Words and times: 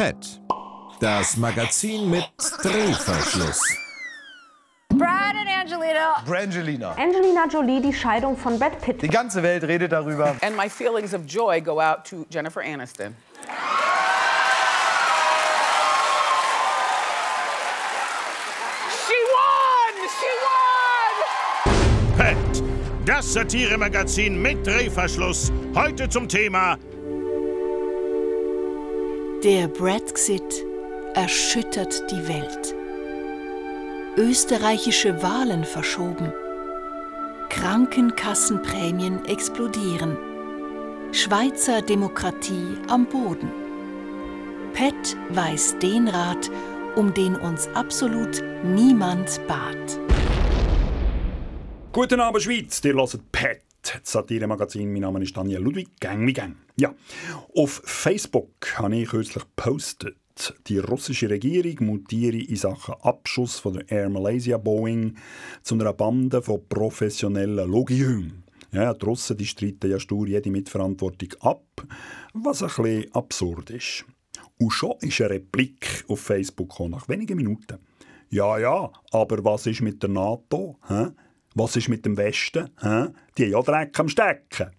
PET, 0.00 0.40
das 0.98 1.36
Magazin 1.36 2.08
mit 2.08 2.24
Drehverschluss. 2.62 3.60
Brad 4.88 5.34
and 5.36 5.46
Angelina. 5.46 6.22
Brangelina. 6.24 6.92
Angelina 6.96 7.46
Jolie, 7.46 7.82
die 7.82 7.92
Scheidung 7.92 8.34
von 8.34 8.58
Brad 8.58 8.80
Pitt. 8.80 9.02
Die 9.02 9.08
ganze 9.08 9.42
Welt 9.42 9.62
redet 9.62 9.92
darüber. 9.92 10.34
And 10.40 10.56
my 10.56 10.70
feelings 10.70 11.12
of 11.12 11.26
joy 11.26 11.60
go 11.60 11.78
out 11.78 12.06
to 12.08 12.24
Jennifer 12.30 12.62
Aniston. 12.62 13.12
She 19.06 19.18
won! 19.36 19.94
She 20.18 20.32
won! 21.66 22.16
PET, 22.16 22.62
das 23.04 23.34
Satiremagazin 23.34 24.40
mit 24.40 24.66
Drehverschluss. 24.66 25.52
Heute 25.74 26.08
zum 26.08 26.26
Thema 26.26 26.78
Der 29.42 29.68
Brexit 29.68 30.66
erschüttert 31.14 32.10
die 32.10 32.28
Welt. 32.28 32.74
Österreichische 34.18 35.22
Wahlen 35.22 35.64
verschoben. 35.64 36.30
Krankenkassenprämien 37.48 39.24
explodieren. 39.24 40.18
Schweizer 41.12 41.80
Demokratie 41.80 42.76
am 42.88 43.06
Boden. 43.06 43.50
PET 44.74 45.16
weiß 45.30 45.78
den 45.78 46.08
Rat, 46.08 46.50
um 46.96 47.14
den 47.14 47.34
uns 47.34 47.66
absolut 47.68 48.42
niemand 48.62 49.40
bat. 49.48 49.98
Guten 51.92 52.20
Abend, 52.20 52.42
Schweiz. 52.42 52.82
Ihr 52.84 52.92
hört 52.92 53.18
PET, 53.32 53.62
Satire-Magazin. 54.02 54.92
Mein 54.92 55.02
Name 55.02 55.22
ist 55.22 55.36
Daniel 55.36 55.60
Ludwig. 55.60 55.88
Gang 56.00 56.26
wie 56.26 56.32
Gang. 56.32 56.56
Ja, 56.76 56.94
auf 57.54 57.82
Facebook 57.84 58.78
habe 58.78 58.96
ich 58.96 59.08
kürzlich 59.08 59.44
gepostet, 59.44 60.16
die 60.66 60.78
russische 60.78 61.28
Regierung 61.28 61.86
mutiere 61.86 62.38
in 62.38 62.56
Sachen 62.56 62.94
Abschuss 63.02 63.58
von 63.58 63.74
der 63.74 63.90
Air 63.90 64.08
Malaysia 64.08 64.56
Boeing 64.56 65.16
zu 65.62 65.74
einer 65.74 65.92
Bande 65.92 66.40
von 66.42 66.66
professionellen 66.68 67.68
Logihüng. 67.68 68.44
Ja, 68.72 68.94
die 68.94 69.04
Russen 69.04 69.36
die 69.36 69.46
streiten 69.46 69.90
ja 69.90 69.98
stur 69.98 70.28
jede 70.28 70.50
Mitverantwortung 70.50 71.34
ab, 71.40 71.64
was 72.32 72.62
ein 72.62 72.68
bisschen 72.68 73.14
absurd 73.14 73.70
ist. 73.70 74.04
Und 74.58 74.70
schon 74.70 74.94
ist 75.00 75.20
eine 75.20 75.30
Replik 75.30 76.04
auf 76.08 76.20
Facebook 76.20 76.70
gekommen, 76.70 76.92
nach 76.92 77.08
wenigen 77.08 77.36
Minuten. 77.36 77.78
Ja, 78.28 78.58
ja, 78.58 78.92
aber 79.10 79.44
was 79.44 79.66
ist 79.66 79.80
mit 79.80 80.02
der 80.02 80.10
NATO? 80.10 80.78
Hä? 80.86 81.08
Was 81.54 81.74
ist 81.76 81.88
mit 81.88 82.04
dem 82.06 82.16
Westen? 82.16 82.70
Hä? 82.80 83.06
Die 83.36 83.44
haben 83.44 83.50
ja 83.52 83.62
Dreck 83.62 83.98
am 83.98 84.08
Stecken. 84.08 84.70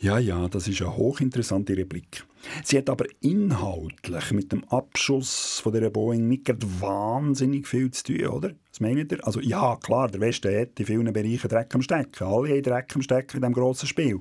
Ja, 0.00 0.18
ja, 0.18 0.46
das 0.46 0.68
ist 0.68 0.80
eine 0.80 0.96
hochinteressante 0.96 1.76
Replik. 1.76 2.24
Sie 2.62 2.78
hat 2.78 2.88
aber 2.88 3.06
inhaltlich 3.20 4.30
mit 4.30 4.52
dem 4.52 4.62
Abschuss 4.68 5.58
von 5.58 5.72
der 5.72 5.90
Boeing 5.90 6.28
nicht 6.28 6.48
wahnsinnig 6.80 7.66
viel 7.66 7.90
zu 7.90 8.04
tun, 8.04 8.26
oder? 8.28 8.52
Was 8.70 8.78
meint 8.78 9.10
ihr? 9.10 9.26
Also 9.26 9.40
ja, 9.40 9.74
klar, 9.74 10.06
der 10.06 10.20
Westen 10.20 10.56
hat 10.56 10.78
in 10.78 10.86
vielen 10.86 11.12
Bereichen 11.12 11.48
Dreck 11.48 11.74
am 11.74 11.82
Stecken. 11.82 12.24
Alle 12.28 12.50
haben 12.50 12.62
Dreck 12.62 12.94
am 12.94 13.02
Stecken 13.02 13.38
in 13.38 13.42
diesem 13.42 13.54
grossen 13.54 13.88
Spiel. 13.88 14.20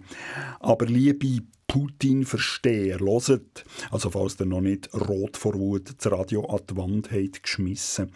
Aber 0.59 0.87
liebe 0.87 1.43
Putin-Versteher, 1.67 2.97
hört, 2.99 3.65
also 3.91 4.09
falls 4.09 4.39
ihr 4.39 4.47
noch 4.47 4.61
nicht 4.61 4.89
rot 4.95 5.37
vor 5.37 5.53
Wut 5.53 5.93
das 5.95 6.11
Radio 6.11 6.43
an 6.45 6.61
die 6.67 6.75
Wand 6.75 7.11
habt 7.11 7.43
geschmissen 7.43 8.11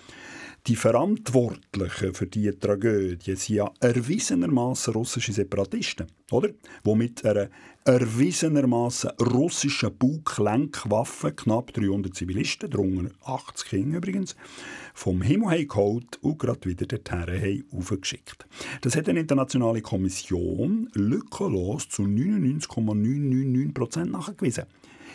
die 0.67 0.75
Verantwortlichen 0.75 2.13
für 2.13 2.27
diese 2.27 2.59
Tragödie 2.59 3.35
sind 3.35 3.55
ja 3.55 3.71
erwiesenermaßen 3.79 4.93
russische 4.93 5.33
Separatisten, 5.33 6.05
oder? 6.29 6.49
Die 6.85 6.95
mit 6.95 7.25
einer 7.25 7.49
erwiesenermaßen 7.83 9.09
russischen 9.19 9.97
Buglenkwaffe 9.97 11.31
knapp 11.31 11.73
300 11.73 12.13
Zivilisten, 12.13 12.69
darunter 12.69 13.09
80 13.25 13.69
Kinder 13.69 13.97
übrigens, 13.97 14.35
vom 14.93 15.23
Himmel 15.23 15.65
geholt 15.65 16.19
und 16.21 16.37
gerade 16.37 16.69
wieder 16.69 16.85
dorthin 16.85 17.63
aufgeschickt. 17.71 18.45
Das 18.81 18.95
hat 18.95 19.09
eine 19.09 19.21
internationale 19.21 19.81
Kommission 19.81 20.91
lückenlos 20.93 21.89
zu 21.89 22.03
99,999% 22.03 24.05
nachgewiesen. 24.05 24.65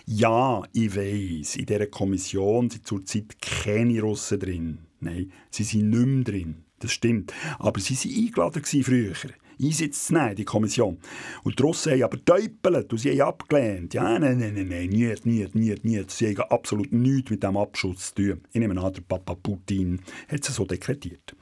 Ja, 0.06 0.64
ich 0.72 0.96
weiß, 0.96 1.54
in 1.56 1.66
dieser 1.66 1.86
Kommission 1.86 2.68
sind 2.68 2.86
zurzeit 2.86 3.40
keine 3.40 4.00
Russen 4.00 4.40
drin. 4.40 4.85
Nein, 5.06 5.32
sie 5.50 5.62
sind 5.62 5.90
nicht 5.90 6.06
mehr 6.06 6.24
drin. 6.24 6.56
Das 6.80 6.92
stimmt. 6.92 7.32
Aber 7.58 7.80
sie 7.80 7.94
waren 7.94 8.26
eingeladen 8.26 8.64
früher. 8.82 9.14
Einsitz 9.58 10.08
zu 10.08 10.14
nehmen, 10.14 10.34
die 10.34 10.44
Kommission. 10.44 10.98
Und 11.42 11.58
die 11.58 11.62
Russen 11.62 11.92
haben 11.92 12.02
aber 12.02 12.18
getäupelt 12.18 12.92
und 12.92 12.98
sie 12.98 13.10
haben 13.12 13.28
abgelehnt. 13.28 13.94
Ja, 13.94 14.18
nein, 14.18 14.38
nein, 14.38 14.54
nein, 14.54 14.68
nein, 14.68 14.88
nicht, 14.90 15.24
nicht, 15.24 15.54
nicht, 15.54 15.84
nicht. 15.84 16.10
Sie 16.10 16.36
haben 16.36 16.50
absolut 16.50 16.92
nichts 16.92 17.30
mit 17.30 17.42
dem 17.42 17.56
Abschuss 17.56 18.12
zu 18.12 18.14
tun. 18.16 18.40
Ich 18.52 18.60
nehme 18.60 18.78
an, 18.78 18.92
der 18.92 19.00
Papa 19.00 19.34
Putin 19.34 20.00
hat 20.28 20.46
es 20.46 20.54
so 20.54 20.66
dekretiert. 20.66 21.34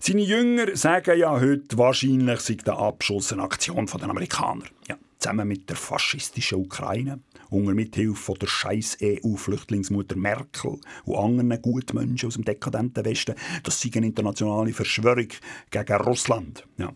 Seine 0.00 0.22
Jünger 0.22 0.74
sagen 0.74 1.18
ja 1.18 1.38
heute, 1.38 1.76
wahrscheinlich 1.76 2.40
sei 2.40 2.54
der 2.54 2.78
Abschuss 2.78 3.32
eine 3.32 3.42
Aktion 3.42 3.86
der 3.86 4.08
Amerikaner. 4.08 4.64
Ja, 4.88 4.96
zusammen 5.18 5.48
mit 5.48 5.68
der 5.68 5.76
faschistischen 5.76 6.60
Ukraine 6.60 7.20
unter 7.54 7.74
Mithilfe 7.74 8.34
der 8.34 8.46
scheiß 8.46 8.98
EU-Flüchtlingsmutter 9.02 10.16
Merkel 10.16 10.78
und 11.04 11.16
anderen 11.16 11.62
Gutmenschen 11.62 12.26
aus 12.26 12.34
dem 12.34 12.44
dekadenten 12.44 13.04
Westen. 13.04 13.34
Das 13.62 13.80
sei 13.80 13.90
eine 13.94 14.06
internationale 14.06 14.72
Verschwörung 14.72 15.28
gegen 15.70 15.96
Russland. 15.96 16.66
Ja. 16.78 16.92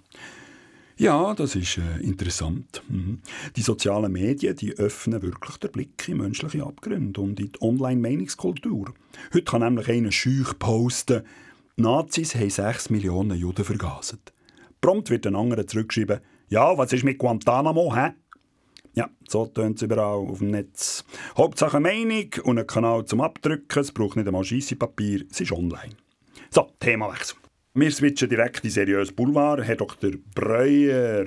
Ja, 1.00 1.32
das 1.32 1.54
ist 1.54 1.78
äh, 1.78 2.02
interessant. 2.02 2.82
Mhm. 2.88 3.20
Die 3.54 3.62
sozialen 3.62 4.10
Medien 4.10 4.56
die 4.56 4.72
öffnen 4.72 5.22
wirklich 5.22 5.56
den 5.58 5.70
Blick 5.70 6.08
in 6.08 6.16
menschliche 6.16 6.64
Abgründe 6.64 7.20
und 7.20 7.38
in 7.38 7.52
die 7.52 7.60
Online-Meinungskultur. 7.62 8.92
Heute 9.32 9.44
kann 9.44 9.60
nämlich 9.60 9.88
einer 9.88 10.10
schüch 10.10 10.58
posten, 10.58 11.22
Nazis 11.76 12.34
haben 12.34 12.50
6 12.50 12.90
Millionen 12.90 13.38
Juden 13.38 13.64
vergaset. 13.64 14.32
Prompt 14.80 15.10
wird 15.10 15.28
ein 15.28 15.36
anderer 15.36 15.68
zurückschreiben, 15.68 16.18
ja, 16.48 16.76
was 16.76 16.92
ist 16.92 17.04
mit 17.04 17.18
Guantanamo, 17.18 17.94
hä? 17.94 18.14
Ja, 18.94 19.08
so 19.28 19.46
tönt 19.46 19.76
es 19.76 19.82
überall 19.82 20.28
auf 20.28 20.38
dem 20.38 20.50
Netz. 20.50 21.04
Hauptsache 21.36 21.80
Meinung 21.80 22.30
und 22.44 22.58
ein 22.58 22.66
Kanal 22.66 23.04
zum 23.04 23.20
Abdrücken. 23.20 23.80
Es 23.80 23.92
braucht 23.92 24.16
nicht 24.16 24.26
einmal 24.26 24.44
Scheissepapier, 24.44 25.24
es 25.30 25.40
ist 25.40 25.52
online. 25.52 25.96
So, 26.50 26.68
Themawechsel. 26.80 27.36
Wir 27.74 27.90
switchen 27.92 28.28
direkt 28.28 28.64
in 28.64 28.70
seriös 28.70 29.12
Boulevard. 29.12 29.62
Herr 29.62 29.76
Dr. 29.76 30.10
Breuer, 30.34 31.26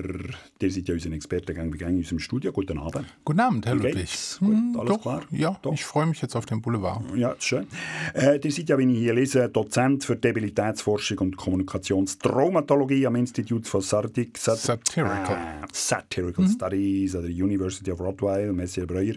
der 0.60 0.70
seid 0.72 0.88
ja 0.88 0.94
unser 0.96 1.12
Experte 1.14 1.54
gang 1.54 1.80
in 1.80 1.98
unserem 1.98 2.20
Studio. 2.20 2.52
Guten 2.52 2.78
Abend. 2.78 3.06
Guten 3.24 3.40
Abend, 3.40 3.66
Herr 3.66 3.76
Ludwig. 3.76 3.96
geht's? 3.96 4.38
Gut, 4.40 4.50
Hm, 4.50 4.76
alles 4.78 4.90
doch, 4.92 5.02
klar? 5.02 5.22
Ja, 5.32 5.58
Doch. 5.62 5.72
ich 5.74 5.86
freue 5.86 6.08
mich 6.08 6.22
jetzt 6.22 6.36
auf 6.36 6.46
den 6.46 6.62
Boulevard. 6.62 7.04
Ja, 7.16 7.36
schön. 7.40 7.68
Äh, 8.16 8.40
ihr 8.44 8.52
seid 8.52 8.68
ja, 8.68 8.78
wie 8.78 8.92
ich 8.92 8.98
hier 9.00 9.14
lese, 9.14 9.48
Dozent 9.50 10.04
für 10.04 10.18
Debilitätsforschung 10.18 11.20
und 11.20 11.38
Kommunikationstraumatologie 11.38 13.06
am 13.08 13.16
Institut 13.16 13.68
for 13.68 13.82
Sardic, 13.82 14.38
Sat 14.38 14.58
Satirical. 14.58 15.38
Ah, 15.38 15.66
Satirical 15.72 16.48
Studies 16.50 17.16
an 17.16 17.22
der 17.22 17.32
University 17.32 17.92
of 17.92 18.02
Rottweil, 18.02 18.52
Messier 18.52 18.86
Breuer. 18.88 19.16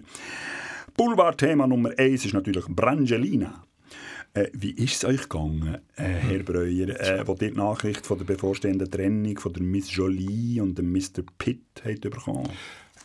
Boulevard-Thema 0.97 1.67
Nummer 1.67 1.91
eins 1.99 2.25
ist 2.27 2.35
natürlich 2.35 2.67
Brangelina. 2.69 3.65
Äh, 4.35 4.49
wie 4.53 4.73
ist 4.73 4.97
es 4.97 5.05
euch 5.05 5.29
gegangen, 5.29 5.79
äh, 5.95 6.03
Herr 6.03 6.41
Breuer, 6.41 6.89
äh, 6.89 7.27
wo 7.27 7.35
die 7.35 7.53
Nachricht 7.53 8.05
von 8.05 8.19
der 8.19 8.25
bevorstehenden 8.25 8.91
Trennung 8.91 9.39
von 9.39 9.53
der 9.53 9.63
Miss 9.63 9.95
Jolie 9.95 10.61
und 10.61 10.77
dem 10.77 10.93
Mr. 10.93 11.23
Pitt 11.39 11.83
habt 11.85 12.01
bekommen? 12.01 12.49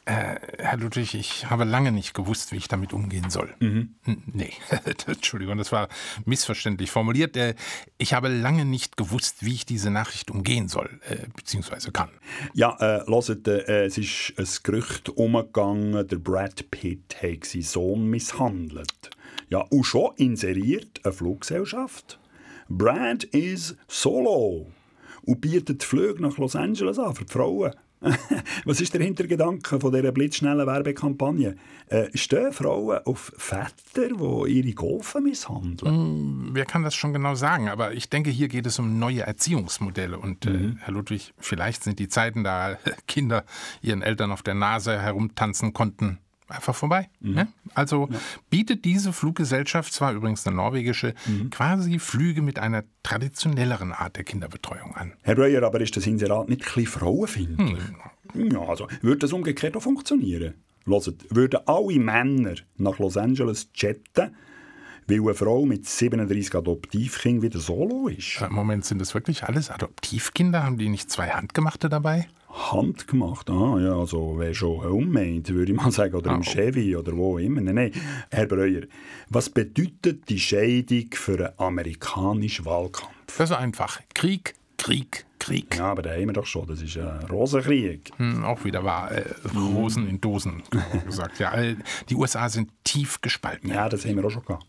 Herr 0.06 0.78
Ludwig, 0.78 1.14
ich 1.14 1.52
habe 1.52 1.66
lange 1.66 1.92
nicht 1.92 2.16
gewusst, 2.16 2.52
wie 2.52 2.56
ich 2.56 2.68
damit 2.68 2.94
umgehen 2.94 3.30
soll. 3.30 3.54
Mhm. 3.60 3.94
Nee, 4.34 4.54
Entschuldigung, 5.06 5.60
das 5.60 5.72
war 5.72 5.88
missverständlich 6.26 6.90
formuliert. 6.90 7.38
Äh, 7.38 7.54
Ich 8.00 8.16
habe 8.16 8.28
lange 8.28 8.66
nicht 8.66 8.98
gewusst, 8.98 9.46
wie 9.46 9.54
ich 9.54 9.68
diese 9.68 9.92
Nachricht 9.92 10.32
umgehen 10.32 10.68
soll, 10.68 11.00
äh, 11.08 11.28
beziehungsweise 11.36 11.92
kann. 11.92 12.10
Ja, 12.56 12.76
äh, 12.80 13.06
hört, 13.06 13.48
äh, 13.48 13.86
es 13.86 14.00
ist 14.00 14.34
ein 14.36 14.48
Gerücht 14.64 15.10
umgegangen, 15.10 16.08
der 16.08 16.18
Brad 16.18 16.72
Pitt 16.72 17.18
hat 17.22 17.46
seinen 17.46 17.62
Sohn 17.62 18.10
misshandelt. 18.10 19.12
Ja, 19.48 19.60
und 19.70 19.84
schon 19.86 20.12
inseriert 20.18 21.02
eine 21.04 21.14
Fluggesellschaft. 21.14 22.20
Brad 22.68 23.24
is 23.24 23.76
solo 23.88 24.68
und 25.24 25.42
bietet 25.42 25.84
Flüge 25.84 26.22
nach 26.22 26.38
Los 26.38 26.56
Angeles 26.56 27.00
an 27.00 27.16
für 27.16 27.26
die 27.26 27.32
Frauen. 27.34 27.72
Was 28.66 28.80
ist 28.80 28.94
der 28.94 29.02
Hintergedanke 29.04 29.78
von 29.78 29.92
dieser 29.92 30.14
blitzschnellen 30.14 30.66
Werbekampagne? 30.66 31.58
Äh, 31.88 32.08
stehen 32.16 32.54
Frauen 32.54 33.00
auf 33.04 33.34
Väter, 33.36 34.08
die 34.48 34.52
ihre 34.54 34.72
Golfen 34.74 35.24
misshandeln? 35.24 36.52
Wer 36.54 36.66
kann 36.66 36.84
das 36.84 36.96
schon 36.96 37.12
genau 37.12 37.36
sagen? 37.36 37.68
Aber 37.68 37.94
ich 37.94 38.10
denke, 38.10 38.30
hier 38.30 38.48
geht 38.48 38.66
es 38.68 38.80
um 38.80 39.00
neue 39.00 39.24
Erziehungsmodelle. 39.24 40.18
Und 40.18 40.46
äh, 40.46 40.50
Mhm. 40.50 40.78
Herr 40.80 40.94
Ludwig, 40.94 41.34
vielleicht 41.40 41.84
sind 41.84 42.00
die 42.00 42.08
Zeiten, 42.08 42.46
da 42.46 42.78
Kinder 43.08 43.44
ihren 43.82 44.02
Eltern 44.02 44.32
auf 44.32 44.44
der 44.44 44.54
Nase 44.54 45.02
herumtanzen 45.02 45.74
konnten, 45.74 46.20
einfach 46.50 46.76
vorbei. 46.76 47.10
Mhm. 47.20 47.34
Ne? 47.34 47.48
Also 47.74 48.10
bietet 48.50 48.86
diese 48.86 49.14
Fluggesellschaft, 49.14 49.94
zwar 49.94 50.14
übrigens 50.14 50.46
eine 50.46 50.56
norwegische, 50.56 51.14
Mhm. 51.28 51.50
quasi 51.50 52.00
Flüge 52.00 52.42
mit 52.42 52.60
einer 52.60 52.84
traditionelleren 53.04 53.92
Art 53.92 54.16
der 54.16 54.24
Kinderbetreuung 54.24 54.96
an. 54.96 55.14
Herr 55.22 55.36
Breuer, 55.36 55.64
aber 55.64 55.82
ist 55.82 55.96
das 55.98 56.08
Inserat 56.08 56.50
nicht 56.50 56.62
ein 56.62 56.66
bisschen 56.66 56.86
frauenfeindlich? 56.88 57.80
Hm. 58.34 58.52
Ja, 58.52 58.62
also 58.62 58.88
würde 59.02 59.18
das 59.20 59.34
umgekehrt 59.34 59.76
auch 59.76 59.82
funktionieren? 59.82 60.54
hört, 60.86 61.36
würden 61.36 61.60
alle 61.68 62.00
Männer 62.00 62.56
nach 62.78 62.98
Los 63.00 63.18
Angeles 63.18 63.70
jetten, 63.76 64.36
weil 65.10 65.20
eine 65.22 65.34
Frau 65.34 65.66
mit 65.66 65.88
37 65.88 66.56
Adoptivkindern 66.56 67.42
wieder 67.42 67.60
solo 67.60 68.08
ist. 68.08 68.42
Im 68.42 68.54
Moment 68.54 68.86
sind 68.86 69.00
das 69.00 69.14
wirklich 69.14 69.44
alles 69.44 69.70
Adoptivkinder? 69.70 70.64
Haben 70.64 70.78
die 70.78 70.90
nicht 70.90 71.10
zwei 71.10 71.30
Handgemachte 71.30 71.90
dabei? 71.90 72.28
Handgemacht, 72.52 73.50
ah 73.52 73.78
ja, 73.80 73.94
also 73.96 74.38
wäre 74.40 74.56
schon 74.56 74.84
homemade, 74.84 75.50
würde 75.50 75.72
ich 75.72 75.78
mal 75.78 75.92
sagen, 75.92 76.16
oder 76.16 76.32
Ah, 76.32 76.36
im 76.36 76.42
oh. 76.42 76.44
Chevy 76.44 76.96
oder 76.96 77.16
wo 77.16 77.38
immer. 77.38 77.62
Nein, 77.62 77.76
nein. 77.76 77.92
Herr 78.32 78.48
Breuer, 78.48 78.82
was 79.30 79.50
bedeutet 79.50 80.28
die 80.30 80.40
Scheidung 80.40 81.10
für 81.14 81.38
einen 81.38 81.60
amerikanischen 81.60 82.66
Wahlkampf? 82.66 83.12
Das 83.38 83.52
ist 83.52 83.56
einfach. 83.56 84.00
Krieg, 84.16 84.56
Krieg, 84.78 85.26
Krieg. 85.38 85.78
Ja, 85.78 85.92
aber 85.92 86.02
da 86.02 86.12
haben 86.12 86.26
wir 86.26 86.34
doch 86.34 86.46
schon, 86.46 86.66
das 86.68 86.82
ist 86.82 86.98
ein 86.98 87.24
Rosenkrieg. 87.30 88.12
Hm, 88.18 88.44
auch 88.44 88.64
wieder 88.64 88.84
wahr. 88.84 89.12
Äh, 89.12 89.26
Rosen 89.56 90.08
in 90.08 90.20
Dosen, 90.20 90.64
gesagt. 91.06 91.38
Ja, 91.40 91.54
äh, 91.54 91.76
die 92.10 92.16
USA 92.16 92.50
sind 92.50 92.72
tief 92.84 93.22
gespalten. 93.22 93.70
Ja, 93.70 93.90
das 93.90 94.06
haben 94.06 94.16
wir 94.16 94.26
auch 94.26 94.32
schon 94.32 94.44
gehabt. 94.44 94.66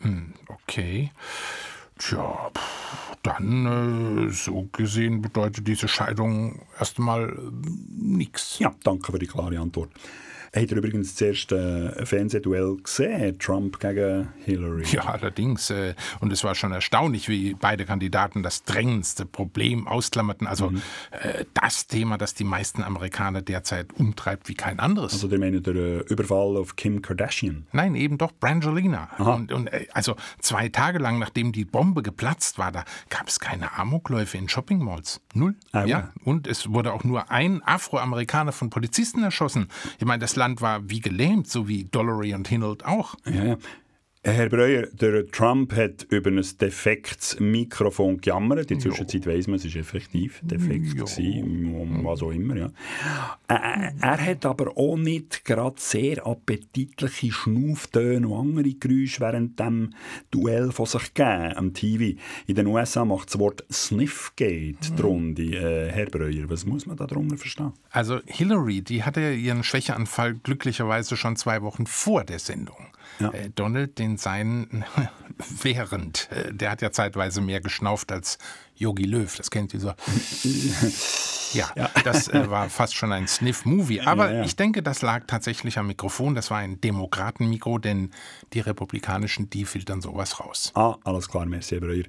Hm, 0.00 0.34
okay. 0.48 1.10
Tja, 1.98 2.50
dann 3.22 4.28
äh, 4.28 4.32
so 4.32 4.68
gesehen 4.72 5.20
bedeutet 5.20 5.66
diese 5.66 5.88
Scheidung 5.88 6.62
erstmal 6.78 7.28
äh, 7.28 7.40
nichts. 7.98 8.58
Ja, 8.58 8.74
danke 8.82 9.12
für 9.12 9.18
die 9.18 9.26
klare 9.26 9.58
Antwort. 9.58 9.90
Habt 10.54 10.70
ihr 10.72 10.76
übrigens 10.78 11.12
das 11.14 11.20
erste 11.22 11.94
äh, 11.96 12.04
Fernsehduell 12.06 12.76
gesehen? 12.82 13.38
Trump 13.38 13.78
gegen 13.78 14.28
Hillary? 14.44 14.84
Ja, 14.90 15.02
allerdings. 15.04 15.70
Äh, 15.70 15.94
und 16.20 16.32
es 16.32 16.42
war 16.42 16.56
schon 16.56 16.72
erstaunlich, 16.72 17.28
wie 17.28 17.54
beide 17.54 17.84
Kandidaten 17.84 18.42
das 18.42 18.64
drängendste 18.64 19.26
Problem 19.26 19.86
ausklammerten. 19.86 20.48
Also 20.48 20.70
Mhm. 20.70 20.82
äh, 21.12 21.44
das 21.54 21.86
Thema, 21.86 22.18
das 22.18 22.34
die 22.34 22.42
meisten 22.44 22.82
Amerikaner 22.82 23.42
derzeit 23.42 23.92
umtreibt 23.94 24.48
wie 24.48 24.54
kein 24.54 24.80
anderes. 24.80 25.12
Also, 25.12 25.28
der 25.28 25.38
meint 25.38 25.64
der 25.66 25.74
äh, 25.76 25.98
Überfall 26.08 26.56
auf 26.56 26.74
Kim 26.74 27.00
Kardashian. 27.00 27.66
Nein, 27.70 27.94
eben 27.94 28.18
doch 28.18 28.32
Brangelina. 28.32 29.08
Und, 29.18 29.52
und 29.52 29.70
also 29.92 30.16
zwei 30.40 30.68
Tage 30.68 30.98
lang, 30.98 31.18
nachdem 31.20 31.52
die 31.52 31.64
Bombe 31.64 32.02
geplatzt 32.02 32.58
war, 32.58 32.72
da 32.72 32.84
gab 33.08 33.28
es 33.28 33.38
keine 33.38 33.78
Amokläufe 33.78 34.36
in 34.36 34.48
Shoppingmalls. 34.48 35.20
Null. 35.32 35.54
Ah, 35.70 35.80
ja. 35.82 35.86
ja. 35.86 36.12
Und 36.24 36.48
es 36.48 36.72
wurde 36.72 36.92
auch 36.92 37.04
nur 37.04 37.30
ein 37.30 37.62
Afroamerikaner 37.64 38.50
von 38.50 38.68
Polizisten 38.70 39.22
erschossen. 39.22 39.68
Ich 39.98 40.04
meine, 40.04 40.18
das 40.20 40.36
Land 40.40 40.62
war 40.62 40.88
wie 40.88 41.00
gelähmt, 41.00 41.48
so 41.48 41.68
wie 41.68 41.84
Dollery 41.84 42.34
und 42.34 42.48
Hinold 42.48 42.84
auch. 42.84 43.14
Ja. 43.26 43.58
Herr 44.22 44.50
Breuer, 44.50 44.86
der 44.92 45.26
Trump 45.28 45.74
hat 45.74 46.02
über 46.10 46.28
ein 46.28 46.44
defektes 46.60 47.40
Mikrofon 47.40 48.20
gejammert. 48.20 48.70
In 48.70 48.78
der 48.78 48.90
Zwischenzeit 48.90 49.26
weiss 49.26 49.46
man, 49.46 49.56
es 49.56 49.64
war 49.64 49.80
effektiv 49.80 50.40
defekt, 50.42 50.94
gewesen, 50.94 52.04
was 52.04 52.20
auch 52.22 52.30
immer. 52.30 52.54
Ja. 52.54 52.66
Äh, 53.48 53.92
er 53.98 54.26
hat 54.26 54.44
aber 54.44 54.76
auch 54.76 54.98
nicht 54.98 55.46
gerade 55.46 55.76
sehr 55.78 56.26
appetitliche 56.26 57.32
Schnauftöne 57.32 58.28
und 58.28 58.58
andere 58.58 58.74
Geräusche 58.74 59.20
während 59.20 59.58
dem 59.58 59.94
Duell 60.30 60.70
von 60.70 60.84
sich 60.84 61.14
gegeben 61.14 61.56
am 61.56 61.72
TV. 61.72 62.20
In 62.46 62.56
den 62.56 62.66
USA 62.66 63.06
macht 63.06 63.30
das 63.30 63.38
Wort 63.38 63.64
Sniffgate 63.72 64.76
die 64.98 65.00
Runde. 65.00 65.42
Äh, 65.44 65.92
Herr 65.92 66.10
Breuer, 66.10 66.50
was 66.50 66.66
muss 66.66 66.84
man 66.84 66.98
darunter 66.98 67.38
verstehen? 67.38 67.72
Also 67.88 68.20
Hillary, 68.26 68.82
die 68.82 69.02
hatte 69.02 69.32
ihren 69.32 69.64
Schwächeanfall 69.64 70.34
glücklicherweise 70.34 71.16
schon 71.16 71.36
zwei 71.36 71.62
Wochen 71.62 71.86
vor 71.86 72.22
der 72.24 72.38
Sendung. 72.38 72.76
Ja. 73.20 73.30
Äh, 73.30 73.50
Donald 73.54 73.98
den 73.98 74.16
seinen 74.16 74.84
während. 75.62 76.30
Äh, 76.32 76.52
der 76.52 76.70
hat 76.70 76.82
ja 76.82 76.90
zeitweise 76.90 77.40
mehr 77.40 77.60
geschnauft 77.60 78.12
als 78.12 78.38
Yogi 78.80 79.04
Löw. 79.04 79.36
Das 79.36 79.50
kennt 79.50 79.74
ihr 79.74 79.80
so. 79.80 79.92
Ja, 81.52 81.68
das 82.04 82.28
äh, 82.28 82.48
war 82.48 82.68
fast 82.70 82.94
schon 82.94 83.12
ein 83.12 83.26
Sniff-Movie. 83.26 84.02
Aber 84.02 84.30
Ja, 84.30 84.36
ja. 84.38 84.44
ich 84.44 84.56
denke, 84.56 84.82
das 84.82 85.02
lag 85.02 85.24
tatsächlich 85.26 85.78
am 85.78 85.88
Mikrofon. 85.88 86.34
Das 86.34 86.50
war 86.50 86.58
ein 86.58 86.80
Demokratenmikro, 86.80 87.78
denn 87.78 88.10
die 88.52 88.60
Republikanischen, 88.60 89.50
die 89.50 89.64
filtern 89.64 90.00
sowas 90.00 90.38
raus. 90.38 90.70
Ah, 90.74 90.96
alles 91.04 91.28
klar, 91.28 91.46
merci, 91.46 91.80
Breuer. 91.80 92.04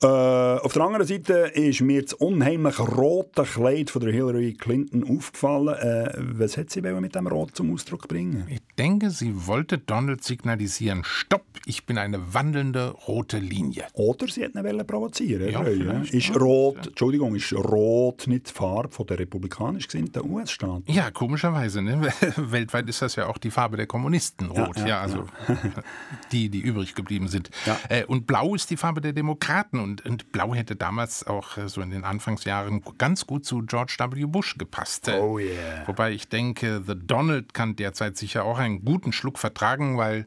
Äh, 0.00 0.06
auf 0.06 0.72
der 0.74 0.82
anderen 0.82 1.06
Seite 1.06 1.50
ist 1.54 1.80
mir 1.80 2.02
das 2.02 2.12
unheimlich 2.12 2.78
rote 2.78 3.42
Kleid 3.42 3.90
von 3.90 4.02
der 4.02 4.12
Hillary 4.12 4.54
Clinton 4.54 5.02
aufgefallen. 5.02 5.74
Äh, 5.74 6.12
was 6.18 6.56
hat 6.56 6.70
sie 6.70 6.82
mit 6.82 7.14
dem 7.16 7.26
Rot 7.26 7.56
zum 7.56 7.74
Ausdruck 7.74 8.06
bringen? 8.06 8.46
Ich 8.48 8.60
denke, 8.78 9.10
sie 9.10 9.46
wollte 9.48 9.78
Donald 9.78 10.22
signalisieren, 10.22 11.02
stopp, 11.04 11.44
ich 11.66 11.84
bin 11.84 11.98
eine 11.98 12.32
wandelnde 12.32 12.90
rote 13.08 13.38
Linie. 13.38 13.86
Oder 13.94 14.28
sie 14.28 14.44
hat 14.44 14.54
ihn 14.54 14.62
wollen 14.62 14.86
provozieren. 14.86 15.50
Herr 15.50 15.68
Ja, 15.68 15.97
Ist 16.04 16.34
rot, 16.38 16.86
Entschuldigung, 16.88 17.34
ist 17.34 17.52
rot 17.52 18.26
nicht 18.26 18.50
die 18.50 18.52
Farbe 18.52 18.90
von 18.90 19.06
der 19.06 19.18
republikanisch 19.18 19.86
gesinnten 19.86 20.30
US-Staaten? 20.30 20.84
Ja, 20.86 21.10
komischerweise. 21.10 21.82
Ne? 21.82 22.00
Weltweit 22.36 22.88
ist 22.88 23.02
das 23.02 23.16
ja 23.16 23.26
auch 23.26 23.38
die 23.38 23.50
Farbe 23.50 23.76
der 23.76 23.86
Kommunisten, 23.86 24.48
rot. 24.48 24.76
Ja, 24.78 24.82
Ja, 24.82 24.88
ja, 24.88 25.00
also 25.00 25.26
die, 26.32 26.48
die 26.48 26.60
übrig 26.60 26.94
geblieben 26.94 27.28
sind. 27.28 27.50
Ja. 27.66 27.78
Äh, 27.88 28.04
und 28.04 28.26
blau 28.26 28.54
ist 28.54 28.70
die 28.70 28.76
Farbe 28.76 29.00
der 29.00 29.12
Demokraten. 29.12 29.78
Und, 29.80 30.04
und 30.04 30.32
blau 30.32 30.54
hätte 30.54 30.76
damals 30.76 31.26
auch 31.26 31.56
äh, 31.56 31.68
so 31.68 31.80
in 31.80 31.90
den 31.90 32.04
Anfangsjahren 32.04 32.82
ganz 32.96 33.26
gut 33.26 33.44
zu 33.44 33.62
George 33.62 33.96
W. 33.98 34.24
Bush 34.24 34.56
gepasst. 34.58 35.08
Äh, 35.08 35.18
Oh 35.18 35.38
yeah. 35.38 35.86
Wobei 35.86 36.12
ich 36.12 36.28
denke, 36.28 36.82
The 36.86 36.94
Donald 36.96 37.52
kann 37.52 37.76
derzeit 37.76 38.16
sicher 38.16 38.44
auch 38.44 38.58
einen 38.58 38.84
guten 38.84 39.12
Schluck 39.12 39.38
vertragen, 39.38 39.98
weil 39.98 40.26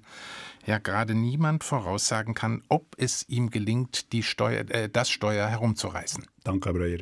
ja 0.66 0.78
gerade 0.78 1.16
niemand 1.16 1.64
voraussagen 1.64 2.34
kann, 2.34 2.64
ob 2.70 2.96
es 2.98 3.28
ihm 3.28 3.50
gelingt, 3.50 4.12
die 4.14 4.24
Steuer, 4.24 4.70
äh, 4.70 4.90
das 4.90 5.10
Steuer 5.10 5.48
herumzureißen. 5.48 6.26
Danke, 6.44 6.74
Breuer. 6.74 7.00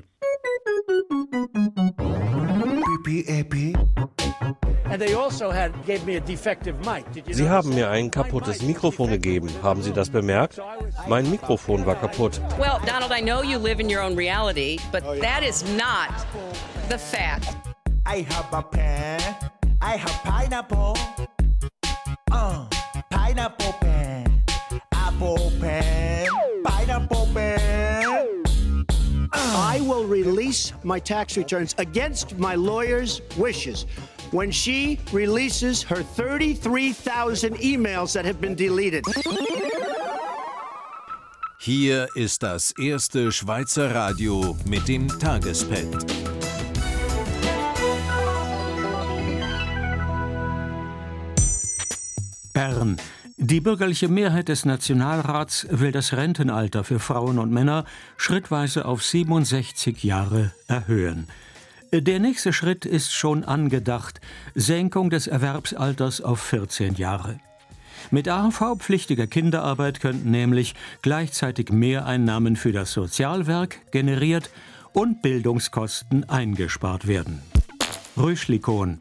Sie 7.32 7.50
haben 7.50 7.70
mir 7.76 7.90
ein 7.90 8.12
kaputtes 8.12 8.62
Mikrofon 8.62 9.10
gegeben. 9.10 9.50
Haben 9.62 9.82
Sie 9.82 9.94
das 9.94 10.10
bemerkt? 10.10 10.60
Mein 11.08 11.30
Mikrofon 11.30 11.86
war 11.86 11.96
kaputt. 11.96 12.42
Well, 12.58 12.80
Donald, 12.86 13.12
I 13.12 13.22
know 13.22 13.44
you 13.44 13.60
live 13.60 13.80
in 13.80 13.90
your 13.90 14.04
own 14.04 14.16
reality, 14.18 14.80
but 14.92 15.04
that 15.22 15.44
is 15.44 15.64
not 15.78 16.10
the 16.90 16.98
fact. 16.98 17.56
I 18.06 18.26
have 18.30 18.52
a 18.52 18.62
pen. 18.64 19.20
I 19.82 19.98
have 19.98 20.24
pineapple. 20.24 20.96
Uh, 22.32 22.66
pineapple 23.10 23.74
pen. 23.74 24.44
Apple. 24.94 25.52
Pineapple 26.64 27.28
pen. 27.34 28.86
I 29.34 29.82
will 29.82 30.06
release 30.06 30.74
my 30.84 31.00
tax 31.00 31.38
returns 31.38 31.76
against 31.78 32.38
my 32.38 32.56
lawyer's 32.56 33.22
wishes 33.38 33.86
when 34.32 34.52
she 34.52 35.00
releases 35.12 35.82
her 35.84 36.04
33,000 36.04 37.56
emails 37.58 38.14
that 38.14 38.26
have 38.26 38.40
been 38.40 38.56
deleted. 38.56 39.06
Hier 41.60 42.08
ist 42.16 42.42
das 42.44 42.74
erste 42.80 43.32
Schweizer 43.32 43.94
Radio 43.94 44.56
mit 44.66 44.88
dem 44.88 45.08
Tagespad. 45.20 46.29
Bern. 52.60 52.98
Die 53.38 53.62
bürgerliche 53.62 54.10
Mehrheit 54.10 54.50
des 54.50 54.66
Nationalrats 54.66 55.66
will 55.70 55.94
das 55.94 56.12
Rentenalter 56.12 56.84
für 56.84 57.00
Frauen 57.00 57.40
und 57.40 57.54
Männer 57.54 57.86
schrittweise 58.18 58.84
auf 58.84 59.02
67 59.02 60.04
Jahre 60.04 60.52
erhöhen. 60.68 61.30
Der 61.94 62.20
nächste 62.20 62.52
Schritt 62.52 62.86
ist 62.86 63.14
schon 63.14 63.46
angedacht, 63.46 64.20
Senkung 64.56 65.10
des 65.10 65.28
Erwerbsalters 65.28 66.20
auf 66.20 66.42
14 66.42 66.96
Jahre. 66.96 67.40
Mit 68.12 68.28
AHV-pflichtiger 68.28 69.28
Kinderarbeit 69.28 70.02
könnten 70.02 70.30
nämlich 70.30 70.76
gleichzeitig 71.02 71.72
Mehreinnahmen 71.72 72.58
für 72.58 72.74
das 72.74 72.92
Sozialwerk 72.92 73.90
generiert 73.94 74.50
und 74.92 75.22
Bildungskosten 75.22 76.28
eingespart 76.28 77.08
werden. 77.08 77.42
Rüschlikon. 78.18 79.00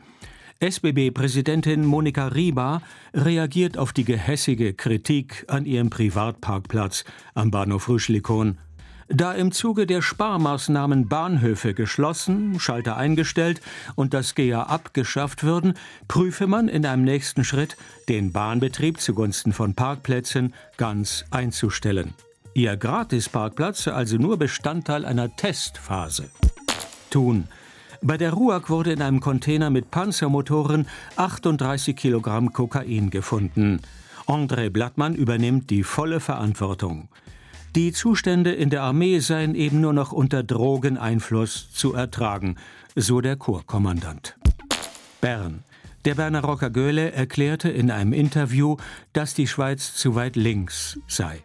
SBB-Präsidentin 0.61 1.85
Monika 1.85 2.27
Riba 2.27 2.83
reagiert 3.15 3.79
auf 3.79 3.93
die 3.93 4.05
gehässige 4.05 4.75
Kritik 4.75 5.45
an 5.47 5.65
ihrem 5.67 5.88
Privatparkplatz 5.88 7.05
am 7.35 7.53
Bahnhof 7.53 7.88
Rüschlikon. 7.88 8.59
Da 9.07 9.33
im 9.33 9.53
Zuge 9.53 9.87
der 9.87 10.03
Sparmaßnahmen 10.03 11.09
Bahnhöfe 11.09 11.75
geschlossen, 11.75 12.59
Schalter 12.59 12.97
eingestellt 12.97 13.61
und 13.95 14.12
das 14.15 14.35
GEA 14.35 14.65
abgeschafft 14.65 15.45
würden, 15.45 15.75
prüfe 16.09 16.49
man 16.49 16.67
in 16.67 16.85
einem 16.85 17.05
nächsten 17.05 17.45
Schritt, 17.45 17.77
den 18.09 18.33
Bahnbetrieb 18.33 19.00
zugunsten 19.00 19.53
von 19.53 19.75
Parkplätzen 19.75 20.55
ganz 20.77 21.25
einzustellen. 21.31 22.15
Ihr 22.53 22.77
Gratisparkplatz 22.77 23.87
also 23.87 24.17
nur 24.17 24.37
Bestandteil 24.37 25.05
einer 25.05 25.35
Testphase. 25.37 26.29
Tun. 27.11 27.47
Bei 28.00 28.17
der 28.17 28.33
RUAG 28.33 28.71
wurde 28.71 28.93
in 28.93 29.02
einem 29.02 29.21
Container 29.21 29.71
mit 29.71 29.90
Panzermotoren 29.90 30.87
38 31.17 31.97
Kilogramm 31.97 32.52
Kokain 32.52 33.11
gefunden. 33.11 33.81
André 34.26 34.71
Blattmann 34.71 35.14
übernimmt 35.14 35.71
die 35.71 35.83
volle 35.83 36.21
Verantwortung. 36.21 37.09
Die 37.75 37.93
Zustände 37.93 38.52
in 38.52 38.71
der 38.71 38.83
Armee 38.83 39.19
seien 39.19 39.55
eben 39.55 39.81
nur 39.81 39.93
noch 39.93 40.12
unter 40.12 40.43
Drogeneinfluss 40.43 41.73
zu 41.73 41.93
ertragen, 41.93 42.57
so 42.95 43.21
der 43.21 43.37
Chorkommandant. 43.37 44.37
Bern. 45.21 45.64
Der 46.05 46.14
Berner 46.14 46.43
Rocker 46.43 46.71
Göhle 46.71 47.12
erklärte 47.12 47.69
in 47.69 47.90
einem 47.90 48.12
Interview, 48.12 48.76
dass 49.12 49.35
die 49.35 49.49
Schweiz 49.49 49.95
zu 49.95 50.14
weit 50.14 50.37
links 50.37 50.99
sei. 51.09 51.43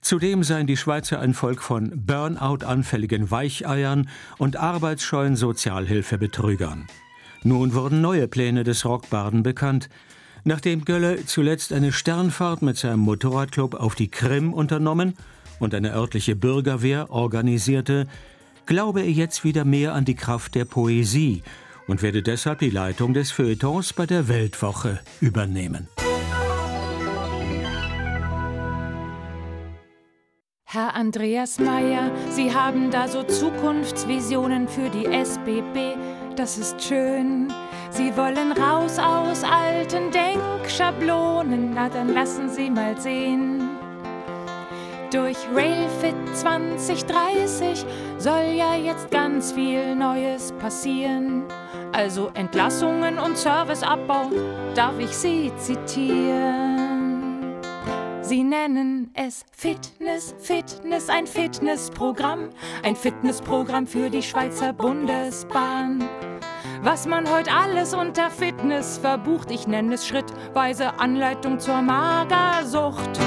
Zudem 0.00 0.42
seien 0.42 0.66
die 0.66 0.76
Schweizer 0.76 1.20
ein 1.20 1.34
Volk 1.34 1.62
von 1.62 2.06
Burnout-anfälligen 2.06 3.30
Weicheiern 3.30 4.08
und 4.38 4.56
arbeitsscheuen 4.56 5.36
Sozialhilfebetrügern. 5.36 6.86
Nun 7.42 7.74
wurden 7.74 8.00
neue 8.00 8.28
Pläne 8.28 8.64
des 8.64 8.84
Rockbarden 8.84 9.42
bekannt. 9.42 9.88
Nachdem 10.44 10.84
Gölle 10.84 11.24
zuletzt 11.26 11.72
eine 11.72 11.92
Sternfahrt 11.92 12.62
mit 12.62 12.76
seinem 12.76 13.00
Motorradclub 13.00 13.74
auf 13.74 13.94
die 13.94 14.10
Krim 14.10 14.52
unternommen 14.52 15.14
und 15.58 15.74
eine 15.74 15.92
örtliche 15.92 16.36
Bürgerwehr 16.36 17.10
organisierte, 17.10 18.06
glaube 18.66 19.00
er 19.00 19.10
jetzt 19.10 19.44
wieder 19.44 19.64
mehr 19.64 19.94
an 19.94 20.04
die 20.04 20.14
Kraft 20.14 20.54
der 20.54 20.64
Poesie 20.64 21.42
und 21.86 22.02
werde 22.02 22.22
deshalb 22.22 22.60
die 22.60 22.70
Leitung 22.70 23.14
des 23.14 23.32
Feuilletons 23.32 23.92
bei 23.92 24.06
der 24.06 24.28
Weltwoche 24.28 25.00
übernehmen. 25.20 25.88
Herr 30.72 30.94
Andreas 30.94 31.58
Mayer, 31.58 32.12
Sie 32.30 32.54
haben 32.54 32.92
da 32.92 33.08
so 33.08 33.24
Zukunftsvisionen 33.24 34.68
für 34.68 34.88
die 34.88 35.04
SBB. 35.04 35.96
Das 36.36 36.58
ist 36.58 36.80
schön. 36.80 37.52
Sie 37.90 38.16
wollen 38.16 38.52
raus 38.52 38.96
aus 39.00 39.42
alten 39.42 40.12
Denkschablonen. 40.12 41.72
Na, 41.74 41.88
dann 41.88 42.14
lassen 42.14 42.48
Sie 42.48 42.70
mal 42.70 42.96
sehen. 43.00 43.68
Durch 45.12 45.38
Railfit 45.52 46.14
2030 46.34 47.84
soll 48.18 48.54
ja 48.56 48.76
jetzt 48.76 49.10
ganz 49.10 49.50
viel 49.50 49.96
Neues 49.96 50.52
passieren. 50.60 51.46
Also 51.90 52.30
Entlassungen 52.34 53.18
und 53.18 53.36
Serviceabbau, 53.36 54.30
darf 54.76 54.96
ich 55.00 55.10
Sie 55.10 55.50
zitieren. 55.58 56.89
Sie 58.30 58.44
nennen 58.44 59.10
es 59.14 59.44
Fitness, 59.50 60.36
Fitness, 60.38 61.08
ein 61.08 61.26
Fitnessprogramm, 61.26 62.50
ein 62.84 62.94
Fitnessprogramm 62.94 63.88
für 63.88 64.08
die 64.08 64.22
Schweizer 64.22 64.72
Bundesbahn. 64.72 66.08
Was 66.80 67.08
man 67.08 67.28
heute 67.28 67.50
alles 67.50 67.92
unter 67.92 68.30
Fitness 68.30 68.98
verbucht, 68.98 69.50
ich 69.50 69.66
nenne 69.66 69.94
es 69.94 70.06
schrittweise 70.06 71.00
Anleitung 71.00 71.58
zur 71.58 71.82
Magersucht. 71.82 73.18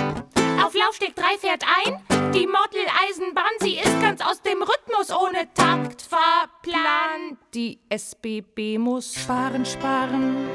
Auf 0.63 0.73
Laufsteg 0.73 1.17
3 1.17 1.37
fährt 1.37 1.65
ein, 1.83 2.31
die 2.31 2.47
Model-Eisenbahn, 2.47 3.43
sie 3.59 3.79
ist 3.79 3.99
ganz 3.99 4.21
aus 4.21 4.41
dem 4.41 4.61
Rhythmus 4.61 5.11
ohne 5.11 5.53
Takt 5.53 6.01
verplant. 6.01 7.39
Die 7.53 7.77
SBB 7.89 8.77
muss 8.77 9.15
sparen, 9.15 9.65
sparen. 9.65 10.47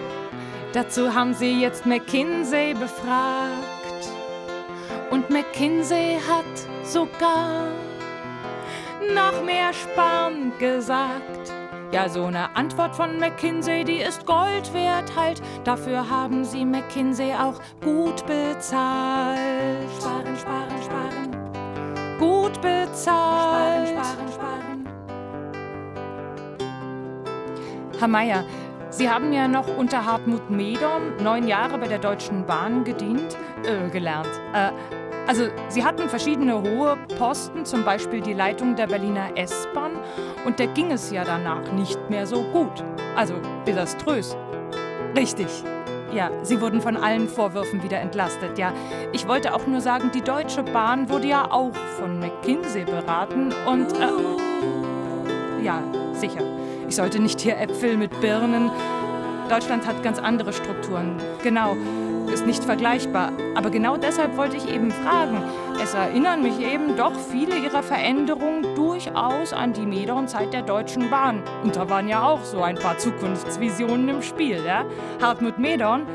Dazu 0.72 1.12
haben 1.12 1.34
sie 1.34 1.60
jetzt 1.60 1.84
McKinsey 1.84 2.72
befragt. 2.72 3.77
Und 5.10 5.30
McKinsey 5.30 6.18
hat 6.28 6.44
sogar 6.84 7.68
noch 9.14 9.42
mehr 9.42 9.72
Sparen 9.72 10.52
gesagt. 10.58 11.52
Ja, 11.90 12.06
so 12.08 12.24
eine 12.24 12.54
Antwort 12.54 12.94
von 12.94 13.18
McKinsey, 13.18 13.82
die 13.84 14.00
ist 14.00 14.26
Gold 14.26 14.74
wert 14.74 15.10
halt. 15.16 15.40
Dafür 15.64 16.08
haben 16.08 16.44
sie 16.44 16.66
McKinsey 16.66 17.32
auch 17.32 17.58
gut 17.82 18.26
bezahlt. 18.26 19.38
Sparen, 19.98 20.36
sparen, 20.36 20.82
sparen. 20.82 22.18
Gut 22.18 22.60
bezahlt. 22.60 23.88
Sparen, 23.88 24.28
sparen, 24.28 24.32
sparen. 24.32 24.88
Herr 27.98 28.08
Mayer, 28.08 28.44
Sie 28.90 29.08
haben 29.08 29.32
ja 29.32 29.46
noch 29.48 29.76
unter 29.76 30.04
Hartmut 30.06 30.50
Medorn 30.50 31.16
neun 31.22 31.46
Jahre 31.46 31.78
bei 31.78 31.88
der 31.88 31.98
Deutschen 31.98 32.46
Bahn 32.46 32.84
gedient, 32.84 33.36
äh, 33.64 33.88
gelernt. 33.90 34.28
Äh, 34.54 34.70
also 35.26 35.44
Sie 35.68 35.84
hatten 35.84 36.08
verschiedene 36.08 36.62
hohe 36.62 36.96
Posten, 37.18 37.66
zum 37.66 37.84
Beispiel 37.84 38.22
die 38.22 38.32
Leitung 38.32 38.76
der 38.76 38.86
Berliner 38.86 39.36
S-Bahn, 39.36 39.92
und 40.46 40.58
da 40.58 40.64
ging 40.64 40.90
es 40.90 41.10
ja 41.10 41.22
danach 41.24 41.70
nicht 41.72 41.98
mehr 42.08 42.26
so 42.26 42.42
gut. 42.44 42.82
Also 43.14 43.34
desaströs. 43.66 44.36
Richtig. 45.14 45.48
Ja, 46.14 46.30
sie 46.42 46.58
wurden 46.62 46.80
von 46.80 46.96
allen 46.96 47.28
Vorwürfen 47.28 47.82
wieder 47.82 48.00
entlastet. 48.00 48.58
Ja, 48.58 48.72
ich 49.12 49.28
wollte 49.28 49.54
auch 49.54 49.66
nur 49.66 49.82
sagen, 49.82 50.10
die 50.14 50.22
Deutsche 50.22 50.62
Bahn 50.62 51.10
wurde 51.10 51.26
ja 51.26 51.50
auch 51.50 51.74
von 51.98 52.18
McKinsey 52.18 52.84
beraten 52.84 53.52
und 53.66 53.92
äh, 53.92 55.62
ja, 55.62 55.82
sicher. 56.14 56.57
Ich 56.88 56.96
sollte 56.96 57.20
nicht 57.20 57.40
hier 57.40 57.58
Äpfel 57.58 57.96
mit 57.96 58.20
Birnen. 58.20 58.70
Deutschland 59.48 59.86
hat 59.86 60.02
ganz 60.02 60.18
andere 60.18 60.52
Strukturen. 60.52 61.16
Genau 61.42 61.76
ist 62.32 62.46
nicht 62.46 62.64
vergleichbar. 62.64 63.32
Aber 63.54 63.70
genau 63.70 63.96
deshalb 63.96 64.36
wollte 64.36 64.56
ich 64.56 64.68
eben 64.72 64.90
fragen. 64.90 65.42
Es 65.82 65.94
erinnern 65.94 66.42
mich 66.42 66.60
eben 66.60 66.96
doch 66.96 67.14
viele 67.14 67.56
ihrer 67.56 67.82
Veränderungen 67.82 68.74
durchaus 68.74 69.52
an 69.52 69.72
die 69.72 69.86
Medon-Zeit 69.86 70.52
der 70.52 70.62
Deutschen 70.62 71.10
Bahn. 71.10 71.42
Und 71.62 71.76
da 71.76 71.88
waren 71.88 72.08
ja 72.08 72.22
auch 72.22 72.44
so 72.44 72.62
ein 72.62 72.76
paar 72.76 72.98
Zukunftsvisionen 72.98 74.08
im 74.08 74.22
Spiel. 74.22 74.62
Ja? 74.64 74.84
Hartmut 75.20 75.58
Medon, 75.58 76.06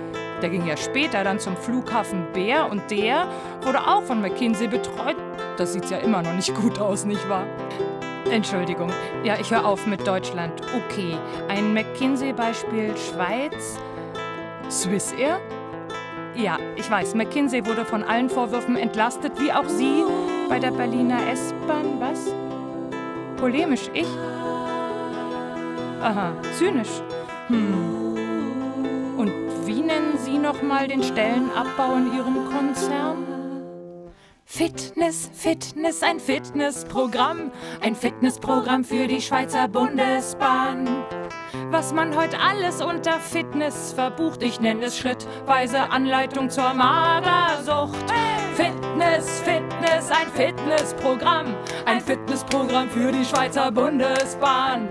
der 0.41 0.49
ging 0.49 0.65
ja 0.67 0.77
später 0.77 1.23
dann 1.23 1.39
zum 1.39 1.55
Flughafen 1.55 2.27
Bär 2.33 2.69
und 2.69 2.91
der 2.91 3.27
wurde 3.61 3.79
auch 3.79 4.03
von 4.03 4.21
McKinsey 4.21 4.67
betreut. 4.67 5.17
Das 5.57 5.73
sieht 5.73 5.89
ja 5.89 5.97
immer 5.97 6.21
noch 6.21 6.33
nicht 6.33 6.53
gut 6.55 6.79
aus, 6.79 7.05
nicht 7.05 7.27
wahr? 7.29 7.45
Entschuldigung. 8.33 8.89
Ja, 9.23 9.37
ich 9.39 9.51
höre 9.51 9.63
auf 9.63 9.85
mit 9.85 10.07
Deutschland. 10.07 10.53
Okay. 10.75 11.15
Ein 11.49 11.71
McKinsey-Beispiel 11.71 12.95
Schweiz. 12.97 13.79
Swissair? 14.69 15.39
Ja, 16.33 16.57
ich 16.75 16.89
weiß, 16.89 17.13
McKinsey 17.13 17.63
wurde 17.63 17.85
von 17.85 18.01
allen 18.01 18.31
Vorwürfen 18.31 18.75
entlastet, 18.75 19.39
wie 19.39 19.53
auch 19.53 19.69
Sie 19.69 20.03
bei 20.49 20.57
der 20.57 20.71
Berliner 20.71 21.19
S-Bahn. 21.31 21.99
Was? 21.99 22.33
Polemisch, 23.37 23.91
ich? 23.93 24.07
Aha, 26.01 26.33
zynisch. 26.57 27.03
Hm. 27.49 29.15
Und 29.15 29.31
wie 29.67 29.81
nennen 29.81 30.17
Sie 30.17 30.39
nochmal 30.39 30.87
den 30.87 31.03
Stellenabbau 31.03 31.97
in 31.97 32.15
Ihrem 32.15 32.49
Konzern? 32.49 33.32
Fitness, 34.45 35.29
Fitness, 35.33 36.03
ein 36.03 36.19
Fitnessprogramm, 36.19 37.51
ein 37.81 37.95
Fitnessprogramm 37.95 38.83
für 38.83 39.07
die 39.07 39.21
Schweizer 39.21 39.67
Bundesbahn 39.67 40.87
was 41.73 41.91
man 41.91 42.15
heute 42.15 42.39
alles 42.39 42.81
unter 42.81 43.19
Fitness 43.19 43.93
verbucht. 43.93 44.43
Ich 44.43 44.59
nenne 44.59 44.85
es 44.85 44.97
schrittweise 44.97 45.89
Anleitung 45.89 46.49
zur 46.49 46.71
Magersucht. 46.73 48.11
Fitness, 48.55 49.41
Fitness, 49.41 50.11
ein 50.11 50.27
Fitnessprogramm. 50.33 51.55
Ein 51.85 51.99
Fitnessprogramm 51.99 52.89
für 52.89 53.11
die 53.11 53.25
Schweizer 53.25 53.71
Bundesbahn. 53.71 54.87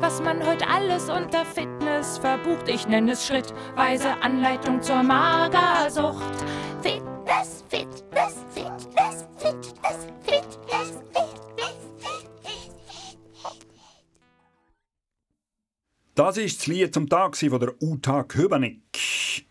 Was 0.00 0.22
man 0.22 0.44
heute 0.46 0.66
alles 0.68 1.10
unter 1.10 1.44
Fitness 1.44 2.16
verbucht. 2.16 2.68
Ich 2.68 2.88
nenne 2.88 3.12
es 3.12 3.26
schrittweise 3.26 4.14
Anleitung 4.22 4.80
zur 4.80 5.02
Magersucht. 5.02 6.24
Fitness, 6.80 7.19
Fitness, 7.30 7.62
Fitness, 7.68 8.44
Fitness, 8.50 9.26
Fitness, 9.38 10.08
Fitness. 10.24 10.92
Das 16.16 16.36
ist 16.36 16.58
das 16.58 16.66
Lied 16.66 16.92
zum 16.92 17.08
Tag 17.08 17.36
von 17.36 17.60
der 17.60 17.80
Uta 17.80 18.24
Köbenig. 18.24 18.82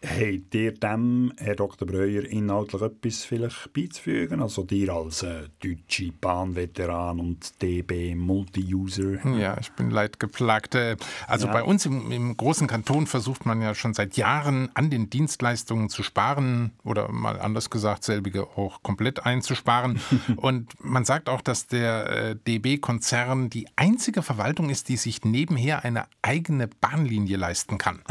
Habt 0.01 0.55
ihr 0.55 0.71
dem, 0.71 1.33
Herr 1.37 1.55
Dr. 1.55 1.85
Breuer, 1.85 2.23
inhaltlich 2.23 2.81
etwas 2.81 3.25
vielleicht 3.25 3.73
beizufügen? 3.73 4.41
Also 4.41 4.63
dir 4.63 4.93
als 4.93 5.23
äh, 5.23 5.49
deutsche 5.61 6.13
Bahnveteran 6.13 7.19
und 7.19 7.61
DB-Multi-User? 7.61 9.25
Ja, 9.37 9.57
ich 9.59 9.71
bin 9.73 9.89
leidgeplagt. 9.89 10.75
Äh, 10.75 10.95
also 11.27 11.47
ja. 11.47 11.53
bei 11.53 11.63
uns 11.63 11.85
im, 11.85 12.11
im, 12.13 12.37
großen 12.37 12.65
Kanton 12.65 13.07
versucht 13.07 13.45
man 13.45 13.61
ja 13.61 13.75
schon 13.75 13.93
seit 13.93 14.15
Jahren 14.15 14.69
an 14.73 14.89
den 14.89 15.09
Dienstleistungen 15.09 15.89
zu 15.89 16.01
sparen 16.01 16.71
oder 16.85 17.11
mal 17.11 17.37
anders 17.37 17.69
gesagt, 17.69 18.05
selbige 18.05 18.43
auch 18.55 18.81
komplett 18.81 19.25
einzusparen. 19.25 19.99
und 20.37 20.73
man 20.81 21.03
sagt 21.03 21.27
auch, 21.27 21.41
dass 21.41 21.67
der 21.67 22.09
äh, 22.09 22.35
DB-Konzern 22.47 23.49
die 23.49 23.67
einzige 23.75 24.21
Verwaltung 24.21 24.69
ist, 24.69 24.87
die 24.87 24.95
sich 24.95 25.25
nebenher 25.25 25.83
eine 25.83 26.05
eigene 26.21 26.69
Bahnlinie 26.69 27.35
leisten 27.35 27.77
kann. 27.77 28.01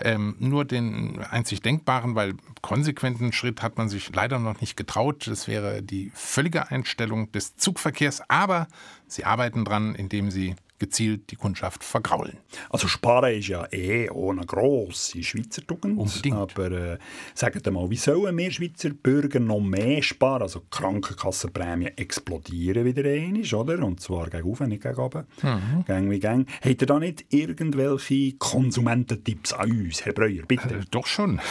Ähm, 0.00 0.36
nur 0.38 0.64
den 0.64 1.18
einzig 1.32 1.62
denkbaren, 1.62 2.14
weil 2.14 2.34
konsequenten 2.60 3.32
Schritt 3.32 3.62
hat 3.62 3.78
man 3.78 3.88
sich 3.88 4.14
leider 4.14 4.38
noch 4.38 4.60
nicht 4.60 4.76
getraut. 4.76 5.26
Das 5.26 5.48
wäre 5.48 5.82
die 5.82 6.10
völlige 6.14 6.70
Einstellung 6.70 7.32
des 7.32 7.56
Zugverkehrs. 7.56 8.22
Aber 8.28 8.68
sie 9.06 9.24
arbeiten 9.24 9.64
dran, 9.64 9.94
indem 9.94 10.30
sie 10.30 10.54
gezielt 10.82 11.30
die 11.30 11.36
Kundschaft 11.36 11.84
vergraulen. 11.84 12.38
Also 12.68 12.88
Sparen 12.88 13.38
ist 13.38 13.46
ja 13.46 13.66
eh 13.72 14.10
eine 14.10 14.44
grosse 14.44 15.22
Schweizer 15.22 15.64
Tugend. 15.64 15.96
Unbedingt. 15.96 16.36
Aber 16.36 16.72
äh, 16.72 16.98
sagt 17.34 17.70
mal, 17.70 17.88
wie 17.88 17.96
sollen 17.96 18.36
wir 18.36 18.50
Schweizer 18.50 18.90
Bürger 18.90 19.38
noch 19.38 19.60
mehr 19.60 20.02
sparen? 20.02 20.42
Also 20.42 20.62
Krankenkassenprämien 20.70 21.96
explodieren 21.96 22.84
wieder 22.84 23.08
einmal, 23.08 23.44
oder? 23.54 23.84
Und 23.86 24.00
zwar 24.00 24.28
gegen 24.28 24.42
oben, 24.48 24.70
nicht 24.70 24.82
gegen 24.82 24.96
oben. 24.98 25.24
Mhm. 25.42 25.84
Gang 25.86 26.10
wie 26.10 26.18
gang. 26.18 26.48
Habt 26.64 26.80
ihr 26.82 26.86
da 26.88 26.98
nicht 26.98 27.26
irgendwelche 27.32 28.32
Konsumententipps 28.38 29.52
an 29.52 29.70
uns, 29.70 30.04
Herr 30.04 30.12
Breuer, 30.14 30.42
bitte? 30.46 30.74
Äh, 30.74 30.80
doch 30.90 31.06
schon. 31.06 31.40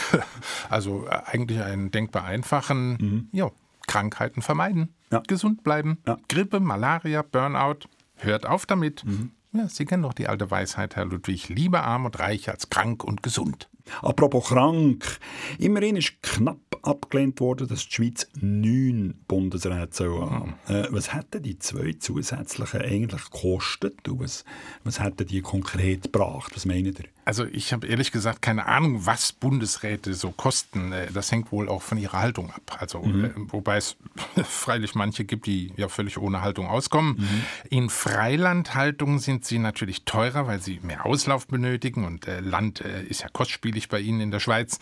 Also 0.68 1.06
äh, 1.06 1.20
eigentlich 1.24 1.60
einen 1.62 1.90
denkbar 1.90 2.24
einfachen, 2.24 2.92
Mhm. 3.00 3.28
ja, 3.32 3.50
Krankheiten 3.86 4.42
vermeiden, 4.42 4.94
gesund 5.26 5.64
bleiben, 5.64 5.98
Grippe, 6.28 6.60
Malaria, 6.60 7.22
Burnout. 7.22 7.80
Hört 8.22 8.46
auf 8.46 8.66
damit. 8.66 9.04
Mhm. 9.04 9.32
Ja, 9.54 9.68
Sie 9.68 9.84
kennen 9.84 10.02
doch 10.02 10.14
die 10.14 10.28
alte 10.28 10.50
Weisheit, 10.50 10.96
Herr 10.96 11.04
Ludwig. 11.04 11.50
Lieber 11.50 11.84
arm 11.84 12.06
und 12.06 12.18
reich 12.18 12.48
als 12.48 12.70
krank 12.70 13.04
und 13.04 13.22
gesund. 13.22 13.68
Apropos 14.00 14.48
krank. 14.48 15.18
Immerhin 15.58 15.96
ist 15.96 16.22
knapp 16.22 16.58
abgelehnt 16.82 17.38
worden, 17.40 17.68
dass 17.68 17.86
die 17.86 17.94
Schweiz 17.94 18.28
neun 18.40 19.14
Bundesräte 19.28 19.88
soll 19.92 20.30
haben. 20.30 20.54
Äh, 20.68 20.86
was 20.90 21.14
hätten 21.14 21.42
die 21.42 21.58
zwei 21.58 21.92
zusätzlichen 21.92 22.80
eigentlich 22.80 23.24
gekostet? 23.24 24.08
Und 24.08 24.20
was, 24.20 24.44
was 24.84 25.00
hätten 25.00 25.26
die 25.26 25.42
konkret 25.42 26.04
gebracht? 26.04 26.52
Was 26.54 26.64
meinen 26.64 26.86
ihr? 26.86 27.04
Also 27.24 27.44
ich 27.44 27.72
habe 27.72 27.86
ehrlich 27.86 28.10
gesagt 28.10 28.42
keine 28.42 28.66
Ahnung, 28.66 29.06
was 29.06 29.32
Bundesräte 29.32 30.12
so 30.14 30.32
kosten. 30.32 30.92
Äh, 30.92 31.06
Das 31.12 31.30
hängt 31.30 31.52
wohl 31.52 31.68
auch 31.68 31.82
von 31.82 31.98
ihrer 31.98 32.18
Haltung 32.18 32.50
ab. 32.50 32.78
Also 32.80 33.00
Mhm. 33.00 33.24
äh, 33.24 33.30
wobei 33.52 33.76
es 33.76 33.96
freilich 34.44 34.94
manche 34.94 35.24
gibt, 35.24 35.46
die 35.46 35.72
ja 35.76 35.88
völlig 35.88 36.18
ohne 36.18 36.40
Haltung 36.42 36.66
auskommen. 36.66 37.16
Mhm. 37.18 37.44
In 37.70 37.90
Freilandhaltung 37.90 39.18
sind 39.18 39.44
sie 39.44 39.58
natürlich 39.58 40.04
teurer, 40.04 40.46
weil 40.46 40.60
sie 40.60 40.80
mehr 40.82 41.06
Auslauf 41.06 41.46
benötigen 41.46 42.04
und 42.04 42.26
äh, 42.26 42.40
Land 42.40 42.80
ist 42.80 43.22
ja 43.22 43.28
kostspielig 43.32 43.88
bei 43.88 44.00
ihnen 44.00 44.20
in 44.20 44.30
der 44.30 44.40
Schweiz. 44.40 44.78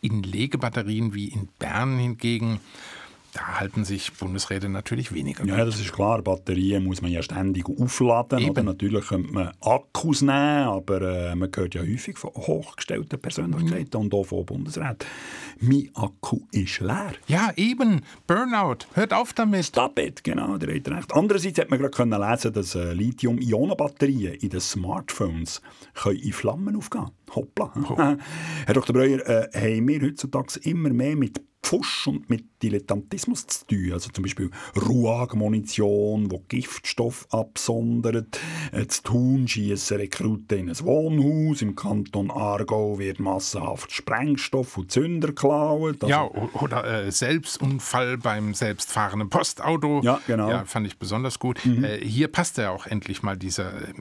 In 0.00 0.22
Legebatterien 0.22 1.14
wie 1.14 1.28
in 1.28 1.48
Bern 1.58 1.98
hingegen 1.98 2.60
da 3.32 3.60
halten 3.60 3.84
sich 3.84 4.12
Bundesräte 4.12 4.68
natürlich 4.68 5.12
weniger. 5.12 5.44
Ja, 5.44 5.64
das 5.64 5.80
ist 5.80 5.92
klar. 5.92 6.22
Batterien 6.22 6.84
muss 6.84 7.00
man 7.00 7.12
ja 7.12 7.22
ständig 7.22 7.68
aufladen. 7.68 8.50
Oder? 8.50 8.62
Natürlich 8.62 9.06
könnte 9.06 9.32
man 9.32 9.52
Akkus 9.60 10.22
nehmen, 10.22 10.32
aber 10.68 11.00
äh, 11.02 11.34
man 11.34 11.50
hört 11.54 11.74
ja 11.74 11.82
häufig 11.82 12.18
von 12.18 12.30
hochgestellten 12.30 13.20
Persönlichkeiten 13.20 13.96
und 13.96 14.14
auch 14.14 14.24
von 14.24 14.44
Bundesräten. 14.44 15.06
Mein 15.60 15.90
Akku 15.94 16.40
ist 16.50 16.80
leer. 16.80 17.12
Ja, 17.28 17.52
eben. 17.56 18.02
Burnout. 18.26 18.86
Hört 18.94 19.12
auf 19.12 19.32
damit. 19.32 19.66
Stop 19.66 19.98
it, 19.98 20.24
genau, 20.24 20.56
ihr 20.56 20.74
habt 20.74 20.88
recht. 20.88 21.12
Andererseits 21.12 21.58
hat 21.58 21.70
man 21.70 21.78
gerade 21.78 21.92
können 21.92 22.20
lesen, 22.20 22.52
dass 22.52 22.74
äh, 22.74 22.92
Lithium-Ionen-Batterien 22.92 24.34
in 24.34 24.50
den 24.50 24.60
Smartphones 24.60 25.62
können 25.94 26.18
in 26.18 26.32
Flammen 26.32 26.76
aufgehen 26.76 27.10
Hoppla. 27.34 27.72
Herr 28.66 28.74
Dr. 28.74 28.94
Breuer, 28.94 29.20
äh, 29.26 29.48
haben 29.54 29.88
wir 29.88 30.02
heutzutage 30.02 30.60
immer 30.62 30.90
mehr 30.90 31.16
mit 31.16 31.40
Pfusch 31.62 32.08
und 32.08 32.28
mit 32.30 32.62
Dilettantismus 32.62 33.46
zu 33.46 33.66
tun. 33.66 33.92
Also 33.92 34.10
zum 34.10 34.22
Beispiel 34.22 34.50
Ruag-Munition, 34.76 36.28
die 36.28 36.40
Giftstoff 36.48 37.26
absondert. 37.30 38.40
Äh, 38.72 38.86
zu 38.86 39.02
tun 39.02 39.48
schiessen 39.48 39.98
Rekruten 39.98 40.58
in 40.58 40.70
ein 40.70 40.80
Wohnhaus. 40.80 41.62
Im 41.62 41.76
Kanton 41.76 42.30
Aargau 42.30 42.98
wird 42.98 43.20
massenhaft 43.20 43.92
Sprengstoff 43.92 44.78
und 44.78 44.90
Zünder 44.90 45.28
geklaut. 45.28 46.02
Also, 46.02 46.08
Ja, 46.08 46.24
oder 46.24 47.06
äh, 47.06 47.12
Selbstunfall 47.12 48.18
beim 48.18 48.54
selbstfahrenden 48.54 49.28
Postauto. 49.28 50.00
Ja, 50.02 50.20
genau. 50.26 50.46
Mhm. 50.46 50.50
Ja, 50.50 50.64
fand 50.64 50.86
ich 50.86 50.98
besonders 50.98 51.38
gut. 51.38 51.64
Äh, 51.64 52.04
hier 52.04 52.28
passt 52.28 52.56
ja 52.56 52.70
auch 52.70 52.86
endlich 52.86 53.22
mal 53.22 53.36
dieser 53.36 53.74
äh, 53.74 53.92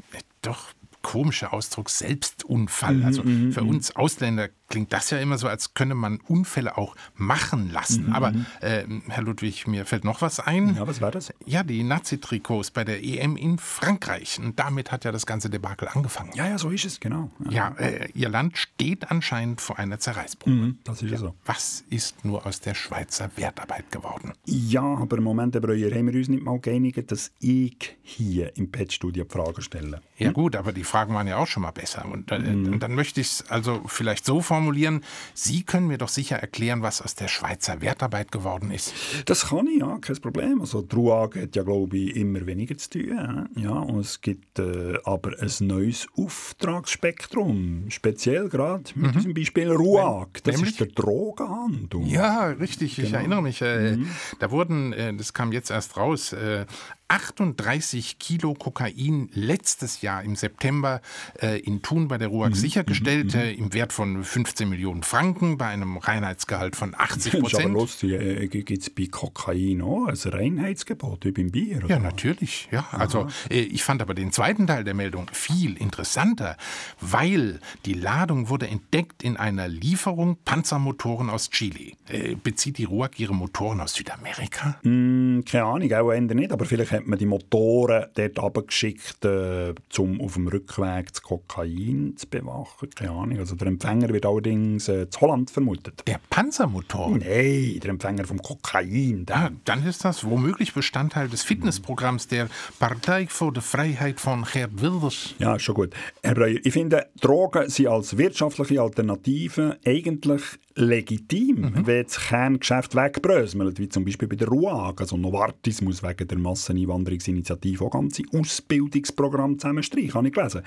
doch 0.41 0.74
komische 1.01 1.53
Ausdruck 1.53 1.89
Selbstunfall. 1.89 2.96
Mhm, 2.96 3.06
also 3.06 3.24
mhm, 3.24 3.51
für 3.51 3.62
mhm. 3.62 3.70
uns 3.70 3.96
Ausländer 3.96 4.50
klingt 4.70 4.94
das 4.94 5.10
ja 5.10 5.18
immer 5.18 5.38
so, 5.38 5.48
als 5.48 5.74
könne 5.74 5.96
man 5.96 6.20
Unfälle 6.27 6.77
auch 6.77 6.96
machen 7.15 7.72
lassen. 7.72 8.13
Aber 8.13 8.34
äh, 8.62 8.84
Herr 9.08 9.24
Ludwig, 9.24 9.68
mir 9.68 9.86
fällt 9.86 10.03
noch 10.03 10.22
was 10.22 10.39
ein. 10.39 10.75
Ja, 10.75 10.88
was 10.88 11.01
war 11.01 11.12
das? 11.12 11.34
Ja, 11.46 11.63
die 11.63 11.84
Nazi-Trikots 11.84 12.72
bei 12.72 12.84
der 12.84 13.03
EM 13.03 13.36
in 13.36 13.58
Frankreich. 13.58 14.39
Und 14.39 14.60
damit 14.60 14.91
hat 14.91 15.06
ja 15.06 15.12
das 15.12 15.25
ganze 15.25 15.50
Debakel 15.50 15.88
angefangen. 15.88 16.32
Ja, 16.36 16.48
ja, 16.48 16.58
so 16.58 16.70
ist 16.70 16.86
es, 16.86 17.00
genau. 17.00 17.32
Ja, 17.50 17.70
äh, 17.79 18.10
ihr 18.13 18.29
Land 18.29 18.58
steht 18.58 19.10
anscheinend 19.10 19.60
vor 19.60 19.79
einer 19.79 20.00
Zerreißprobe. 20.00 20.56
Mhm, 20.56 20.77
das 20.84 21.01
ist 21.01 21.12
ja 21.12 21.18
so. 21.18 21.34
Was 21.46 21.84
ist 21.89 22.24
nur 22.24 22.46
aus 22.46 22.62
der 22.62 22.75
Schweizer 22.75 23.32
Wertarbeit 23.36 23.91
geworden? 23.91 24.34
Ja, 24.46 24.84
aber 24.84 25.18
im 25.18 25.24
Moment, 25.24 25.56
Herr 25.56 25.62
Breuer, 25.62 25.92
haben 25.92 26.07
wir 26.07 26.16
uns 26.16 26.29
nicht 26.29 26.44
mal 26.44 26.59
geeinigt, 26.59 27.12
dass 27.12 27.31
ich 27.40 27.98
hier 28.03 28.55
im 28.55 28.72
Pet-Studio 28.72 29.25
Fragen 29.27 29.62
stelle. 29.62 30.01
Ja 30.18 30.31
gut, 30.31 30.55
aber 30.55 30.74
die 30.74 30.83
Fragen 30.89 31.13
waren 31.13 31.27
ja 31.27 31.37
auch 31.37 31.47
schon 31.47 31.63
mal 31.63 31.71
besser. 31.71 32.05
Und, 32.11 32.31
äh, 32.31 32.39
Mhm. 32.39 32.73
und 32.73 32.79
dann 32.83 32.93
möchte 32.95 33.21
ich 33.21 33.27
es 33.27 33.45
also 33.49 33.81
vielleicht 33.85 34.25
so 34.25 34.41
formulieren, 34.41 35.01
Sie 35.33 35.63
können 35.63 35.87
mir 35.87 35.97
doch 35.97 36.09
sicher 36.09 36.37
erklären, 36.37 36.81
was 36.81 37.01
aus 37.01 37.15
der 37.15 37.27
Schweizer 37.29 37.81
Wertarbeit 37.81 38.31
geworden 38.31 38.71
ist. 38.71 38.93
Das 39.25 39.47
kann 39.49 39.67
ich, 39.67 39.79
ja, 39.79 39.97
kein 39.99 40.15
Problem. 40.17 40.59
Also 40.61 40.81
die 40.81 40.95
RUAG 40.95 41.35
hat 41.41 41.55
ja, 41.55 41.63
glaube 41.63 41.97
ich, 41.97 42.15
immer 42.15 42.45
weniger 42.45 42.75
zu 42.77 42.89
tun. 42.89 43.47
Ja, 43.55 43.71
und 43.71 43.99
es 43.99 44.19
gibt 44.21 44.59
äh, 44.59 44.97
aber 45.03 45.31
ein 45.39 45.67
neues 45.67 46.07
Auftragsspektrum. 46.17 47.85
Speziell 47.89 48.49
gerade 48.49 48.83
mit 48.95 49.11
Mhm. 49.11 49.17
diesem 49.17 49.33
Beispiel 49.33 49.71
RUAG. 49.71 50.27
Das 50.43 50.55
Nämlich? 50.55 50.71
ist 50.71 50.79
der 50.79 50.87
Drogenhandel. 50.87 52.01
Ja, 52.07 52.45
richtig, 52.47 52.97
ich 52.99 53.05
Genau. 53.05 53.17
erinnere 53.19 53.41
mich. 53.41 53.61
Äh, 53.61 53.97
Da 54.39 54.51
wurden, 54.51 54.93
äh, 54.93 55.13
das 55.13 55.33
kam 55.33 55.51
jetzt 55.51 55.69
erst 55.69 55.97
raus, 55.97 56.33
äh, 56.33 56.65
38 57.09 58.19
Kilo 58.19 58.53
Kokain 58.53 59.29
letztes 59.33 60.01
Jahr 60.01 60.24
im 60.24 60.35
September 60.35 61.01
äh, 61.41 61.59
in 61.59 61.81
Thun 61.81 62.07
bei 62.07 62.17
der 62.17 62.29
RUAG 62.29 62.55
sichergestellt, 62.55 63.33
äh, 63.33 63.51
im 63.51 63.74
Wert 63.74 63.93
von 63.93 64.24
15 64.24 64.69
Millionen 64.69 65.03
Franken 65.03 65.57
bei 65.57 65.67
einem 65.67 65.98
Reinheitsgehalt 65.98 66.75
von 66.75 66.93
80 66.95 67.09
Das 67.09 67.25
ist 67.25 67.33
aber 67.35 67.41
Prozent. 67.41 67.74
lustig. 67.74 68.11
Äh, 68.11 68.48
Gibt 68.48 68.72
es 68.72 68.89
bei 68.91 69.07
Kokain 69.07 69.81
auch 69.81 70.05
ein 70.07 70.15
Reinheitsgebot 70.15 71.25
wie 71.25 71.31
beim 71.31 71.51
Bier? 71.51 71.79
Ja, 71.79 71.85
oder? 71.85 72.00
natürlich. 72.00 72.69
Ja, 72.72 72.87
also 72.91 73.27
äh, 73.50 73.59
ich 73.59 73.83
fand 73.83 74.01
aber 74.01 74.13
den 74.13 74.31
zweiten 74.31 74.67
Teil 74.67 74.83
der 74.83 74.93
Meldung 74.93 75.27
viel 75.33 75.77
interessanter, 75.77 76.57
weil 77.01 77.59
die 77.85 77.93
Ladung 77.93 78.50
wurde 78.50 78.67
entdeckt 78.67 79.24
in 79.24 79.35
einer 79.35 79.67
Lieferung 79.67 80.37
Panzermotoren 80.45 81.31
aus 81.31 81.50
Chile. 81.50 81.93
Äh, 82.07 82.35
bezieht 82.35 82.77
die 82.77 82.83
RUAG 82.83 83.19
ihre 83.19 83.33
Motoren 83.33 83.81
aus 83.81 83.93
Südamerika? 83.95 84.79
Hm, 84.83 85.43
keine 85.50 85.65
Ahnung, 85.65 85.91
auch 85.93 86.11
eher 86.11 86.22
nicht, 86.22 86.51
aber 86.51 86.65
vielleicht 86.65 86.99
hat 87.00 87.07
man 87.07 87.18
die 87.18 87.25
Motoren 87.25 88.05
dort 88.14 88.40
runtergeschickt, 88.40 89.25
äh, 89.25 89.74
um 89.98 90.22
auf 90.22 90.33
dem 90.33 90.48
Rückweg 90.48 91.12
das 91.12 91.22
Kokain 91.22 92.14
zu 92.18 92.27
bewachen. 92.27 92.90
Keine 92.92 93.12
Ahnung. 93.12 93.40
Also 93.40 93.55
der 93.55 93.68
Empfänger 93.68 94.09
wird 94.09 94.25
allerdings 94.25 94.88
äh, 94.88 95.09
zu 95.09 95.22
Holland 95.22 95.50
vermutet. 95.50 96.03
Der 96.07 96.20
Panzermotor? 96.29 97.12
Nein, 97.12 97.79
der 97.81 97.90
Empfänger 97.90 98.25
vom 98.25 98.42
Kokain. 98.42 99.25
Ja, 99.29 99.50
dann 99.66 99.85
ist 99.85 100.05
das 100.05 100.24
womöglich 100.24 100.74
Bestandteil 100.74 101.29
des 101.29 101.44
Fitnessprogramms 101.44 102.27
der 102.27 102.50
Partei 102.77 103.27
für 103.27 103.51
die 103.51 103.62
Freiheit 103.62 104.20
von 104.20 104.44
Gerd 104.44 104.81
Wilders. 104.81 105.35
Ja, 105.40 105.57
schon 105.59 105.75
gut. 105.75 105.94
Herr 106.24 106.35
Breuer, 106.35 106.59
ich 106.64 106.74
finde, 106.74 107.07
Drogen 107.22 107.70
sind 107.70 107.88
als 107.88 108.18
wirtschaftliche 108.18 108.81
Alternative 108.81 109.77
eigentlich 109.85 110.44
legitim, 110.79 111.72
wenn 111.85 112.03
das 112.03 112.20
Kerngeschäft 112.20 112.96
wegbröselt, 112.96 113.79
wie 113.79 113.89
zum 113.89 114.05
Beispiel 114.05 114.27
bei 114.27 114.35
der 114.35 114.48
RUAG. 114.48 115.01
Also 115.01 115.18
Novartis 115.18 115.81
muss 115.81 116.01
wegen 116.01 116.27
der 116.27 116.37
Masseneinwanderungsinitiative 116.37 117.85
auch 117.85 117.92
ganze 117.92 118.24
Ausbildungsprogramme 118.33 119.57
zusammenstreichen, 119.57 120.13
habe 120.13 120.27
ich 120.27 120.33
gelesen. 120.33 120.61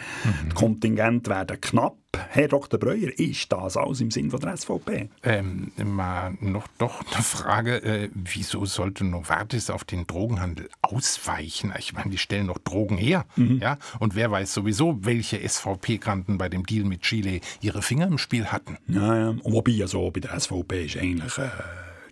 Die 0.50 0.54
Kontingente 0.54 1.30
werden 1.30 1.60
knapp. 1.60 1.96
Herr 2.28 2.48
Dr. 2.48 2.78
Breuer, 2.78 3.10
ist 3.18 3.52
das 3.52 3.76
alles 3.76 4.00
im 4.00 4.10
Sinn 4.10 4.30
von 4.30 4.40
der 4.40 4.56
SVP? 4.56 5.08
Ähm, 5.22 5.72
mal 5.84 6.34
noch 6.40 6.66
doch 6.78 7.02
eine 7.12 7.22
Frage, 7.22 7.82
äh, 7.82 8.08
wieso 8.14 8.64
sollte 8.64 9.04
Novartis 9.04 9.70
auf 9.70 9.84
den 9.84 10.06
Drogenhandel 10.06 10.68
ausweichen? 10.80 11.72
Ich 11.78 11.92
meine, 11.92 12.10
die 12.10 12.18
stellen 12.18 12.46
doch 12.46 12.58
Drogen 12.58 12.96
her, 12.96 13.26
ja? 13.36 13.78
Und 13.98 14.14
wer 14.14 14.30
weiß 14.30 14.52
sowieso, 14.54 15.04
welche 15.04 15.46
SVP-Granten 15.46 16.38
bei 16.38 16.48
dem 16.48 16.64
Deal 16.64 16.84
mit 16.84 17.02
Chile 17.02 17.40
ihre 17.60 17.82
Finger 17.82 18.06
im 18.06 18.18
Spiel 18.18 18.46
hatten? 18.46 18.78
Ja, 18.88 19.16
ja. 19.16 19.28
Und 19.28 19.52
wobei, 19.52 19.82
also 19.82 20.10
bei 20.10 20.20
der 20.20 20.38
SVP 20.38 20.86
ist 20.86 20.96
eigentlich 20.96 21.36
äh, 21.38 21.48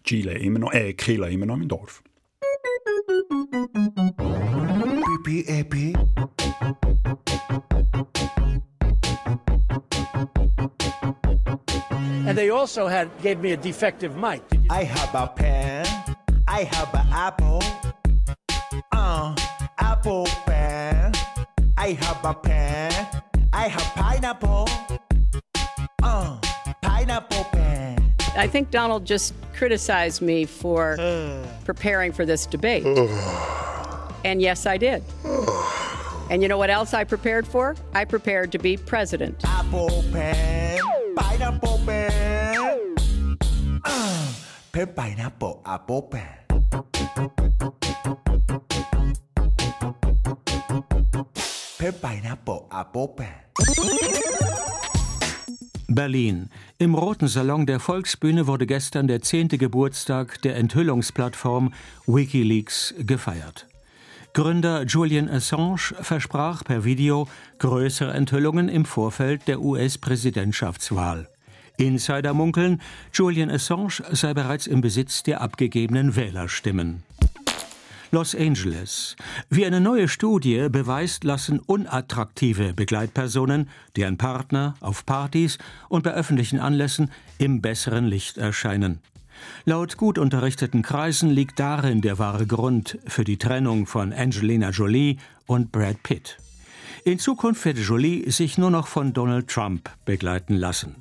Chile 0.05 0.33
immer 0.39 0.59
noch, 0.59 0.73
äh, 0.73 0.95
Chile 0.95 1.31
immer 1.31 1.47
noch 1.47 1.57
im 1.57 1.69
Dorf. 1.69 2.03
Pipi 5.25 5.45
epi. 5.47 5.95
And 12.27 12.37
they 12.37 12.51
also 12.51 12.87
had 12.87 13.11
gave 13.23 13.41
me 13.41 13.53
a 13.53 13.57
defective 13.57 14.17
mic. 14.17 14.43
I 14.69 14.85
have 14.85 15.15
a 15.15 15.27
pen. 15.27 15.87
I 16.47 16.65
have 16.65 16.95
an 16.95 17.07
apple. 17.13 17.63
Uh, 18.93 19.35
apple 19.79 20.27
pen. 20.47 21.13
I 21.77 21.93
have 21.93 22.25
a 22.25 22.35
pen. 22.35 22.93
I 23.53 23.69
have 23.69 23.83
pineapple. 23.95 24.69
Uh, 26.03 26.39
pineapple 26.83 27.45
pen. 27.45 28.15
I 28.37 28.47
think 28.47 28.71
Donald 28.71 29.05
just 29.05 29.35
criticized 29.55 30.23
me 30.23 30.45
for 30.45 30.97
preparing 31.65 32.13
for 32.13 32.25
this 32.25 32.47
debate. 32.47 32.85
and 34.25 34.41
yes, 34.43 34.67
I 34.67 34.77
did. 34.77 35.03
And 36.31 36.43
you 36.43 36.49
know 36.49 36.59
what 36.59 36.71
else 36.71 36.95
I 36.95 37.03
prepared 37.03 37.45
for? 37.45 37.75
I 37.93 38.05
prepared 38.05 38.53
to 38.53 38.59
be 38.59 38.77
president. 38.77 39.43
Apple 39.45 40.05
pen, 40.13 40.79
pineapple 41.17 41.81
pen. 41.85 42.97
Uh, 43.85 44.33
pen, 44.71 44.87
pineapple, 44.95 45.61
apple 45.67 46.03
pen. 46.03 46.29
Pen, 51.79 51.95
pineapple, 52.01 52.69
apple 52.73 53.09
pen. 53.09 53.35
Berlin. 55.89 56.49
Im 56.79 56.95
Roten 56.95 57.27
Salon 57.27 57.67
der 57.67 57.81
Volksbühne 57.81 58.47
wurde 58.47 58.67
gestern 58.67 59.09
der 59.09 59.21
zehnte 59.21 59.59
Geburtstag 59.59 60.41
der 60.43 60.55
Enthüllungsplattform 60.55 61.75
Wikileaks 62.07 62.95
gefeiert. 62.99 63.67
Gründer 64.33 64.85
Julian 64.85 65.29
Assange 65.29 65.95
versprach 66.01 66.63
per 66.63 66.85
Video 66.85 67.27
größere 67.59 68.13
Enthüllungen 68.13 68.69
im 68.69 68.85
Vorfeld 68.85 69.49
der 69.49 69.61
US-Präsidentschaftswahl. 69.61 71.29
Insider 71.79 72.33
munkeln, 72.33 72.81
Julian 73.13 73.51
Assange 73.51 74.03
sei 74.13 74.33
bereits 74.33 74.69
im 74.69 74.83
Besitz 74.83 75.25
der 75.25 75.41
abgegebenen 75.41 76.15
Wählerstimmen. 76.15 77.03
Los 78.13 78.35
Angeles. 78.35 79.17
Wie 79.49 79.67
eine 79.67 79.81
neue 79.81 80.09
Studie 80.09 80.69
beweist, 80.69 81.25
lassen 81.25 81.59
unattraktive 81.59 82.73
Begleitpersonen, 82.73 83.69
deren 83.97 84.17
Partner 84.17 84.75
auf 84.81 85.07
Partys 85.07 85.59
und 85.89 86.03
bei 86.03 86.13
öffentlichen 86.13 86.61
Anlässen 86.61 87.11
im 87.39 87.61
besseren 87.61 88.07
Licht 88.07 88.37
erscheinen. 88.37 89.01
Laut 89.65 89.97
gut 89.97 90.19
unterrichteten 90.19 90.83
Kreisen 90.83 91.31
liegt 91.31 91.61
darin 91.61 92.01
der 92.01 92.19
wahre 92.19 92.47
Grund 92.47 92.99
für 93.07 93.25
die 93.25 93.37
Trennung 93.37 93.87
von 93.87 94.13
Angelina 94.13 94.71
Jolie 94.71 95.17
und 95.47 95.73
Brad 95.73 96.03
Pitt. 96.03 96.39
In 97.05 97.19
Zukunft 97.19 97.65
werde 97.65 97.81
Jolie 97.81 98.31
sich 98.31 98.59
nur 98.59 98.71
noch 98.71 98.87
von 98.87 99.13
Donald 99.13 99.49
Trump 99.49 99.91
begleiten 100.05 100.55
lassen. 100.55 100.97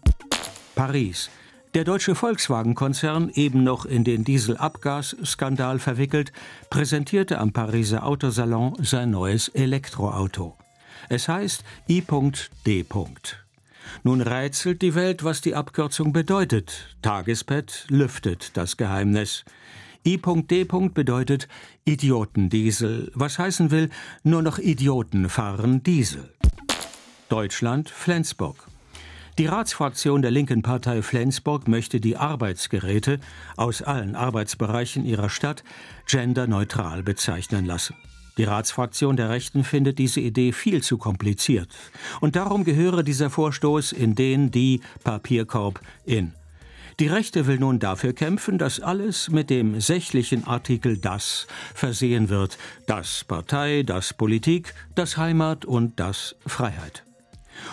Paris. 0.75 1.29
Der 1.75 1.83
deutsche 1.83 2.15
Volkswagen-Konzern, 2.15 3.29
eben 3.35 3.63
noch 3.63 3.85
in 3.85 4.03
den 4.03 4.23
Dieselabgasskandal 4.23 5.77
verwickelt, 5.77 6.31
präsentierte 6.71 7.37
am 7.37 7.51
Pariser 7.51 8.05
Autosalon 8.05 8.73
sein 8.81 9.11
neues 9.11 9.49
Elektroauto. 9.49 10.55
Es 11.09 11.27
heißt 11.27 11.63
I.D. 11.87 12.85
Nun 14.03 14.21
rätselt 14.21 14.81
die 14.81 14.95
Welt, 14.95 15.23
was 15.23 15.41
die 15.41 15.55
Abkürzung 15.55 16.13
bedeutet. 16.13 16.95
Tagespet 17.01 17.85
lüftet 17.89 18.55
das 18.57 18.77
Geheimnis. 18.77 19.45
I.D. 20.05 20.65
bedeutet 20.93 21.47
Idiotendiesel, 21.85 23.11
was 23.13 23.37
heißen 23.37 23.69
will, 23.71 23.89
nur 24.23 24.41
noch 24.41 24.57
Idioten 24.57 25.29
fahren 25.29 25.83
Diesel. 25.83 26.33
Deutschland, 27.27 27.89
Flensburg. 27.89 28.55
Die 29.37 29.45
Ratsfraktion 29.45 30.21
der 30.21 30.31
linken 30.31 30.63
Partei 30.63 31.01
Flensburg 31.01 31.67
möchte 31.67 32.01
die 32.01 32.17
Arbeitsgeräte 32.17 33.19
aus 33.55 33.81
allen 33.81 34.15
Arbeitsbereichen 34.15 35.05
ihrer 35.05 35.29
Stadt 35.29 35.63
genderneutral 36.05 37.03
bezeichnen 37.03 37.65
lassen. 37.65 37.95
Die 38.39 38.45
Ratsfraktion 38.45 39.17
der 39.17 39.27
Rechten 39.27 39.65
findet 39.65 39.99
diese 39.99 40.21
Idee 40.21 40.53
viel 40.53 40.81
zu 40.81 40.97
kompliziert. 40.97 41.67
Und 42.21 42.37
darum 42.37 42.63
gehöre 42.63 43.03
dieser 43.03 43.29
Vorstoß 43.29 43.91
in 43.91 44.15
den 44.15 44.49
die 44.49 44.79
Papierkorb 45.03 45.81
in. 46.05 46.31
Die 47.01 47.07
Rechte 47.07 47.47
will 47.47 47.59
nun 47.59 47.79
dafür 47.79 48.13
kämpfen, 48.13 48.57
dass 48.57 48.79
alles 48.79 49.29
mit 49.29 49.49
dem 49.49 49.81
sächlichen 49.81 50.47
Artikel 50.47 50.97
das 50.97 51.47
versehen 51.75 52.29
wird. 52.29 52.57
Das 52.87 53.25
Partei, 53.25 53.83
das 53.85 54.13
Politik, 54.13 54.73
das 54.95 55.17
Heimat 55.17 55.65
und 55.65 55.99
das 55.99 56.37
Freiheit. 56.47 57.03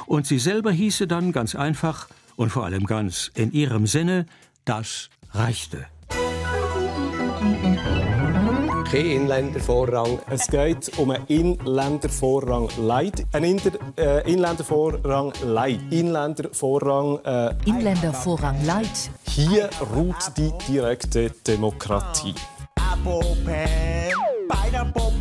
Und 0.07 0.27
sie 0.27 0.41
selber 0.41 0.73
hieße 0.73 1.07
dann 1.07 1.31
ganz 1.31 1.55
einfach 1.55 2.09
und 2.35 2.51
vor 2.51 2.65
allem 2.65 2.87
ganz 2.87 3.31
in 3.37 3.53
ihrem 3.53 3.87
Sinne 3.87 4.27
das 4.65 5.11
Rechte. 5.33 5.87
Kein 8.90 9.07
Inländervorrang. 9.07 10.18
Es 10.31 10.46
geht 10.46 10.96
um 10.99 11.11
einen 11.11 11.27
Inländervorrang 11.27 12.68
Light. 12.79 13.27
Ein 13.33 13.44
Inter, 13.44 13.72
äh, 13.96 14.33
Inländervorrang 14.33 15.33
Light. 15.44 15.81
Inländervorrang. 15.90 17.18
Äh, 17.25 17.55
Inländervorrang 17.64 18.64
Light. 18.64 19.11
Hier 19.29 19.68
ruht 19.94 20.33
die 20.37 20.53
direkte 20.68 21.31
Demokratie. 21.46 22.35
Apple 22.77 23.37
pineapple 24.49 25.12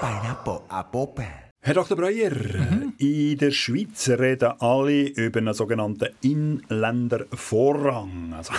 pineapple, 0.00 0.62
apple. 0.70 1.47
Herr 1.60 1.74
Dr. 1.74 1.96
Breuer, 1.96 2.30
in 2.98 3.36
der 3.36 3.50
Schweiz 3.50 4.08
reden 4.08 4.52
alle 4.60 5.08
über 5.08 5.40
einen 5.40 5.52
sogenannten 5.52 6.06
Inländervorrang. 6.22 8.32
Also, 8.32 8.52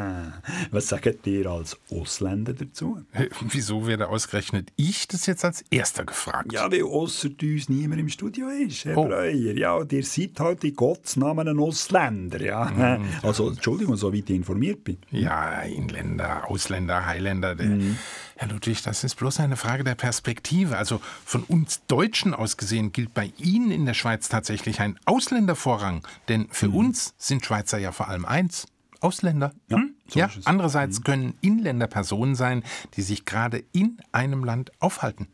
was 0.70 0.86
sagt 0.86 1.26
ihr 1.26 1.46
als 1.50 1.76
Ausländer 1.90 2.52
dazu? 2.54 3.02
Äh, 3.12 3.26
Wieso 3.50 3.86
werde 3.88 4.08
ausgerechnet 4.08 4.70
ich 4.76 5.08
das 5.08 5.26
jetzt 5.26 5.44
als 5.44 5.64
Erster 5.70 6.04
gefragt? 6.04 6.52
Ja, 6.52 6.70
weil 6.70 6.84
ausser 6.84 7.30
uns 7.42 7.68
niemand 7.68 8.00
im 8.00 8.08
Studio 8.08 8.48
ist, 8.48 8.84
Herr 8.84 8.96
Oh. 8.96 9.06
Breuer. 9.06 9.52
Ja, 9.52 9.74
und 9.74 9.92
ihr 9.92 10.04
seid 10.04 10.38
halt 10.38 10.62
in 10.62 10.76
Gottes 10.76 11.16
Namen 11.16 11.48
ein 11.48 11.58
Ausländer, 11.58 12.40
ja. 12.40 13.00
Also, 13.22 13.48
Entschuldigung, 13.50 13.96
soweit 13.96 14.30
ich 14.30 14.36
informiert 14.36 14.84
bin. 14.84 14.98
Ja, 15.10 15.62
Inländer, 15.62 16.48
Ausländer, 16.48 17.04
Highlander. 17.06 17.56
der- 17.56 17.66
Mhm. 17.66 17.98
Herr 18.38 18.48
Ludwig, 18.48 18.82
das 18.82 19.02
ist 19.02 19.14
bloß 19.14 19.40
eine 19.40 19.56
Frage 19.56 19.82
der 19.82 19.94
Perspektive. 19.94 20.76
Also 20.76 21.00
von 21.24 21.42
uns 21.44 21.80
Deutschen 21.86 22.34
aus 22.34 22.58
gesehen 22.58 22.92
gilt 22.92 23.14
bei 23.14 23.32
Ihnen 23.38 23.70
in 23.70 23.86
der 23.86 23.94
Schweiz 23.94 24.28
tatsächlich 24.28 24.80
ein 24.80 24.98
Ausländervorrang. 25.06 26.06
Denn 26.28 26.42
Mhm. 26.42 26.48
für 26.50 26.68
uns 26.68 27.14
sind 27.16 27.44
Schweizer 27.44 27.78
ja 27.78 27.92
vor 27.92 28.08
allem 28.08 28.26
eins. 28.26 28.66
Ausländer. 29.00 29.52
Hm? 29.70 29.94
Ja, 30.14 30.28
Mhm. 30.28 30.42
andererseits 30.44 31.02
können 31.02 31.34
Inländer 31.40 31.88
Personen 31.88 32.34
sein, 32.36 32.62
die 32.94 33.02
sich 33.02 33.24
gerade 33.24 33.64
in 33.72 33.98
einem 34.12 34.44
Land 34.44 34.70
aufhalten. 34.78 35.26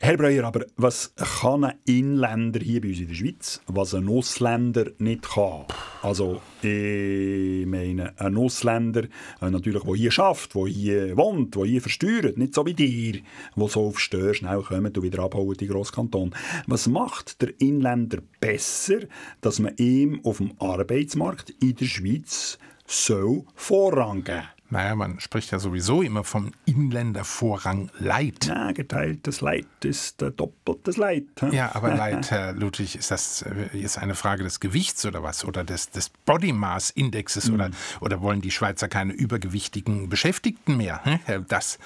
Herr 0.00 0.16
Breuer, 0.16 0.44
aber 0.44 0.64
was 0.76 1.14
kann 1.16 1.64
ein 1.64 1.74
Inländer 1.86 2.60
hier 2.60 2.80
bei 2.80 2.88
uns 2.88 3.00
in 3.00 3.08
der 3.08 3.14
Schweiz, 3.14 3.60
was 3.66 3.94
ein 3.94 4.08
Ausländer 4.08 4.86
nicht 4.98 5.28
kann? 5.30 5.64
Also, 6.02 6.40
ich 6.62 7.66
meine, 7.66 8.18
ein 8.18 8.36
Ausländer, 8.36 9.04
äh, 9.40 9.50
natürlich, 9.50 9.82
der 9.82 9.94
hier 9.94 10.10
schafft, 10.10 10.54
der 10.54 10.66
hier 10.66 11.16
wohnt, 11.16 11.54
der 11.54 11.64
hier 11.64 11.80
versteuert, 11.80 12.36
nicht 12.36 12.54
so 12.54 12.64
wie 12.66 12.74
dir, 12.74 13.20
der 13.56 13.68
so 13.68 13.86
auf 13.88 13.98
Stör 14.00 14.34
schnell 14.34 14.62
kommt 14.62 14.96
und 14.96 15.02
wieder 15.04 15.22
abhauen 15.22 15.56
in 15.58 15.68
Grosskanton. 15.68 16.34
Was 16.66 16.86
macht 16.86 17.40
der 17.40 17.58
Inländer 17.60 18.18
besser, 18.40 19.00
dass 19.40 19.58
man 19.58 19.74
ihm 19.76 20.20
auf 20.24 20.38
dem 20.38 20.52
Arbeitsmarkt 20.58 21.50
in 21.62 21.74
der 21.76 21.86
Schweiz 21.86 22.58
so 22.86 23.46
Vorrang 23.54 24.24
geben? 24.24 24.53
Naja, 24.74 24.96
man 24.96 25.20
spricht 25.20 25.52
ja 25.52 25.60
sowieso 25.60 26.02
immer 26.02 26.24
vom 26.24 26.50
Inländervorrang 26.64 27.92
Leid. 28.00 28.46
Ja, 28.46 28.72
geteiltes 28.72 29.40
Leid 29.40 29.68
ist 29.84 30.20
äh, 30.20 30.32
doppeltes 30.32 30.96
Leid. 30.96 31.26
Ja, 31.52 31.76
aber 31.76 31.94
Leid, 31.96 32.32
Herr 32.32 32.52
Ludwig, 32.54 32.96
ist 32.96 33.12
das 33.12 33.42
äh, 33.42 33.68
jetzt 33.72 33.98
eine 33.98 34.16
Frage 34.16 34.42
des 34.42 34.58
Gewichts 34.58 35.06
oder 35.06 35.22
was? 35.22 35.44
Oder 35.44 35.62
des, 35.62 35.90
des 35.90 36.08
Body 36.08 36.52
Mass 36.52 36.90
Indexes? 36.90 37.48
Oder, 37.50 37.70
oder 38.00 38.20
wollen 38.20 38.40
die 38.40 38.50
Schweizer 38.50 38.88
keine 38.88 39.12
übergewichtigen 39.12 40.08
Beschäftigten 40.08 40.76
mehr? 40.76 41.00
Hm? 41.04 41.44
Das 41.46 41.78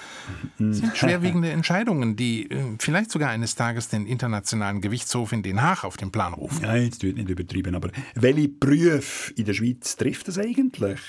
sind 0.57 0.97
schwerwiegende 0.97 1.51
Entscheidungen, 1.51 2.15
die 2.15 2.49
äh, 2.49 2.75
vielleicht 2.79 3.11
sogar 3.11 3.29
eines 3.29 3.53
Tages 3.53 3.89
den 3.89 4.07
Internationalen 4.07 4.81
Gerichtshof 4.81 5.31
in 5.31 5.43
Den 5.43 5.61
Haag 5.61 5.83
auf 5.83 5.97
den 5.97 6.11
Plan 6.11 6.33
rufen. 6.33 6.65
Ja, 6.65 6.75
jetzt 6.75 7.03
wird 7.03 7.17
nicht 7.17 7.29
übertrieben, 7.29 7.75
aber 7.75 7.91
welche 8.15 8.47
Berufe 8.47 9.31
in 9.35 9.45
der 9.45 9.53
Schweiz 9.53 9.95
trifft 9.95 10.27
das 10.27 10.39
eigentlich? 10.39 11.01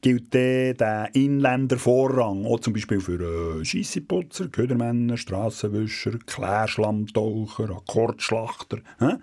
Gilt 0.00 0.32
der, 0.32 0.72
der 1.14 1.22
Inländervorrang 1.22 2.46
auch 2.46 2.60
zum 2.60 2.72
Beispiel 2.72 3.00
für 3.00 3.60
äh, 3.60 3.64
Scheisseputzer, 3.64 4.48
Ködermänner, 4.48 5.16
Strassenwischer, 5.16 6.12
Klärschlammtaucher, 6.26 7.70
Akkordschlachter? 7.70 8.78
Hä? 8.98 9.16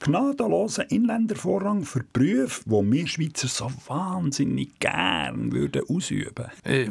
Gnadenloser 0.00 0.90
Inländervorrang 0.90 1.84
für 1.84 2.04
Berufe, 2.12 2.62
die 2.64 2.70
wir 2.70 3.06
Schweizer 3.06 3.48
so 3.48 3.70
wahnsinnig 3.86 4.78
gern 4.78 5.52
würden 5.52 5.82
ausüben 5.88 6.46
Äh, 6.64 6.88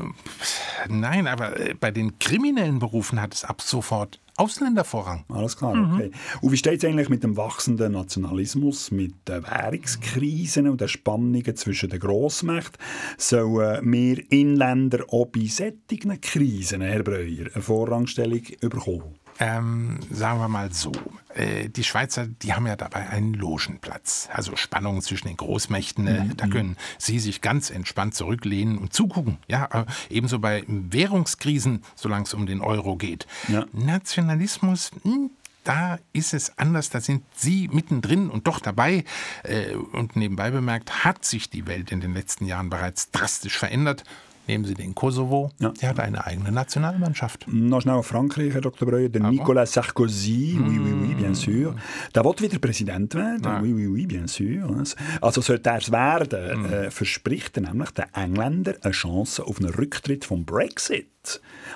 nein, 0.88 1.28
aber 1.28 1.60
äh, 1.60 1.73
bei 1.73 1.91
den 1.91 2.19
kriminellen 2.19 2.80
Berufen 2.80 3.21
hat 3.21 3.34
es 3.34 3.43
ab 3.43 3.62
sofort 3.62 4.19
Ausländervorrang. 4.39 5.25
Alles 5.30 5.58
klar, 5.58 5.75
Mhm. 5.75 5.93
okay. 5.93 6.12
Und 6.41 6.52
wie 6.52 6.58
steht 6.58 6.82
es 6.84 6.86
eigentlich 6.89 7.10
mit 7.10 7.23
dem 7.23 7.36
wachsenden 7.38 7.93
Nationalismus, 7.93 8.91
mit 8.91 9.28
den 9.28 9.43
Währungskrisen 9.43 10.67
und 10.69 10.82
den 10.82 10.88
Spannungen 10.88 11.56
zwischen 11.56 11.89
den 11.89 11.99
Grossmächten? 11.99 12.80
Sollen 13.17 13.91
wir 13.91 14.32
Inländer 14.32 15.04
auch 15.10 15.25
bei 15.25 15.45
solchen 15.45 16.21
Krisen, 16.21 16.82
Herr 16.82 17.04
Breuer, 17.04 17.47
eine 17.54 17.62
Vorrangstellung 17.62 18.41
bekommen? 18.62 19.15
Ähm, 19.39 19.99
sagen 20.12 20.39
wir 20.39 20.49
mal 20.49 20.71
so. 20.73 20.91
Äh, 21.34 21.69
die 21.69 21.84
Schweizer, 21.84 22.28
die 22.28 22.54
haben 22.54 22.67
ja 22.67 22.75
dabei 22.75 23.10
einen 23.10 23.34
Logenplatz. 23.34 24.28
Also 24.34 24.56
Spannungen 24.56 25.02
zwischen 25.02 25.28
den 25.28 25.38
Großmächten. 25.38 26.08
Äh, 26.08 26.23
Mhm. 26.23 26.38
Da 26.38 26.47
können 26.47 26.78
sie 26.97 27.19
sich 27.19 27.39
ganz 27.41 27.69
entspannt 27.69 28.15
zurücklehnen 28.15 28.78
und 28.78 28.91
zugucken. 28.93 29.38
Ja, 29.47 29.65
äh, 29.71 29.86
ebenso 30.10 30.39
bei 30.39 30.63
Währungskrisen, 30.67 31.84
solange 31.95 32.23
es 32.25 32.34
um 32.34 32.45
den 32.45 32.62
Euro 32.62 32.95
geht. 32.97 33.28
Nationalismus, 33.71 34.91
hm, 35.04 35.30
da 35.63 35.99
ist 36.13 36.34
es 36.34 36.58
anders, 36.58 36.89
da 36.89 36.99
sind 36.99 37.23
Sie 37.36 37.67
mittendrin 37.71 38.30
und 38.30 38.47
doch 38.47 38.60
dabei. 38.60 39.04
Äh, 39.43 39.75
Und 39.75 40.15
nebenbei 40.15 40.52
bemerkt, 40.52 41.04
hat 41.04 41.25
sich 41.25 41.49
die 41.49 41.67
Welt 41.67 41.91
in 41.91 42.02
den 42.02 42.13
letzten 42.13 42.45
Jahren 42.45 42.69
bereits 42.69 43.12
drastisch 43.12 43.58
verändert. 43.58 44.04
Nehmen 44.50 44.66
Sie 44.66 44.74
den 44.74 44.96
Kosovo, 44.96 45.52
der 45.60 45.90
hat 45.90 46.00
eine 46.00 46.26
eigene 46.26 46.52
Nationalmannschaft. 46.52 47.46
Noch 47.48 47.84
schnell 47.84 47.94
auf 47.94 48.08
Frankreich, 48.08 48.52
Herr 48.52 48.62
Dr. 48.62 48.88
Breuer. 48.88 49.08
Der 49.08 49.22
Nicolas 49.30 49.74
Sarkozy, 49.74 50.58
oui, 50.60 50.80
oui, 50.80 50.92
oui, 50.92 51.14
bien 51.14 51.36
sûr. 51.36 51.76
Der 52.16 52.26
will 52.26 52.34
wieder 52.40 52.58
Präsident 52.58 53.14
werden. 53.14 53.44
Ja. 53.44 53.62
Oui, 53.62 53.74
oui, 53.74 53.86
oui, 53.86 54.08
bien 54.08 54.28
sûr. 54.28 54.84
Also 55.22 55.42
sollte 55.42 55.70
er 55.70 55.78
es 55.78 55.92
werden, 55.92 56.66
äh, 56.66 56.90
verspricht 56.90 57.58
er 57.58 57.62
nämlich 57.62 57.92
den 57.92 58.06
Engländern 58.12 58.78
eine 58.82 58.92
Chance 58.92 59.46
auf 59.46 59.60
einen 59.60 59.70
Rücktritt 59.70 60.26
vom 60.26 60.46
Brexit. 60.46 61.06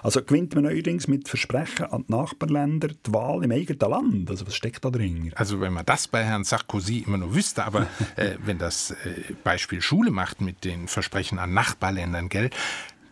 Also 0.02 0.22
gewinnt 0.24 0.56
man 0.56 0.64
neuerdings 0.64 1.08
mit 1.08 1.28
Versprechen 1.28 1.86
an 1.86 2.06
die 2.08 2.12
Nachbarländer 2.12 2.90
die 2.90 3.14
Wahl 3.14 3.44
im 3.44 3.52
eigenen 3.52 3.90
Land. 3.90 4.30
Also 4.30 4.48
was 4.48 4.56
steckt 4.56 4.84
da 4.84 4.90
drin? 4.90 5.32
Also 5.36 5.62
wenn 5.62 5.74
man 5.74 5.86
das 5.86 6.08
bei 6.08 6.24
Herrn 6.24 6.44
Sarkozy 6.44 7.04
immer 7.06 7.18
nur 7.18 7.36
wüsste, 7.36 7.64
aber 7.64 7.88
äh, 8.16 8.36
wenn 8.44 8.58
das 8.58 8.92
äh, 8.92 8.96
Beispiel 9.44 9.82
Schule 9.82 10.12
macht 10.12 10.42
mit 10.42 10.64
den 10.64 10.88
Versprechen 10.88 11.40
an 11.40 11.54
Nachbarländern, 11.54 12.30
gell, 12.30 12.50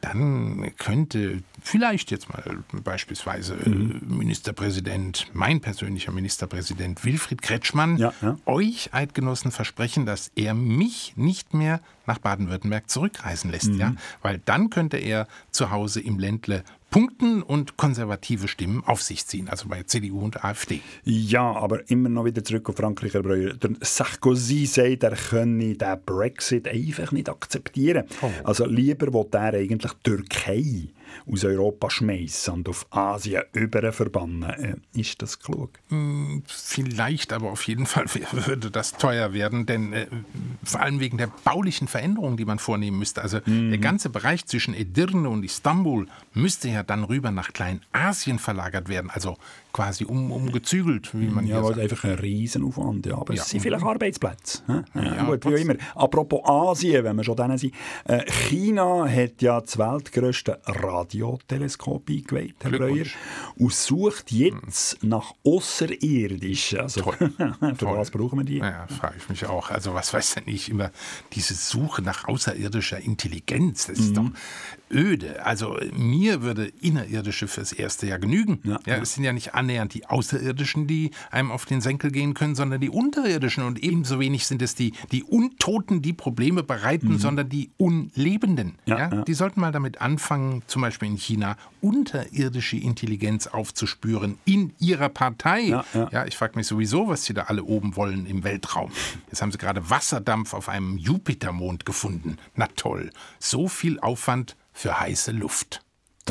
dann 0.01 0.71
könnte 0.77 1.43
vielleicht 1.61 2.11
jetzt 2.11 2.29
mal 2.29 2.63
beispielsweise 2.83 3.55
äh, 3.55 3.69
Ministerpräsident, 3.69 5.27
mein 5.33 5.61
persönlicher 5.61 6.11
Ministerpräsident 6.11 7.05
Wilfried 7.05 7.41
Kretschmann, 7.41 7.97
euch 8.45 8.93
Eidgenossen 8.93 9.51
versprechen, 9.51 10.05
dass 10.05 10.31
er 10.35 10.53
mich 10.53 11.13
nicht 11.15 11.53
mehr 11.53 11.81
nach 12.05 12.17
Baden-Württemberg 12.17 12.89
zurückreisen 12.89 13.51
lässt, 13.51 13.73
ja, 13.75 13.95
weil 14.21 14.41
dann 14.43 14.69
könnte 14.69 14.97
er 14.97 15.27
zu 15.51 15.71
Hause 15.71 16.01
im 16.01 16.19
Ländle 16.19 16.63
punkten 16.91 17.41
und 17.41 17.77
konservative 17.77 18.47
Stimmen 18.47 18.84
auf 18.86 19.01
sich 19.01 19.25
ziehen, 19.25 19.49
also 19.49 19.67
bei 19.67 19.82
CDU 19.84 20.19
und 20.19 20.43
AfD. 20.43 20.82
Ja, 21.04 21.54
aber 21.54 21.89
immer 21.89 22.10
noch 22.10 22.25
wieder 22.25 22.43
zurück 22.43 22.69
auf 22.69 22.75
Frankreich, 22.75 23.13
Herr 23.13 23.23
Breuer. 23.23 23.54
Der 23.54 23.71
Sarkozy 23.80 24.65
sagt, 24.65 25.04
er 25.04 25.15
könne 25.15 25.75
den 25.75 25.99
Brexit 26.06 26.67
einfach 26.67 27.12
nicht 27.13 27.30
akzeptieren. 27.30 28.06
Also 28.43 28.65
lieber 28.65 29.12
will 29.13 29.25
er 29.32 29.54
eigentlich 29.54 29.91
Türkei 30.04 30.89
aus 31.32 31.43
Europa 31.43 31.89
schmeißen 31.89 32.54
und 32.54 32.69
auf 32.69 32.86
Asien 32.91 33.43
über 33.54 33.91
verbannen. 33.91 34.43
Äh, 34.43 34.76
ist 35.00 35.21
das 35.21 35.39
klug? 35.39 35.71
Hm, 35.89 36.43
Vielleicht, 36.47 37.34
aber 37.34 37.52
auf 37.52 37.63
jeden 37.67 37.86
Fall 37.86 38.06
würde 38.32 38.71
das 38.71 38.93
teuer 38.93 39.34
werden, 39.34 39.65
denn 39.65 39.93
äh, 39.93 40.08
vor 40.63 40.82
allem 40.82 41.00
wegen 41.00 41.17
der 41.17 41.28
baulichen 41.43 41.88
Veränderungen, 41.88 42.38
die 42.38 42.45
man 42.45 42.60
vornehmen 42.60 43.00
müsste. 43.00 43.21
Also 43.21 43.39
der 43.39 43.78
ganze 43.78 44.10
Bereich 44.10 44.45
zwischen 44.45 44.74
Edirne 44.74 45.30
und 45.30 45.43
Istanbul 45.43 46.08
müsste 46.34 46.69
ja 46.69 46.84
dann 46.84 47.04
rüber 47.04 47.32
nach 47.32 47.54
Kleinasien 47.54 48.39
verlagert 48.39 48.89
werden, 48.89 49.10
also 49.10 49.38
quasi 49.73 50.05
um, 50.05 50.31
umgezügelt, 50.31 51.10
wie 51.13 51.27
man 51.27 51.45
Ja, 51.47 51.60
hier 51.62 51.67
sagt. 51.69 51.79
einfach 51.79 52.03
ein 52.03 52.15
Riesenaufwand. 52.15 53.05
Ja, 53.05 53.17
aber 53.17 53.34
Ja. 53.34 53.41
es 53.41 53.49
sind 53.49 53.62
vielleicht 53.62 53.84
Arbeitsplätze. 53.86 54.62
Ja, 54.67 54.84
Ja, 54.95 55.23
gut, 55.25 55.45
wie 55.45 55.62
immer. 55.62 55.75
Apropos 55.95 56.41
Asien, 56.45 57.03
wenn 57.03 57.15
wir 57.17 57.23
schon 57.23 57.36
denen 57.38 57.57
sind. 57.57 57.73
Äh, 58.05 58.29
China 58.31 59.07
hat 59.07 59.41
ja 59.41 59.62
das 59.62 59.77
weltgrößte 59.77 60.60
Radioteleskop 60.65 62.10
eingeweiht, 62.10 62.55
Herr 62.62 62.71
Breuer, 62.71 63.05
und 63.57 63.73
sucht 63.73 64.31
jetzt 64.31 65.03
nach 65.03 65.34
Außerirdischen. 65.45 66.79
Also, 66.79 67.01
für 67.12 67.75
Toll. 67.77 67.97
was 67.97 68.12
brauchen 68.12 68.39
wir 68.39 68.45
die? 68.45 68.57
Ja, 68.57 68.88
frage 68.88 69.15
ich 69.17 69.29
mich 69.29 69.45
auch. 69.45 69.69
Also 69.69 69.93
was 69.93 70.13
weiß 70.13 70.36
denn 70.36 70.43
ich 70.47 70.69
immer, 70.69 70.91
diese 71.34 71.53
Suche 71.53 72.01
nach 72.01 72.27
außerirdischer 72.27 72.99
Intelligenz, 72.99 73.88
das 73.88 73.99
ist 73.99 74.17
doch 74.17 74.29
öde. 74.91 75.45
Also 75.45 75.77
mir 75.93 76.41
würde 76.41 76.71
Innerirdische 76.81 77.47
fürs 77.47 77.71
erste 77.71 78.07
Jahr 78.07 78.19
genügen. 78.19 78.60
Ja, 78.63 78.79
Es 78.97 79.13
sind 79.15 79.23
ja 79.23 79.34
nicht 79.34 79.53
annähernd 79.62 79.93
die 79.93 80.06
Außerirdischen, 80.08 80.88
die 80.88 81.12
einem 81.30 81.52
auf 81.52 81.65
den 81.65 81.82
Senkel 81.82 82.12
gehen 82.12 82.34
können, 82.34 82.56
sondern 82.56 82.82
die 82.82 82.89
Unterirdischen. 82.89 83.63
Und 83.63 83.82
ebenso 83.84 84.19
wenig 84.19 84.45
sind 84.47 84.62
es 84.62 84.76
die, 84.76 84.93
die 85.12 85.24
Untoten, 85.24 86.02
die 86.02 86.13
Probleme 86.13 86.63
bereiten, 86.63 87.19
sondern 87.19 87.47
die 87.47 87.71
Unlebenden. 87.78 88.76
Ja, 88.86 89.24
Die 89.24 89.34
sollten 89.34 89.62
mal 89.62 89.71
damit 89.71 90.02
anfangen, 90.02 90.63
zum 90.67 90.82
Beispiel 90.82 91.10
in 91.10 91.17
China 91.17 91.56
unterirdische 91.82 92.78
Intelligenz 92.78 93.47
aufzuspüren 93.47 94.38
in 94.45 94.74
ihrer 94.80 95.10
Partei. 95.10 95.62
Ja, 95.62 95.86
ja. 95.93 96.10
Ja, 96.12 96.26
ich 96.26 96.36
frage 96.36 96.58
mich 96.58 96.67
sowieso, 96.67 97.08
was 97.08 97.24
sie 97.26 97.34
da 97.34 97.43
alle 97.43 97.63
oben 97.63 97.95
wollen 97.95 98.26
im 98.26 98.43
Weltraum. 98.43 98.91
Jetzt 99.28 99.41
haben 99.41 99.52
sie 99.52 99.58
gerade 99.58 99.89
Wasserdampf 99.89 100.54
auf 100.54 100.67
einem 100.69 100.97
Jupitermond 100.97 101.86
gefunden. 101.86 102.38
Na 102.56 102.67
toll, 102.76 103.12
so 103.39 103.67
viel 103.67 104.00
Aufwand 104.00 104.56
für 104.74 105.00
heiße 105.00 105.32
Luft. 105.32 105.82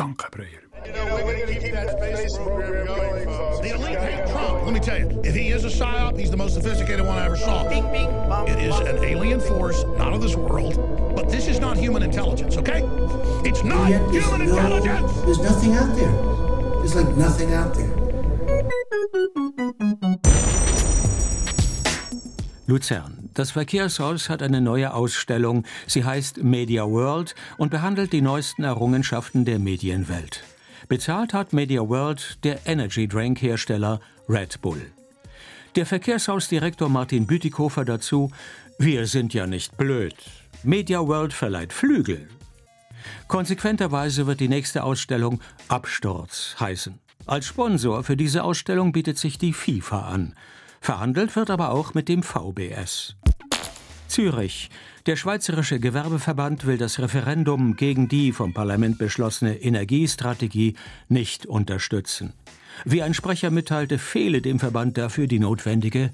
Danke, 0.01 0.31
Breuer. 0.31 0.63
The 0.83 0.93
elite 3.75 3.99
hate 3.99 4.27
Trump. 4.31 4.65
Let 4.65 4.73
me 4.73 4.81
tell 4.81 4.99
you, 4.99 5.21
if 5.23 5.35
he 5.35 5.49
is 5.51 5.67
a 5.67 5.69
psyop, 5.69 6.19
he's 6.19 6.31
the 6.31 6.39
most 6.39 6.55
sophisticated 6.55 7.05
one 7.05 7.19
I 7.19 7.27
ever 7.27 7.37
saw. 7.37 7.69
It 7.69 8.59
is 8.61 8.79
an 8.79 9.05
alien 9.05 9.41
force, 9.41 9.85
not 9.99 10.15
of 10.15 10.23
this 10.23 10.35
world. 10.37 10.77
But 11.15 11.29
this 11.29 11.49
is 11.49 11.61
not 11.61 11.77
human 11.77 12.03
intelligence, 12.03 12.57
okay? 12.57 12.81
It's 13.45 13.63
not 13.63 13.91
Yet 13.91 14.11
there's 14.11 14.25
human 14.25 14.47
no- 14.49 14.57
intelligence. 14.57 15.13
There's 15.21 15.39
nothing 15.41 15.75
out 15.75 15.95
there. 15.95 16.13
There's 16.79 16.95
like 16.97 17.15
nothing 17.19 17.53
out 17.53 17.75
there. 17.75 17.97
Luzern. 22.69 23.20
Das 23.35 23.53
Verkehrshaus 23.53 24.29
hat 24.29 24.43
eine 24.43 24.61
neue 24.61 24.93
Ausstellung. 24.93 25.65
Sie 25.87 26.05
heißt 26.05 26.43
Media 26.43 26.85
World 26.85 27.35
und 27.59 27.71
behandelt 27.71 28.13
die 28.13 28.23
neuesten 28.23 28.65
Errungenschaften 28.65 29.45
der 29.45 29.59
Medienwelt. 29.59 30.43
Bezahlt 30.89 31.33
hat 31.33 31.53
Media 31.53 31.89
World 31.89 32.39
der 32.43 32.67
Energy 32.67 33.07
Drink 33.07 33.41
Hersteller 33.41 34.01
Red 34.29 34.61
Bull. 34.61 34.81
Der 35.77 35.87
Verkehrshausdirektor 35.87 36.89
Martin 36.89 37.27
Bütikofer 37.27 37.85
dazu: 37.85 38.33
Wir 38.79 39.07
sind 39.07 39.33
ja 39.33 39.47
nicht 39.47 39.77
blöd. 39.77 40.17
Media 40.65 41.07
World 41.07 41.33
verleiht 41.33 41.73
Flügel. 41.73 42.29
Konsequenterweise 43.29 44.27
wird 44.27 44.41
die 44.41 44.49
nächste 44.49 44.83
Ausstellung 44.83 45.41
Absturz 45.69 46.57
heißen. 46.59 46.99
Als 47.27 47.47
Sponsor 47.47 48.03
für 48.03 48.17
diese 48.17 48.43
Ausstellung 48.43 48.91
bietet 48.91 49.17
sich 49.17 49.39
die 49.39 49.53
FIFA 49.53 50.09
an. 50.09 50.35
Verhandelt 50.81 51.37
wird 51.37 51.51
aber 51.51 51.71
auch 51.71 51.95
mit 51.95 52.09
dem 52.09 52.23
VBS. 52.23 53.15
Zürich. 54.11 54.71
Der 55.07 55.17
Schweizerische 55.17 55.81
Gewerbeverband 55.81 56.67
will 56.67 56.77
das 56.77 56.99
Referendum 56.99 57.77
gegen 57.77 58.09
die 58.09 58.33
vom 58.33 58.53
Parlament 58.53 58.99
beschlossene 58.99 59.57
Energiestrategie 59.57 60.75
nicht 61.09 61.47
unterstützen. 61.47 62.33
Wie 62.85 63.03
ein 63.03 63.15
Sprecher 63.15 63.51
mitteilte, 63.51 63.99
fehle 63.99 64.43
dem 64.43 64.59
Verband 64.59 64.99
dafür 64.99 65.27
die 65.27 65.39
notwendige 65.39 66.11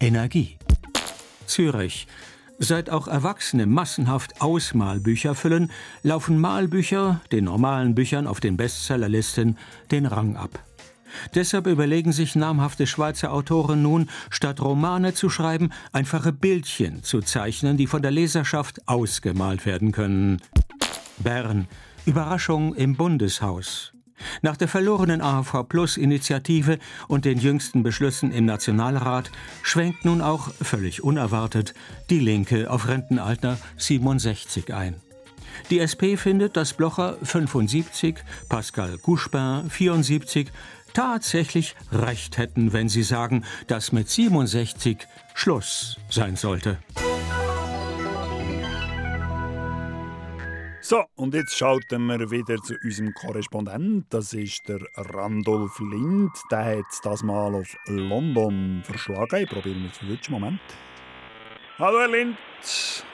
Energie. 0.00 0.56
Zürich. 1.46 2.06
Seit 2.58 2.90
auch 2.90 3.08
Erwachsene 3.08 3.66
massenhaft 3.66 4.40
Ausmalbücher 4.40 5.34
füllen, 5.34 5.72
laufen 6.02 6.40
Malbücher 6.40 7.20
den 7.32 7.44
normalen 7.44 7.96
Büchern 7.96 8.28
auf 8.28 8.38
den 8.38 8.56
Bestsellerlisten 8.56 9.58
den 9.90 10.06
Rang 10.06 10.36
ab. 10.36 10.60
Deshalb 11.34 11.66
überlegen 11.66 12.12
sich 12.12 12.36
namhafte 12.36 12.86
Schweizer 12.86 13.32
Autoren 13.32 13.82
nun, 13.82 14.08
statt 14.30 14.60
Romane 14.60 15.14
zu 15.14 15.28
schreiben, 15.30 15.70
einfache 15.92 16.32
Bildchen 16.32 17.02
zu 17.02 17.20
zeichnen, 17.20 17.76
die 17.76 17.86
von 17.86 18.02
der 18.02 18.10
Leserschaft 18.10 18.86
ausgemalt 18.88 19.66
werden 19.66 19.92
können. 19.92 20.40
Bern. 21.18 21.68
Überraschung 22.04 22.74
im 22.74 22.96
Bundeshaus. 22.96 23.92
Nach 24.40 24.56
der 24.56 24.68
verlorenen 24.68 25.20
AHV 25.20 25.68
Plus 25.68 25.96
Initiative 25.96 26.78
und 27.08 27.24
den 27.24 27.38
jüngsten 27.38 27.82
Beschlüssen 27.82 28.32
im 28.32 28.44
Nationalrat 28.44 29.30
schwenkt 29.62 30.04
nun 30.04 30.20
auch 30.20 30.52
völlig 30.60 31.02
unerwartet 31.02 31.74
die 32.10 32.20
Linke 32.20 32.70
auf 32.70 32.88
Rentenalter 32.88 33.58
67 33.76 34.72
ein. 34.74 34.96
Die 35.70 35.80
SP 35.84 36.16
findet, 36.16 36.56
dass 36.56 36.72
Blocher 36.72 37.16
75, 37.22 38.16
Pascal 38.48 38.98
Couchepin 38.98 39.70
74 39.70 40.50
tatsächlich 40.94 41.74
recht 41.90 42.38
hätten, 42.38 42.72
wenn 42.72 42.88
sie 42.88 43.02
sagen, 43.02 43.44
dass 43.66 43.92
mit 43.92 44.08
67 44.08 44.98
Schluss 45.34 45.98
sein 46.08 46.36
sollte. 46.36 46.78
So, 50.84 51.04
und 51.14 51.32
jetzt 51.32 51.56
schalten 51.56 52.06
wir 52.06 52.30
wieder 52.30 52.56
zu 52.56 52.74
unserem 52.82 53.14
Korrespondent. 53.14 54.06
Das 54.10 54.34
ist 54.34 54.68
der 54.68 54.80
Randolph 54.96 55.78
Lind. 55.78 56.32
Der 56.50 56.78
hat 56.78 56.84
das 57.04 57.22
mal 57.22 57.54
auf 57.54 57.76
London 57.86 58.82
verschlagen. 58.84 59.44
Ich 59.44 59.48
probiere 59.48 59.76
es 59.90 59.98
für 59.98 60.06
einen 60.06 60.18
Moment. 60.28 60.60
Hallo, 61.78 62.00
Herr 62.00 62.08
Lind. 62.08 62.36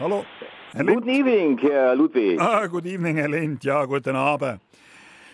Hallo. 0.00 0.24
Herr 0.72 0.82
Lind. 0.84 1.02
Good 1.02 1.08
evening, 1.08 1.58
Herr 1.58 1.94
Ludwig. 1.94 2.40
Ah, 2.40 2.66
good 2.66 2.86
evening, 2.86 3.16
Herr 3.16 3.28
Lind. 3.28 3.62
Ja, 3.62 3.84
guten 3.84 4.16
Abend. 4.16 4.60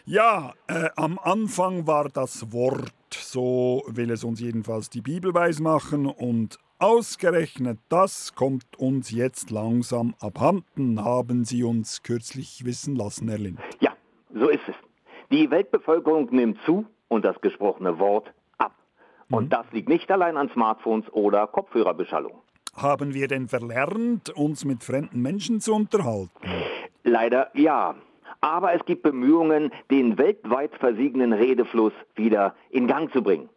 Ja, 0.06 0.52
äh, 0.66 0.90
am 0.96 1.18
Anfang 1.18 1.86
war 1.86 2.10
das 2.10 2.52
Wort, 2.52 2.92
so 3.08 3.82
will 3.86 4.10
es 4.10 4.22
uns 4.22 4.38
jedenfalls 4.38 4.90
die 4.90 5.00
Bibel 5.00 5.32
weismachen, 5.32 6.04
und 6.04 6.58
ausgerechnet 6.78 7.78
das 7.88 8.34
kommt 8.34 8.66
uns 8.76 9.10
jetzt 9.10 9.50
langsam 9.50 10.14
abhanden, 10.20 11.02
haben 11.02 11.46
Sie 11.46 11.64
uns 11.64 12.02
kürzlich 12.02 12.66
wissen 12.66 12.96
lassen, 12.96 13.28
Herr 13.28 13.38
Lind. 13.38 13.58
Ja, 13.80 13.92
so 14.34 14.50
ist 14.50 14.68
es. 14.68 14.74
Die 15.30 15.50
Weltbevölkerung 15.50 16.28
nimmt 16.32 16.58
zu 16.66 16.84
und 17.08 17.24
das 17.24 17.40
gesprochene 17.40 17.98
Wort 17.98 18.30
ab. 18.58 18.74
Und 19.30 19.54
das 19.54 19.64
liegt 19.72 19.88
nicht 19.88 20.10
allein 20.10 20.36
an 20.36 20.50
Smartphones 20.50 21.10
oder 21.14 21.46
Kopfhörerbeschallung. 21.46 22.42
Haben 22.76 23.14
wir 23.14 23.26
denn 23.26 23.48
verlernt, 23.48 24.28
uns 24.28 24.66
mit 24.66 24.84
fremden 24.84 25.22
Menschen 25.22 25.60
zu 25.60 25.74
unterhalten? 25.74 26.28
Leider 27.04 27.50
ja. 27.54 27.94
Aber 28.44 28.74
es 28.74 28.84
gibt 28.84 29.02
Bemühungen, 29.02 29.72
den 29.90 30.18
weltweit 30.18 30.74
versiegenden 30.76 31.32
Redefluss 31.32 31.94
wieder 32.14 32.54
in 32.68 32.86
Gang 32.86 33.10
zu 33.10 33.22
bringen. 33.22 33.48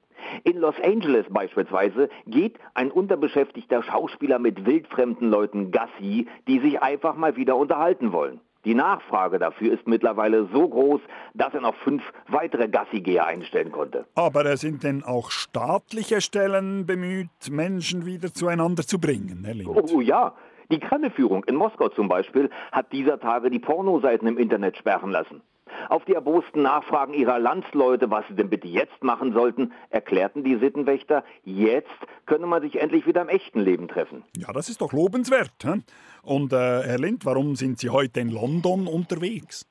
In 0.46 0.60
Los 0.60 0.76
Angeles 0.82 1.26
beispielsweise 1.30 2.08
geht 2.26 2.58
ein 2.74 2.90
unterbeschäftigter 2.90 3.84
Schauspieler 3.84 4.40
mit 4.40 4.66
wildfremden 4.66 5.30
Leuten 5.30 5.72
Gassi, 5.72 6.28
die 6.48 6.60
sich 6.60 6.82
einfach 6.82 7.18
mal 7.18 7.36
wieder 7.36 7.58
unterhalten 7.58 8.14
wollen. 8.14 8.40
Die 8.64 8.76
Nachfrage 8.76 9.40
dafür 9.40 9.74
ist 9.74 9.88
mittlerweile 9.88 10.48
so 10.54 10.68
groß, 10.68 11.02
dass 11.34 11.54
er 11.54 11.62
noch 11.62 11.76
fünf 11.76 12.04
weitere 12.30 12.70
Gassigeher 12.70 13.26
einstellen 13.26 13.74
konnte. 13.74 14.06
Aber 14.16 14.46
äh, 14.46 14.56
sind 14.56 14.84
denn 14.84 15.04
auch 15.04 15.32
staatliche 15.32 16.22
Stellen 16.22 16.86
bemüht, 16.86 17.30
Menschen 17.50 18.06
wieder 18.06 18.34
zueinander 18.34 18.84
zu 18.84 19.00
bringen, 19.00 19.44
Herr 19.44 19.54
Lind? 19.54 19.70
Oh 19.70 20.02
ja, 20.02 20.34
die 20.72 20.80
Kreml-Führung 20.80 21.44
in 21.46 21.56
Moskau 21.56 21.90
zum 21.90 22.08
Beispiel 22.08 22.50
hat 22.72 22.92
dieser 22.92 23.20
Tage 23.20 23.50
die 23.50 23.60
Pornoseiten 23.60 24.28
im 24.28 24.38
Internet 24.38 24.78
sperren 24.78 25.12
lassen. 25.12 25.42
Auf 25.90 26.06
die 26.06 26.14
erbosten 26.14 26.62
Nachfragen 26.62 27.14
ihrer 27.14 27.40
Landsleute, 27.40 28.10
was 28.10 28.28
sie 28.28 28.36
denn 28.36 28.50
bitte 28.50 28.68
jetzt 28.68 29.04
machen 29.04 29.34
sollten, 29.34 29.74
erklärten 29.90 30.44
die 30.44 30.58
Sittenwächter, 30.58 31.24
jetzt 31.44 31.88
könne 32.26 32.48
man 32.48 32.62
sich 32.62 32.80
endlich 32.80 33.06
wieder 33.06 33.22
im 33.22 33.30
echten 33.30 33.60
Leben 33.60 33.88
treffen. 33.88 34.24
Ja, 34.38 34.52
das 34.54 34.70
ist 34.70 34.82
doch 34.82 34.94
lobenswert. 34.94 35.52
Hä? 35.64 35.82
Und 36.24 36.54
äh, 36.54 36.84
Herr 36.84 37.00
Lind, 37.00 37.26
warum 37.26 37.56
sind 37.56 37.80
Sie 37.80 37.90
heute 37.90 38.20
in 38.20 38.30
London 38.30 38.88
unterwegs? 38.88 39.66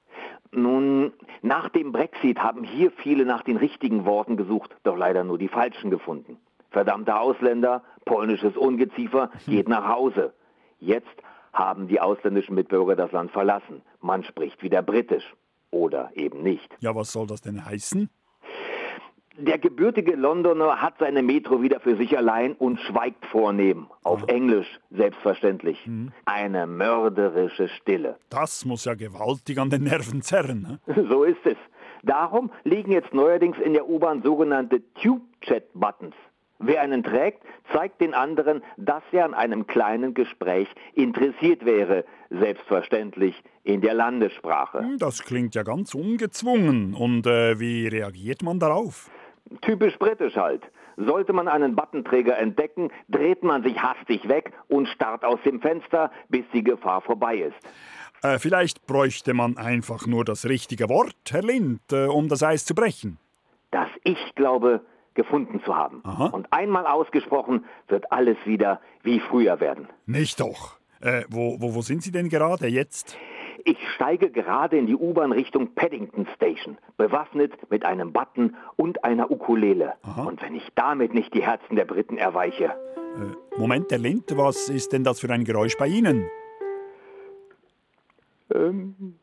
Nun, 0.53 1.13
nach 1.43 1.69
dem 1.69 1.93
Brexit 1.93 2.39
haben 2.39 2.65
hier 2.65 2.91
viele 2.91 3.27
nach 3.27 3.43
den 3.43 3.57
richtigen 3.57 4.07
Worten 4.07 4.37
gesucht, 4.37 4.75
doch 4.85 4.97
leider 4.97 5.25
nur 5.25 5.39
die 5.39 5.49
falschen 5.49 5.91
gefunden. 5.91 6.39
Verdammte 6.71 7.19
Ausländer, 7.19 7.83
polnisches 8.05 8.57
Ungeziefer, 8.57 9.31
geht 9.47 9.69
nach 9.69 9.89
Hause. 9.89 10.33
Jetzt 10.87 11.17
haben 11.53 11.89
die 11.89 12.01
ausländischen 12.01 12.55
Mitbürger 12.55 12.95
das 12.95 13.11
Land 13.11 13.33
verlassen. 13.33 13.83
Man 14.01 14.23
spricht 14.23 14.63
wieder 14.63 14.83
britisch. 14.83 15.25
Oder 15.73 16.11
eben 16.15 16.45
nicht. 16.45 16.69
Ja, 16.79 16.95
was 16.95 17.13
soll 17.13 17.27
das 17.27 17.41
denn 17.41 17.65
heißen? 17.67 18.09
Der 19.37 19.59
gebürtige 19.59 20.15
Londoner 20.15 20.81
hat 20.81 20.95
seine 21.01 21.23
Metro 21.23 21.61
wieder 21.61 21.81
für 21.81 21.97
sich 21.97 22.17
allein 22.17 22.53
und 22.53 22.79
schweigt 22.81 23.27
vornehm. 23.27 23.89
Auf 24.05 24.23
Englisch, 24.29 24.69
selbstverständlich. 24.91 25.77
Eine 26.25 26.69
mörderische 26.69 27.69
Stille. 27.69 28.17
Das 28.31 28.65
muss 28.65 28.85
ja 28.85 28.95
gewaltig 28.95 29.59
an 29.59 29.69
den 29.69 29.83
Nerven 29.83 30.23
zerren. 30.23 30.81
Ne? 30.87 30.95
So 31.11 31.25
ist 31.25 31.45
es. 31.45 31.57
Darum 32.05 32.53
liegen 32.63 32.93
jetzt 32.93 33.13
neuerdings 33.13 33.59
in 33.59 33.73
der 33.73 33.89
U-Bahn 33.89 34.23
sogenannte 34.23 34.83
Tube-Chat-Buttons. 35.03 36.15
Wer 36.59 36.81
einen 36.81 37.03
trägt, 37.03 37.43
zeigt 37.73 38.01
den 38.01 38.15
anderen, 38.15 38.63
dass 38.77 39.03
er 39.13 39.25
an 39.25 39.35
einem 39.35 39.67
kleinen 39.67 40.15
Gespräch 40.15 40.69
interessiert 40.95 41.65
wäre, 41.65 42.05
selbstverständlich 42.31 43.43
in 43.63 43.81
der 43.81 43.95
Landessprache. 43.95 44.85
Das 44.99 45.23
klingt 45.23 45.55
ja 45.55 45.63
ganz 45.63 45.95
ungezwungen. 45.95 46.95
Und 46.95 47.27
äh, 47.27 47.61
wie 47.61 47.89
reagiert 47.89 48.43
man 48.43 48.59
darauf? 48.59 49.11
Typisch 49.61 49.99
britisch 49.99 50.37
halt. 50.37 50.63
Sollte 50.97 51.35
man 51.35 51.47
einen 51.47 51.77
Buttenträger 51.77 52.39
entdecken, 52.39 52.91
dreht 53.09 53.43
man 53.43 53.63
sich 53.63 53.81
hastig 53.83 54.27
weg 54.29 54.53
und 54.69 54.89
starrt 54.89 55.25
aus 55.25 55.39
dem 55.45 55.61
Fenster, 55.61 56.11
bis 56.31 56.45
die 56.55 56.65
Gefahr 56.65 57.03
vorbei 57.03 57.37
ist. 57.37 57.57
Äh, 58.23 58.39
vielleicht 58.39 58.87
bräuchte 58.87 59.35
man 59.35 59.59
einfach 59.59 60.07
nur 60.07 60.25
das 60.25 60.47
richtige 60.47 60.89
Wort, 60.89 61.17
Herr 61.31 61.43
Lind, 61.43 61.81
äh, 61.93 62.07
um 62.07 62.29
das 62.29 62.43
Eis 62.43 62.65
zu 62.65 62.75
brechen. 62.75 63.19
Das 63.71 63.89
Ich 64.05 64.35
glaube, 64.35 64.81
gefunden 65.17 65.61
zu 65.65 65.77
haben. 65.77 66.03
Und 66.31 66.53
einmal 66.53 66.87
ausgesprochen, 66.87 67.65
wird 67.89 68.13
alles 68.13 68.37
wieder 68.45 68.81
wie 69.03 69.19
früher 69.19 69.59
werden. 69.59 69.89
Nicht 70.07 70.39
doch. 70.39 70.79
Äh, 71.01 71.25
wo, 71.29 71.61
wo, 71.61 71.75
wo 71.75 71.83
sind 71.83 72.03
Sie 72.03 72.13
denn 72.13 72.29
gerade 72.29 72.69
jetzt? 72.69 73.19
Ich 73.65 73.79
steige 73.97 74.31
gerade 74.31 74.79
in 74.79 74.87
die 74.87 74.95
U-Bahn 74.95 75.33
Richtung 75.33 75.75
Paddington 75.75 76.29
Station, 76.37 76.79
bewaffnet 76.97 77.53
mit 77.69 77.85
einem 77.85 78.13
Button 78.13 78.55
und 78.77 79.03
einer 79.03 79.31
Ukulele. 79.31 79.95
Und 80.25 80.41
wenn 80.41 80.55
ich 80.55 80.69
damit 80.77 81.13
nicht 81.13 81.35
die 81.35 81.43
Herzen 81.45 81.75
der 81.75 81.85
Briten 81.85 82.17
erweiche. 82.17 82.67
Äh, 82.67 83.59
Moment, 83.59 83.91
Herr 83.91 83.99
Lind, 83.99 84.37
was 84.37 84.69
ist 84.69 84.93
denn 84.93 85.03
das 85.03 85.19
für 85.19 85.31
ein 85.31 85.45
Geräusch 85.45 85.77
bei 85.77 85.89
Ihnen? 85.89 86.29
Ähm. 88.55 89.17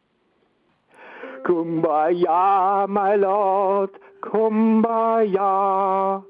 Kumbaya, 1.43 2.87
my 2.87 3.15
lord, 3.15 3.89
Kumbaya. 4.21 6.23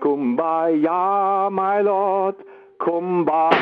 Kumbaya, 0.00 1.50
my 1.50 1.80
lord, 1.82 2.36
Kumbaya. 2.78 3.56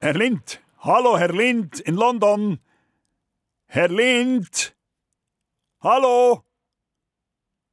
Herr 0.00 0.14
Lind! 0.14 0.58
Hallo, 0.78 1.16
Herr 1.16 1.32
Lind 1.32 1.80
in 1.86 1.96
London! 1.96 2.58
Herr 3.68 3.88
Lind! 3.88 4.74
Hallo! 5.80 6.44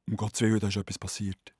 Um 0.08 0.16
Gottes 0.16 0.40
Willen, 0.42 0.60
da 0.60 0.68
ist 0.68 0.76
etwas 0.76 0.98
passiert. 0.98 1.53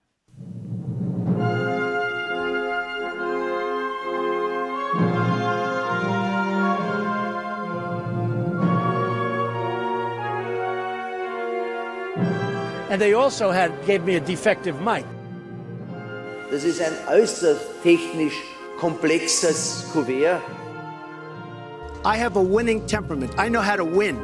And 12.95 13.03
they 13.03 13.13
also 13.13 13.51
had 13.51 13.73
gave 13.87 14.05
me 14.05 14.15
a 14.15 14.21
defective 14.21 14.81
mic. 14.81 15.05
Das 16.49 16.63
ist 16.63 16.81
ein 16.81 16.93
äußerst 17.09 17.83
technisch 17.83 18.41
komplexes 18.79 19.85
Kuvert. 19.93 20.41
I 22.05 22.17
have 22.17 22.37
a 22.37 22.41
winning 22.41 22.87
temperament. 22.87 23.33
I 23.37 23.49
know 23.49 23.61
how 23.61 23.75
to 23.75 23.85
win. 23.85 24.17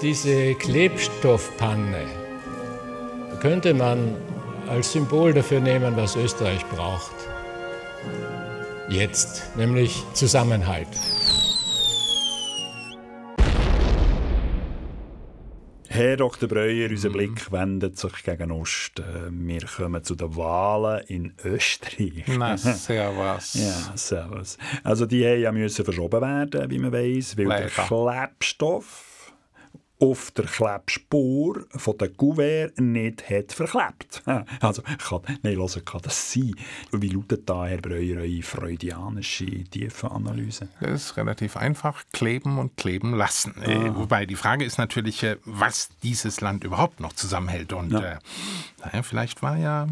Diese 0.00 0.54
Klebstoffpanne 0.54 2.06
könnte 3.40 3.74
man 3.74 4.14
als 4.68 4.92
Symbol 4.92 5.34
dafür 5.34 5.58
nehmen, 5.58 5.96
was 5.96 6.14
Österreich 6.14 6.64
braucht. 6.66 7.16
Jetzt, 8.88 9.42
nämlich 9.56 10.04
Zusammenhalt. 10.14 10.86
Herr 15.98 16.16
Dr. 16.16 16.48
Breuer, 16.48 16.90
unser 16.90 17.10
Blick 17.10 17.50
wendet 17.50 17.98
sich 17.98 18.22
gegen 18.22 18.52
Osten. 18.52 19.48
Wir 19.48 19.62
kommen 19.66 20.04
zu 20.04 20.14
den 20.14 20.36
Wahlen 20.36 21.04
in 21.08 21.34
Österreich. 21.44 22.22
Na, 22.28 22.56
servus. 22.56 23.54
Ja, 23.54 23.96
servus. 23.96 24.58
Also 24.84 25.06
die 25.06 25.26
haben 25.26 25.42
ja 25.42 25.50
müssen 25.50 25.84
verschoben 25.84 26.20
werden, 26.20 26.70
wie 26.70 26.78
man 26.78 26.92
weiß, 26.92 27.36
weil 27.36 27.46
der 27.46 27.70
Leider. 27.76 28.28
Klebstoff 28.28 29.07
auf 30.00 30.30
der 30.30 30.44
Klebspur 30.44 31.66
von 31.70 31.98
der 31.98 32.08
Kuvert 32.10 32.78
nicht 32.80 33.28
hat 33.28 33.52
verklebt. 33.52 34.22
Also, 34.60 34.82
kann, 34.82 35.20
nein, 35.42 35.56
hören, 35.56 35.84
kann 35.84 36.00
das 36.02 36.32
sein? 36.32 36.54
Wie 36.92 37.08
lautet 37.08 37.48
da, 37.48 37.66
Herr 37.66 37.78
Breuer, 37.78 38.18
eure 38.18 38.42
freudianische 38.42 39.46
Tiefenanalyse? 39.64 40.68
Das 40.80 41.02
ist 41.04 41.16
relativ 41.16 41.56
einfach. 41.56 42.04
Kleben 42.12 42.58
und 42.58 42.76
kleben 42.76 43.14
lassen. 43.14 43.60
Äh, 43.62 43.94
wobei 43.96 44.26
die 44.26 44.36
Frage 44.36 44.64
ist 44.64 44.78
natürlich, 44.78 45.22
äh, 45.22 45.36
was 45.44 45.90
dieses 46.02 46.40
Land 46.40 46.64
überhaupt 46.64 47.00
noch 47.00 47.12
zusammenhält. 47.12 47.72
Und 47.72 47.90
Ja. 47.92 48.00
äh, 48.00 48.18
naja, 48.84 49.02
vielleicht 49.02 49.42
war 49.42 49.56
ja 49.56 49.88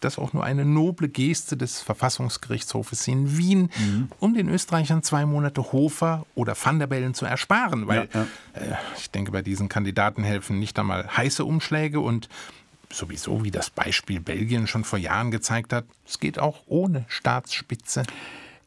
das 0.00 0.18
auch 0.18 0.32
nur 0.32 0.44
eine 0.44 0.64
noble 0.64 1.08
Geste 1.08 1.56
des 1.56 1.80
Verfassungsgerichtshofes 1.80 3.06
in 3.08 3.36
Wien, 3.36 3.70
um 4.18 4.34
den 4.34 4.48
Österreichern 4.48 5.02
zwei 5.02 5.26
Monate 5.26 5.72
Hofer 5.72 6.26
oder 6.34 6.56
Van 6.60 6.78
der 6.78 6.86
Bellen 6.86 7.14
zu 7.14 7.26
ersparen. 7.26 7.86
Weil 7.86 8.08
Ja, 8.12 8.26
Äh, 8.54 8.74
ich 8.98 9.10
denke, 9.10 9.32
bei 9.32 9.42
diesen 9.42 9.68
Kandidaten 9.68 10.22
helfen 10.24 10.58
nicht 10.58 10.78
einmal 10.78 11.06
heiße 11.16 11.44
Umschläge 11.44 12.00
und 12.00 12.28
sowieso, 12.92 13.44
wie 13.44 13.50
das 13.50 13.70
Beispiel 13.70 14.20
Belgien 14.20 14.66
schon 14.66 14.84
vor 14.84 14.98
Jahren 14.98 15.30
gezeigt 15.30 15.72
hat, 15.72 15.84
es 16.06 16.18
geht 16.18 16.38
auch 16.38 16.62
ohne 16.66 17.04
Staatsspitze. 17.08 18.02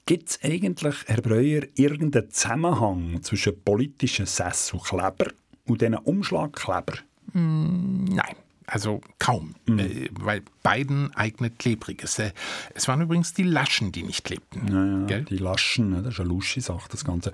Gibt 0.05 0.29
es 0.29 0.39
eigentlich, 0.43 0.95
Herr 1.07 1.21
Breuer, 1.21 1.63
irgendeinen 1.75 2.29
Zusammenhang 2.31 3.21
zwischen 3.23 3.61
politischen 3.63 4.25
Sesselkleber 4.25 5.27
und 5.65 5.81
diesen 5.81 5.95
Umschlagkleber? 5.95 6.93
Mm, 7.33 8.05
Nein. 8.05 8.35
Also 8.65 9.01
kaum, 9.19 9.55
äh, 9.67 10.09
weil 10.11 10.41
beiden 10.61 11.13
eignet 11.15 11.59
Klebriges. 11.59 12.19
Äh, 12.19 12.31
es 12.73 12.87
waren 12.87 13.01
übrigens 13.01 13.33
die 13.33 13.43
Laschen, 13.43 13.91
die 13.91 14.03
nicht 14.03 14.23
klebten. 14.23 15.07
Ja, 15.07 15.15
ja, 15.17 15.21
die 15.21 15.37
Laschen, 15.37 15.91
ne, 15.91 16.01
das 16.01 16.13
ist 16.13 16.19
eine 16.19 16.29
lustige 16.29 16.61
Sache, 16.61 16.87
das 16.89 17.03
Ganze. 17.03 17.31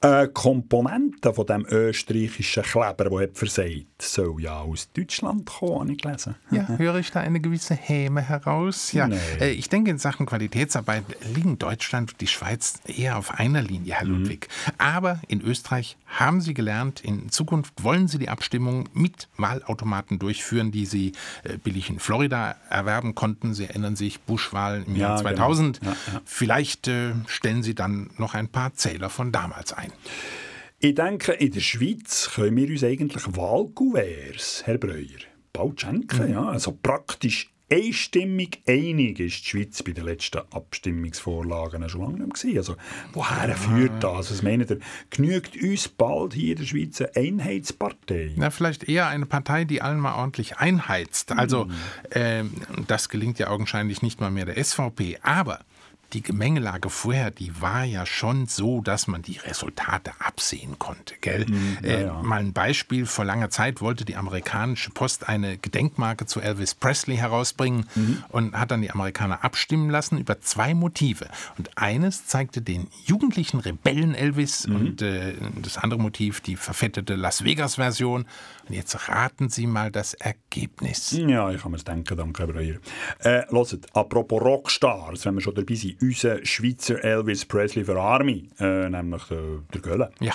Äh, 0.00 0.28
Komponenten 0.28 1.34
von 1.34 1.46
dem 1.46 1.66
österreichischen 1.68 2.62
Kleber, 2.62 3.04
der 3.10 3.20
hat 3.20 3.36
versagt, 3.98 4.02
soll 4.02 4.40
ja 4.42 4.60
aus 4.60 4.88
Deutschland 4.92 5.46
kommen, 5.46 5.80
habe 5.80 5.92
ich 5.92 5.98
gelesen. 6.02 6.34
Ja, 6.50 6.66
höre 6.68 6.96
ich 6.96 7.10
da 7.10 7.20
eine 7.20 7.40
gewisse 7.40 7.74
Häme 7.74 8.22
heraus? 8.22 8.92
Ja, 8.92 9.08
Nee. 9.08 9.16
äh, 9.40 9.50
ich 9.50 9.68
denke, 9.68 9.90
in 9.90 9.98
Sachen 9.98 10.26
Qualitätsarbeit 10.26 11.04
liegen 11.34 11.58
Deutschland 11.58 12.12
und 12.12 12.20
die 12.20 12.26
Schweiz 12.26 12.80
eher 12.86 13.18
auf 13.18 13.38
einer 13.38 13.62
Linie, 13.62 13.94
Herr 13.94 14.06
Ludwig. 14.06 14.48
Aber 14.78 15.20
in 15.28 15.40
Österreich 15.42 15.96
haben 16.06 16.40
Sie 16.40 16.54
gelernt, 16.54 17.00
in 17.00 17.28
Zukunft 17.30 17.72
wollen 17.82 18.08
Sie 18.08 18.18
die 18.18 18.28
Abstimmung 18.28 18.88
mit 18.94 19.28
Wahlautomaten 19.36 20.18
durchführen, 20.18 20.70
die 20.72 20.86
Sie 20.86 21.12
äh, 21.44 21.58
billig 21.58 21.90
in 21.90 21.98
Florida 21.98 22.56
erwerben 22.70 23.14
konnten. 23.14 23.54
Sie 23.54 23.64
erinnern 23.64 23.96
sich, 23.96 24.20
Bush-Wahl 24.20 24.84
im 24.86 24.96
Ja, 24.96 25.08
Jahr 25.08 25.18
genau. 25.22 25.36
2000. 25.36 25.80
Ja, 25.84 25.90
ja. 25.90 25.96
Vielleicht 26.24 26.88
äh, 26.88 27.12
stellen 27.26 27.62
Sie 27.62 27.74
dann 27.74 28.10
noch 28.16 28.34
ein 28.34 28.48
paar 28.48 28.74
Zähler 28.74 29.10
von 29.10 29.32
damals 29.32 29.72
ein. 29.72 29.92
Ich 30.80 30.94
denke, 30.94 31.32
in 31.32 31.50
der 31.50 31.60
Schweiz 31.60 32.30
können 32.32 32.56
wir 32.56 32.68
uns 32.68 32.84
eigentlich 32.84 33.24
Wahlkuverts, 33.36 34.62
Herr 34.64 34.78
Breuer, 34.78 35.18
bald 35.52 35.80
schenken. 35.80 36.30
Ja? 36.30 36.50
Also 36.50 36.78
praktisch 36.80 37.50
einstimmig 37.68 38.62
einig 38.64 39.18
ist 39.18 39.40
die 39.40 39.48
Schweiz 39.48 39.82
bei 39.82 39.90
den 39.90 40.04
letzten 40.04 40.38
Abstimmungsvorlagen 40.52 41.88
schon 41.88 42.02
lange 42.02 42.24
nicht 42.24 42.44
mehr. 42.44 42.58
Also, 42.58 42.76
woher 43.12 43.56
führt 43.56 44.04
das? 44.04 44.30
Was 44.30 44.42
meint 44.42 44.70
ihr? 44.70 44.78
Genügt 45.10 45.60
uns 45.60 45.88
bald 45.88 46.34
hier 46.34 46.52
in 46.52 46.58
der 46.58 46.64
Schweiz 46.64 47.00
eine 47.00 47.16
Einheitspartei? 47.16 48.34
Na, 48.36 48.50
vielleicht 48.50 48.88
eher 48.88 49.08
eine 49.08 49.26
Partei, 49.26 49.64
die 49.64 49.82
allen 49.82 49.98
mal 49.98 50.14
ordentlich 50.14 50.58
einheizt. 50.58 51.32
Also, 51.32 51.66
ähm, 52.12 52.52
das 52.86 53.08
gelingt 53.08 53.40
ja 53.40 53.48
augenscheinlich 53.48 54.00
nicht 54.00 54.20
mal 54.20 54.30
mehr 54.30 54.46
der 54.46 54.62
SVP. 54.62 55.18
Aber 55.22 55.58
die 56.12 56.22
Gemengelage 56.22 56.88
vorher, 56.88 57.30
die 57.30 57.60
war 57.60 57.84
ja 57.84 58.06
schon 58.06 58.46
so, 58.46 58.80
dass 58.80 59.06
man 59.06 59.22
die 59.22 59.36
Resultate 59.38 60.12
absehen 60.18 60.78
konnte. 60.78 61.14
Gell? 61.20 61.46
ja, 61.82 61.88
äh, 61.88 62.04
ja. 62.06 62.22
Mal 62.22 62.40
ein 62.40 62.52
Beispiel: 62.52 63.06
Vor 63.06 63.24
langer 63.24 63.50
Zeit 63.50 63.80
wollte 63.80 64.04
die 64.04 64.16
amerikanische 64.16 64.90
Post 64.90 65.28
eine 65.28 65.58
Gedenkmarke 65.58 66.26
zu 66.26 66.40
Elvis 66.40 66.74
Presley 66.74 67.16
herausbringen 67.16 67.86
und 68.28 68.54
hat 68.54 68.70
dann 68.70 68.82
die 68.82 68.90
Amerikaner 68.90 69.44
abstimmen 69.44 69.90
lassen 69.90 70.18
über 70.18 70.40
zwei 70.40 70.74
Motive. 70.74 71.28
Und 71.58 71.76
eines 71.76 72.26
zeigte 72.26 72.62
den 72.62 72.88
jugendlichen 73.04 73.60
Rebellen 73.60 74.14
Elvis 74.14 74.66
und 74.66 75.02
äh, 75.02 75.34
das 75.62 75.78
andere 75.78 76.00
Motiv 76.00 76.40
die 76.40 76.56
verfettete 76.56 77.14
Las 77.14 77.44
Vegas-Version. 77.44 78.26
Und 78.68 78.74
jetzt 78.74 79.08
raten 79.08 79.48
Sie 79.48 79.66
mal 79.66 79.90
das 79.90 80.14
Ergebnis. 80.14 81.12
Ja, 81.12 81.50
ich 81.50 81.62
kann 81.62 81.72
mir 81.72 81.78
denken, 81.78 82.16
danke, 82.16 82.42
Herr 82.42 82.52
Breuer. 82.52 82.76
Äh, 83.20 83.42
hört, 83.50 83.96
apropos 83.96 84.42
Rockstars, 84.42 85.24
wenn 85.24 85.34
wir 85.34 85.40
schon 85.40 85.54
dabei 85.54 85.74
sind, 85.74 85.97
unser 86.00 86.44
Schweizer 86.44 87.02
Elvis 87.02 87.44
Presley 87.44 87.84
für 87.84 88.00
Army, 88.00 88.48
äh, 88.58 88.88
nämlich 88.88 89.24
der, 89.24 89.62
der 89.72 89.80
Gölle. 89.80 90.10
Ja. 90.20 90.32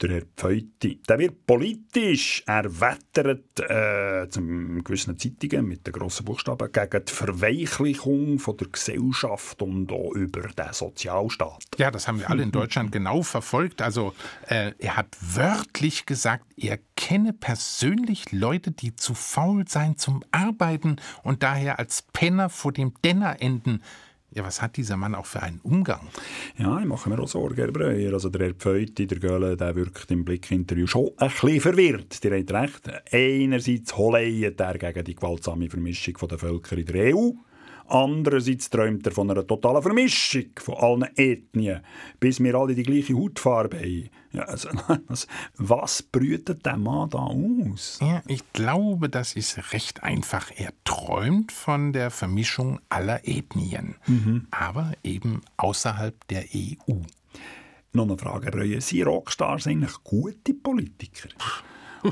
Der 0.00 0.10
Herr 0.10 0.22
Pfeuti, 0.36 1.00
der 1.08 1.18
wird 1.20 1.46
politisch. 1.46 2.42
Er 2.46 2.64
wettert 2.80 3.60
äh, 3.60 4.28
zum 4.28 4.82
gewissen 4.82 5.16
Zeitungen 5.16 5.66
mit 5.66 5.86
den 5.86 5.92
grossen 5.92 6.24
Buchstaben 6.24 6.70
gegen 6.72 7.04
die 7.04 7.12
Verweichlichung 7.12 8.40
von 8.40 8.56
der 8.56 8.68
Gesellschaft 8.68 9.62
und 9.62 9.92
auch 9.92 10.12
über 10.14 10.48
den 10.48 10.72
Sozialstaat. 10.72 11.64
Ja, 11.78 11.92
das 11.92 12.08
haben 12.08 12.18
wir 12.18 12.28
alle 12.28 12.42
in 12.42 12.50
Deutschland 12.52 12.90
genau 12.90 13.22
verfolgt. 13.22 13.82
Also 13.82 14.14
äh, 14.48 14.72
er 14.78 14.96
hat 14.96 15.16
wörtlich 15.20 16.06
gesagt, 16.06 16.44
er 16.56 16.80
kenne 16.96 17.32
persönlich 17.32 18.32
Leute, 18.32 18.72
die 18.72 18.96
zu 18.96 19.14
faul 19.14 19.68
seien 19.68 19.96
zum 19.96 20.24
Arbeiten 20.32 20.96
und 21.22 21.44
daher 21.44 21.78
als 21.78 22.02
Penner 22.12 22.48
vor 22.48 22.72
dem 22.72 22.94
Denner 23.04 23.40
enden. 23.40 23.80
Ja, 24.34 24.42
was 24.42 24.60
hat 24.60 24.76
dieser 24.76 24.96
Mann 24.96 25.14
auch 25.14 25.26
für 25.26 25.42
einen 25.42 25.60
Umgang? 25.60 26.08
Ja, 26.58 26.80
ich 26.80 26.86
mache 26.86 27.08
mir 27.08 27.20
auch 27.20 27.28
Sorgen, 27.28 27.54
Herr 27.54 27.70
Breuer. 27.70 28.12
Also 28.12 28.30
der 28.30 28.48
Herr 28.48 28.54
Pfeuti, 28.54 29.06
der 29.06 29.20
Göhle, 29.20 29.56
der 29.56 29.76
wirkt 29.76 30.10
im 30.10 30.24
Blickinterview 30.24 30.88
schon 30.88 31.10
ein 31.18 31.28
bisschen 31.28 31.60
verwirrt. 31.60 32.24
Ihr 32.24 32.36
habt 32.36 32.52
recht. 32.52 32.90
Einerseits 33.12 33.96
holeiert 33.96 34.60
er 34.60 34.76
gegen 34.76 35.04
die 35.04 35.14
gewaltsame 35.14 35.70
Vermischung 35.70 36.16
der 36.28 36.38
Völker 36.38 36.76
in 36.76 36.86
der 36.86 37.14
EU. 37.14 37.30
Andererseits 37.86 38.70
träumt 38.70 39.06
er 39.06 39.12
von 39.12 39.30
einer 39.30 39.46
totalen 39.46 39.82
Vermischung 39.82 40.46
von 40.56 40.74
allen 40.76 41.16
Ethnien, 41.16 41.80
bis 42.18 42.42
wir 42.42 42.54
alle 42.54 42.74
die 42.74 42.82
gleiche 42.82 43.14
Hautfarbe 43.14 43.78
haben. 43.78 44.10
Ja, 44.32 44.42
also, 44.44 44.68
was, 45.06 45.26
was 45.56 46.02
brütet 46.02 46.64
der 46.66 46.76
Mann 46.76 47.10
da 47.10 47.18
aus? 47.18 47.98
Ja, 48.00 48.22
ich 48.26 48.52
glaube, 48.52 49.08
das 49.08 49.34
ist 49.36 49.72
recht 49.72 50.02
einfach. 50.02 50.50
Er 50.56 50.72
träumt 50.84 51.52
von 51.52 51.92
der 51.92 52.10
Vermischung 52.10 52.80
aller 52.88 53.26
Ethnien, 53.28 53.96
aber 54.50 54.92
eben 55.02 55.42
außerhalb 55.56 56.26
der 56.28 56.44
EU. 56.54 56.94
Noch 57.92 58.08
eine 58.08 58.18
Frage, 58.18 58.50
Breuer. 58.50 58.80
Sind 58.80 59.06
Rockstars 59.06 59.68
eigentlich 59.68 60.02
gute 60.02 60.52
Politiker? 60.52 61.28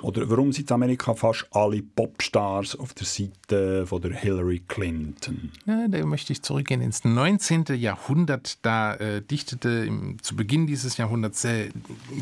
Oder 0.01 0.29
warum 0.31 0.53
sind 0.53 0.71
in 0.71 0.75
Amerika 0.75 1.15
fast 1.15 1.47
alle 1.51 1.83
Popstars 1.83 2.79
auf 2.79 2.95
der 2.95 3.07
Seite 3.07 3.87
von 3.87 4.01
der 4.01 4.15
Hillary 4.15 4.63
Clinton? 4.67 5.53
Ja, 5.67 5.87
da 5.87 6.05
möchte 6.07 6.33
ich 6.33 6.43
zurückgehen 6.43 6.81
ins 6.81 7.05
19. 7.05 7.67
Jahrhundert. 7.75 8.59
Da 8.65 8.95
äh, 8.95 9.21
dichtete 9.21 9.69
im, 9.69 10.23
zu 10.23 10.35
Beginn 10.35 10.67
dieses 10.67 10.97
Jahrhunderts 10.97 11.45
äh, 11.45 11.69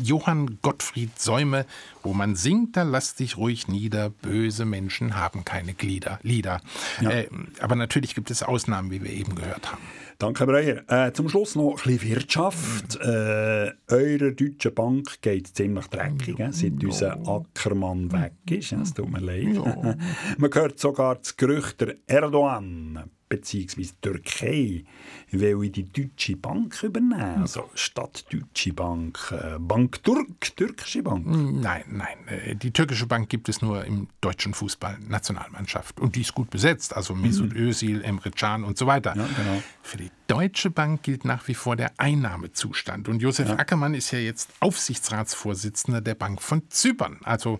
Johann 0.03 0.57
Gottfried 0.61 1.17
Säume, 1.17 1.65
wo 2.03 2.13
man 2.13 2.35
singt, 2.35 2.77
da 2.77 2.83
lass 2.83 3.15
dich 3.15 3.37
ruhig 3.37 3.67
nieder, 3.67 4.09
böse 4.09 4.65
Menschen 4.65 5.15
haben 5.15 5.45
keine 5.45 5.73
Glieder, 5.73 6.19
Lieder. 6.23 6.61
Äh, 7.01 7.25
aber 7.59 7.75
natürlich 7.75 8.15
gibt 8.15 8.31
es 8.31 8.43
Ausnahmen, 8.43 8.91
wie 8.91 9.03
wir 9.03 9.11
eben 9.11 9.35
gehört 9.35 9.71
haben. 9.71 9.81
Danke, 10.21 10.45
Breuer. 10.45 10.83
Äh, 10.87 11.13
zum 11.13 11.29
Schluss 11.29 11.55
noch 11.55 11.83
ein 11.83 11.97
bisschen 11.97 12.09
Wirtschaft. 12.09 12.95
Äh, 12.97 13.71
eure 13.87 14.33
Deutsche 14.33 14.69
Bank 14.69 15.19
geht 15.21 15.47
ziemlich 15.47 15.87
dreckig, 15.87 16.39
äh, 16.39 16.51
seit 16.51 16.83
unser 16.83 17.17
Ackermann 17.27 18.11
weg 18.11 18.33
ist. 18.49 18.71
Es 18.71 18.93
tut 18.93 19.09
mir 19.09 19.19
leid. 19.19 19.55
Man 20.37 20.53
hört 20.53 20.79
sogar 20.79 21.15
das 21.15 21.35
Gerücht, 21.37 21.81
der 21.81 21.95
Erdogan 22.05 23.09
bzw. 23.31 23.87
Türkei 24.01 24.83
will 25.31 25.69
die 25.69 25.83
Deutsche 25.91 26.35
Bank 26.35 26.83
übernehmen. 26.83 27.41
Also 27.41 27.69
statt 27.73 28.25
Deutsche 28.29 28.73
Bank, 28.73 29.17
äh, 29.31 29.57
Bank 29.57 30.03
Turk, 30.03 30.55
türkische 30.55 31.01
Bank. 31.01 31.25
Nein, 31.25 31.83
nein. 31.87 32.17
äh, 32.27 32.55
Die 32.55 32.71
türkische 32.71 33.07
Bank 33.07 33.29
gibt 33.29 33.47
es 33.49 33.61
nur 33.61 33.85
im 33.85 34.07
deutschen 34.19 34.53
Fußball-Nationalmannschaft. 34.53 35.99
Und 35.99 36.15
die 36.15 36.21
ist 36.21 36.33
gut 36.35 36.49
besetzt. 36.49 36.95
Also 36.95 37.15
Mesut 37.15 37.53
Özil, 37.53 38.03
Emre 38.03 38.31
Can 38.31 38.63
und 38.63 38.77
so 38.77 38.85
weiter. 38.85 39.15
Ja, 39.15 39.25
genau. 39.25 39.63
Für 39.81 39.97
die 39.97 40.11
Deutsche 40.27 40.69
Bank 40.69 41.03
gilt 41.03 41.25
nach 41.25 41.47
wie 41.47 41.55
vor 41.55 41.75
der 41.75 41.93
Einnahmezustand. 41.97 43.07
Und 43.07 43.21
Josef 43.21 43.49
Ackermann 43.51 43.93
ist 43.93 44.11
ja 44.11 44.19
jetzt 44.19 44.49
Aufsichtsratsvorsitzender 44.59 46.01
der 46.01 46.15
Bank 46.15 46.41
von 46.41 46.63
Zypern. 46.69 47.17
Also 47.23 47.59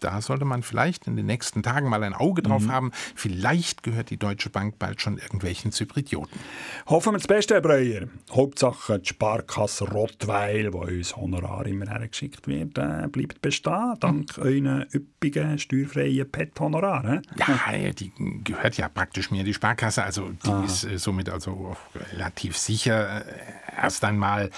da 0.00 0.20
sollte 0.20 0.44
man 0.44 0.62
vielleicht 0.62 1.06
in 1.06 1.16
den 1.16 1.26
nächsten 1.26 1.62
Tagen 1.62 1.88
mal 1.88 2.02
ein 2.02 2.14
Auge 2.14 2.42
drauf 2.42 2.68
haben. 2.68 2.90
Vielleicht 3.14 3.82
gehört 3.82 4.10
die 4.10 4.16
Deutsche 4.16 4.50
Bank 4.50 4.78
bald 4.78 5.00
schon 5.00 5.18
irgendwelchen 5.18 5.72
Zyprioten. 5.72 6.38
Hoffen 6.86 7.12
wir 7.12 7.18
das 7.18 7.26
Beste, 7.26 7.54
Herr 7.54 7.60
Breuer. 7.60 8.08
Hauptsache 8.30 8.98
die 8.98 9.08
Sparkasse 9.08 9.84
Rottweil, 9.84 10.72
wo 10.72 10.80
uns 10.80 11.16
Honorar 11.16 11.66
immer 11.66 11.86
hergeschickt 11.86 12.46
wird, 12.48 12.78
äh, 12.78 13.08
bleibt 13.08 13.42
bestehen, 13.42 13.94
dank 14.00 14.38
euren 14.38 14.86
üppigen, 14.92 15.58
steuerfreien 15.58 16.30
PET-Honorar. 16.30 17.22
Ja, 17.36 17.92
die 17.92 18.12
gehört 18.44 18.76
ja 18.76 18.88
praktisch 18.88 19.30
mir 19.30 19.44
die 19.44 19.54
Sparkasse, 19.54 20.02
also 20.04 20.30
die 20.30 20.64
ist 20.64 20.84
äh, 20.84 20.98
somit 20.98 21.28
also 21.28 21.76
relativ 22.12 22.56
sicher 22.56 23.24
äh, 23.26 23.69
erst 23.76 24.04
einmal. 24.04 24.50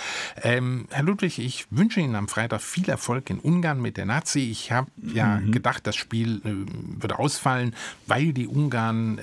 Ähm, 0.43 0.87
Herr 0.91 1.05
Ludwig, 1.05 1.39
ich 1.39 1.67
wünsche 1.71 2.01
Ihnen 2.01 2.15
am 2.15 2.29
Freitag 2.29 2.61
viel 2.61 2.89
Erfolg 2.89 3.31
in 3.31 3.39
Ungarn 3.39 3.81
mit 3.81 3.97
der 3.97 4.07
Nazi. 4.07 4.51
Ich 4.51 4.73
habe 4.73 4.91
ja 5.03 5.39
gedacht, 5.39 5.87
das 5.87 5.97
Spiel 5.97 6.41
äh, 6.45 7.01
würde 7.01 7.19
ausfallen, 7.19 7.75
weil 8.07 8.33
die 8.33 8.47
Ungarn 8.47 9.19
äh, 9.19 9.23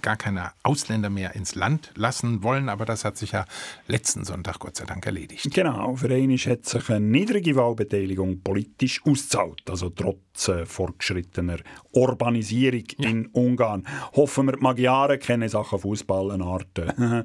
gar 0.00 0.16
keine 0.16 0.52
Ausländer 0.62 1.10
mehr 1.10 1.34
ins 1.34 1.54
Land 1.54 1.92
lassen 1.96 2.42
wollen, 2.42 2.68
aber 2.68 2.84
das 2.84 3.04
hat 3.04 3.16
sich 3.16 3.32
ja 3.32 3.44
letzten 3.86 4.24
Sonntag 4.24 4.58
Gott 4.58 4.76
sei 4.76 4.84
Dank 4.84 5.04
erledigt. 5.06 5.48
Genau, 5.52 5.96
für 5.96 6.12
einmal 6.12 6.36
hat 6.36 6.66
sich 6.66 6.90
eine 6.90 7.00
niedrige 7.00 7.56
Wahlbeteiligung 7.56 8.40
politisch 8.40 9.00
ausgezahlt, 9.04 9.62
also 9.68 9.90
trotz 9.90 10.48
äh, 10.48 10.66
fortgeschrittener 10.66 11.58
Urbanisierung 11.92 12.84
in 12.98 13.26
Ungarn. 13.28 13.86
Hoffen 14.14 14.46
wir, 14.46 14.52
die 14.52 14.62
Magyaren 14.62 15.18
kennen 15.18 15.48
Sachen 15.48 15.78
Fußball 15.78 16.32
eine 16.32 16.44
Art 16.44 16.66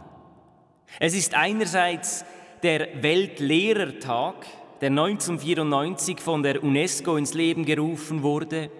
Es 0.98 1.14
ist 1.14 1.34
einerseits 1.34 2.24
der 2.62 3.02
Weltlehrertag, 3.02 4.46
der 4.80 4.90
1994 4.90 6.20
von 6.20 6.42
der 6.42 6.62
UNESCO 6.62 7.16
ins 7.16 7.34
Leben 7.34 7.64
gerufen 7.64 8.22
wurde. 8.22 8.70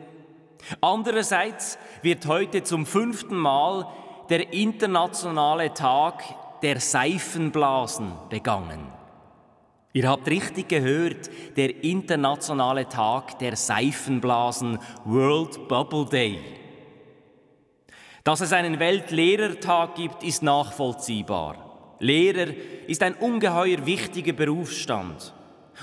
Andererseits 0.81 1.78
wird 2.03 2.26
heute 2.26 2.62
zum 2.62 2.87
fünften 2.87 3.37
Mal 3.37 3.87
der 4.28 4.53
internationale 4.53 5.74
Tag 5.74 6.22
der 6.62 6.81
Seifenblasen 6.81 8.12
begangen. 8.28 8.87
Ihr 9.93 10.09
habt 10.09 10.28
richtig 10.28 10.68
gehört, 10.68 11.31
der 11.57 11.83
internationale 11.83 12.89
Tag 12.89 13.39
der 13.41 13.57
Seifenblasen, 13.57 14.78
World 15.05 15.66
Bubble 15.66 16.07
Day. 16.07 16.39
Dass 18.22 18.41
es 18.41 18.53
einen 18.53 18.78
Weltlehrertag 18.78 19.97
gibt, 19.97 20.22
ist 20.22 20.43
nachvollziehbar. 20.43 21.70
Lehrer 22.01 22.49
ist 22.87 23.03
ein 23.03 23.15
ungeheuer 23.15 23.87
wichtiger 23.87 24.33
Berufsstand. 24.33 25.35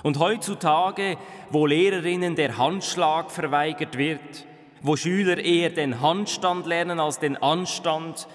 Und 0.04 0.20
heutzutage, 0.20 1.18
wo 1.50 1.66
Lehrerinnen 1.66 2.36
der 2.36 2.58
Handschlag 2.58 3.32
verweigert 3.32 3.98
wird, 3.98 4.46
wo 4.82 4.96
Schüler 4.96 5.38
eher 5.38 5.70
den 5.70 6.02
Handstand 6.02 6.66
lernen 6.66 7.00
als 7.00 7.20
den 7.20 7.38
Anstand, 7.38 8.28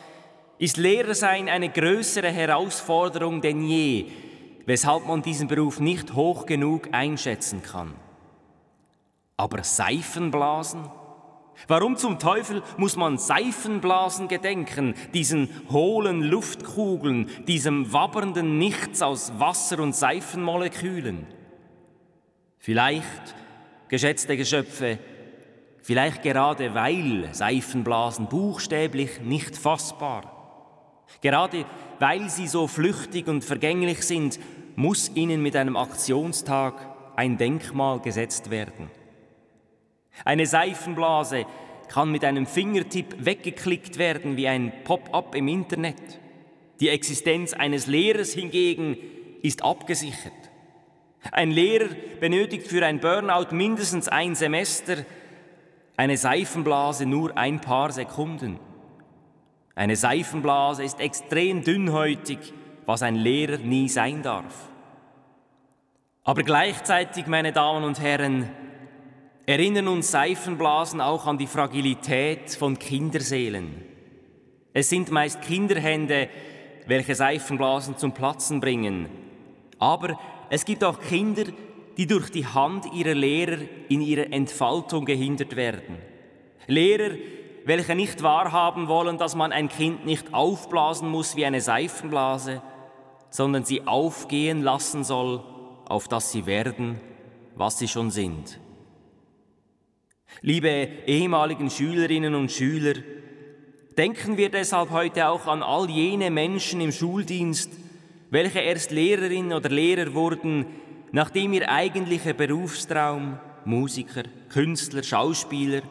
ist 0.59 0.77
Lehrersein 0.77 1.49
eine 1.49 1.69
größere 1.69 2.31
Herausforderung 2.31 3.41
denn 3.41 3.63
je, 3.67 4.07
weshalb 4.65 5.07
man 5.07 5.23
diesen 5.23 5.49
Beruf 5.49 5.81
nicht 5.81 6.15
hoch 6.15 6.47
genug 6.47 6.89
einschätzen 6.93 7.63
kann. 7.63 7.95
Aber 9.37 9.65
Seifenblasen? 9.65 10.89
Warum 11.69 11.97
zum 11.97 12.19
Teufel 12.19 12.63
muss 12.77 12.97
man 12.97 13.19
Seifenblasen 13.19 14.29
gedenken, 14.29 14.95
diesen 15.15 15.49
hohlen 15.71 16.23
Luftkugeln, 16.23 17.29
diesem 17.47 17.93
wabbernden 17.93 18.59
Nichts 18.59 19.03
aus 19.03 19.33
Wasser 19.39 19.81
und 19.81 19.95
Seifenmolekülen? 19.95 21.27
Vielleicht, 22.59 23.35
geschätzte 23.89 24.37
Geschöpfe, 24.37 24.99
vielleicht 25.83 26.23
gerade 26.23 26.75
weil 26.75 27.29
Seifenblasen 27.33 28.29
buchstäblich 28.29 29.21
nicht 29.21 29.57
fassbar, 29.57 31.05
gerade 31.21 31.65
weil 31.99 32.31
sie 32.31 32.47
so 32.47 32.67
flüchtig 32.67 33.29
und 33.29 33.45
vergänglich 33.45 34.03
sind, 34.03 34.39
muss 34.77 35.11
ihnen 35.15 35.43
mit 35.43 35.57
einem 35.57 35.77
Aktionstag 35.77 36.75
ein 37.17 37.37
Denkmal 37.37 38.01
gesetzt 38.01 38.51
werden. 38.51 38.91
Eine 40.25 40.47
Seifenblase 40.47 41.47
kann 41.89 42.11
mit 42.11 42.25
einem 42.25 42.47
Fingertipp 42.47 43.25
weggeklickt 43.25 43.99
werden 43.99 44.37
wie 44.37 44.49
ein 44.49 44.73
Pop-up 44.85 45.35
im 45.35 45.49
Internet. 45.49 46.21
Die 46.81 46.89
Existenz 46.89 47.53
eines 47.53 47.87
Lehrers 47.87 48.33
hingegen 48.33 48.97
ist 49.43 49.63
abgesichert. 49.63 50.33
Ein 51.31 51.51
Lehrer 51.51 51.89
benötigt 52.21 52.67
für 52.67 52.85
ein 52.85 53.01
Burnout 53.01 53.55
mindestens 53.55 54.09
ein 54.09 54.35
Semester, 54.35 55.05
eine 55.97 56.17
Seifenblase 56.17 57.07
nur 57.07 57.37
ein 57.37 57.61
paar 57.61 57.93
Sekunden. 57.93 58.59
Eine 59.75 59.97
Seifenblase 59.97 60.83
ist 60.83 61.01
extrem 61.01 61.63
dünnhäutig, 61.63 62.39
was 62.87 63.03
ein 63.03 63.15
Lehrer 63.15 63.59
nie 63.59 63.89
sein 63.89 64.23
darf. 64.23 64.69
Aber 66.25 66.43
gleichzeitig, 66.43 67.27
meine 67.27 67.53
Damen 67.53 67.85
und 67.85 68.01
Herren, 68.01 68.51
erinnern 69.47 69.89
uns 69.89 70.11
Seifenblasen 70.11 71.01
auch 71.01 71.27
an 71.27 71.39
die 71.39 71.47
Fragilität 71.47 72.51
von 72.51 72.79
Kinderseelen. 72.79 73.83
Es 74.73 74.89
sind 74.89 75.11
meist 75.11 75.43
Kinderhände, 75.43 76.29
welche 76.87 77.15
Seifenblasen 77.15 77.97
zum 77.97 78.13
Platzen 78.13 78.61
bringen. 78.61 79.09
Aber 79.79 80.19
es 80.49 80.65
gibt 80.65 80.85
auch 80.85 81.01
Kinder, 81.01 81.45
die 81.97 82.07
durch 82.07 82.31
die 82.31 82.47
Hand 82.47 82.87
ihrer 82.93 83.15
Lehrer 83.15 83.59
in 83.89 84.01
ihrer 84.01 84.33
Entfaltung 84.33 85.05
gehindert 85.05 85.57
werden. 85.57 85.99
Lehrer, 86.67 87.17
welche 87.65 87.95
nicht 87.95 88.23
wahrhaben 88.23 88.89
wollen, 88.89 89.19
dass 89.19 89.35
man 89.35 89.53
ein 89.53 89.69
Kind 89.69 90.07
nicht 90.07 90.33
aufblasen 90.33 91.09
muss 91.09 91.37
wie 91.37 91.45
eine 91.45 91.61
Seifenblase, 91.61 92.63
sondern 93.31 93.65
sie 93.65 93.87
aufgehen 93.87 94.63
lassen 94.63 95.05
soll, 95.05 95.43
auf 95.87 96.09
dass 96.09 96.33
sie 96.33 96.47
werden, 96.47 97.01
was 97.57 97.79
sie 97.79 97.89
schon 97.89 98.11
sind. 98.11 98.59
Liebe 100.41 100.89
ehemaligen 101.07 101.71
Schülerinnen 101.71 102.35
und 102.35 102.51
Schüler, 102.51 102.95
denken 103.97 104.37
wir 104.37 104.49
deshalb 104.49 104.91
heute 104.91 105.29
auch 105.29 105.47
an 105.47 105.63
all 105.63 105.89
jene 105.91 106.31
Menschen 106.31 106.81
im 106.81 106.93
Schuldienst, 106.93 107.71
welche 108.31 108.61
erst 108.61 108.91
Lehrerin 108.91 109.53
oder 109.53 109.69
Lehrer 109.69 110.15
wurden, 110.15 110.67
nachdem 111.13 111.53
ihr 111.53 111.71
eigentlicher 111.71 112.33
Berufstraum, 112.33 113.39
Musiker, 113.65 114.25
Künstler, 114.49 115.03
Schauspieler, 115.03 115.83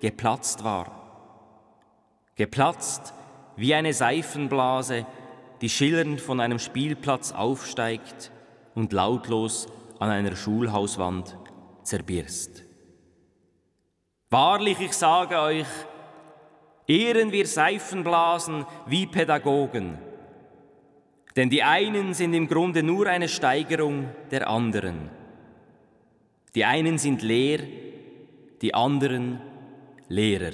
geplatzt 0.00 0.64
war. 0.64 0.96
Geplatzt 2.36 3.12
wie 3.56 3.74
eine 3.74 3.92
Seifenblase, 3.92 5.06
die 5.60 5.68
schillernd 5.68 6.20
von 6.20 6.40
einem 6.40 6.58
Spielplatz 6.58 7.32
aufsteigt 7.32 8.32
und 8.74 8.94
lautlos 8.94 9.66
an 9.98 10.08
einer 10.08 10.34
Schulhauswand 10.34 11.36
zerbirst. 11.82 12.69
Wahrlich, 14.30 14.78
ich 14.80 14.92
sage 14.92 15.40
euch, 15.40 15.66
ehren 16.86 17.32
wir 17.32 17.48
Seifenblasen 17.48 18.64
wie 18.86 19.06
Pädagogen, 19.06 19.98
denn 21.34 21.50
die 21.50 21.64
einen 21.64 22.14
sind 22.14 22.34
im 22.34 22.46
Grunde 22.46 22.84
nur 22.84 23.08
eine 23.08 23.28
Steigerung 23.28 24.08
der 24.30 24.48
anderen. 24.48 25.10
Die 26.54 26.64
einen 26.64 26.96
sind 26.98 27.22
leer, 27.22 27.58
die 28.62 28.72
anderen 28.72 29.40
Lehrer. 30.08 30.52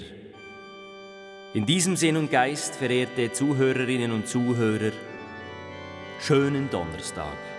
In 1.52 1.66
diesem 1.66 1.96
Sinn 1.96 2.16
und 2.16 2.30
Geist, 2.30 2.76
verehrte 2.76 3.32
Zuhörerinnen 3.32 4.10
und 4.10 4.26
Zuhörer, 4.26 4.92
schönen 6.20 6.70
Donnerstag. 6.70 7.55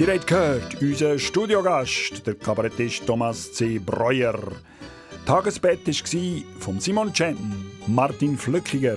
Ihr 0.00 0.14
habt 0.14 0.28
gehört, 0.28 0.80
unser 0.80 1.18
Studiogast, 1.18 2.24
der 2.24 2.36
Kabarettist 2.36 3.04
Thomas 3.04 3.52
C. 3.52 3.80
Breuer. 3.80 4.38
Tagesbett 5.26 5.88
war 5.88 6.60
von 6.60 6.78
Simon 6.78 7.12
Chen, 7.12 7.36
Martin 7.88 8.38
Flückiger, 8.38 8.96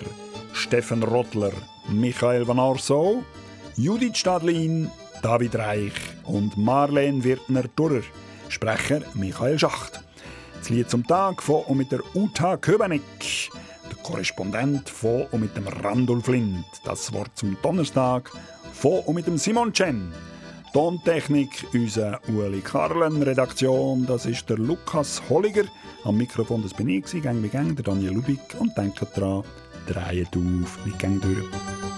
Steffen 0.54 1.02
Rottler, 1.02 1.54
Michael 1.89 2.47
Van 2.47 2.60
Arso, 2.60 3.24
Judith 3.78 4.18
Stadlin, 4.18 4.91
David 5.24 5.56
Reich 5.56 5.93
und 6.24 6.56
Marlene 6.56 7.24
Wirtner-Durrer. 7.24 8.04
Sprecher 8.49 9.02
Michael 9.16 9.58
Schacht. 9.58 10.04
Das 10.60 10.70
Lied 10.70 10.91
zum 10.91 11.08
Tag 11.08 11.41
von 11.41 11.64
und 11.64 11.78
mit 11.80 11.91
der 11.91 12.02
Uta 12.14 12.58
Köbeneck. 12.58 13.02
der 13.89 13.97
Korrespondent 14.04 14.88
von 14.88 15.26
und 15.32 15.41
mit 15.41 15.58
dem 15.58 15.68
Randolph 15.68 16.28
Lind. 16.28 16.64
Das 16.86 17.12
Wort 17.12 17.32
zum 17.34 17.58
Donnerstag 17.64 18.32
von 18.72 18.99
und 18.99 19.16
mit 19.16 19.26
dem 19.26 19.39
Simon 19.39 19.74
Chen. 19.74 20.14
Tontechnik 20.74 21.67
unser 21.74 22.22
Ueli 22.30 22.61
Karlen, 22.61 23.22
Redaktion, 23.24 24.05
das 24.05 24.26
ist 24.26 24.49
der 24.49 24.57
Lukas 24.57 25.22
Holliger. 25.30 25.65
Am 26.05 26.15
Mikrofon 26.15 26.63
das 26.63 26.74
bin 26.74 26.88
ich, 26.88 27.05
gang 27.22 27.43
wie 27.43 27.49
gang, 27.49 27.76
der 27.76 27.84
Daniel 27.84 28.13
Ludwig. 28.13 28.39
Und 28.57 28.78
denkt 28.78 29.05
dran, 29.13 29.43
dreht 29.86 30.30
auf, 30.34 30.86
nicht 30.86 30.97
gang 30.97 31.22
durch. 31.22 31.91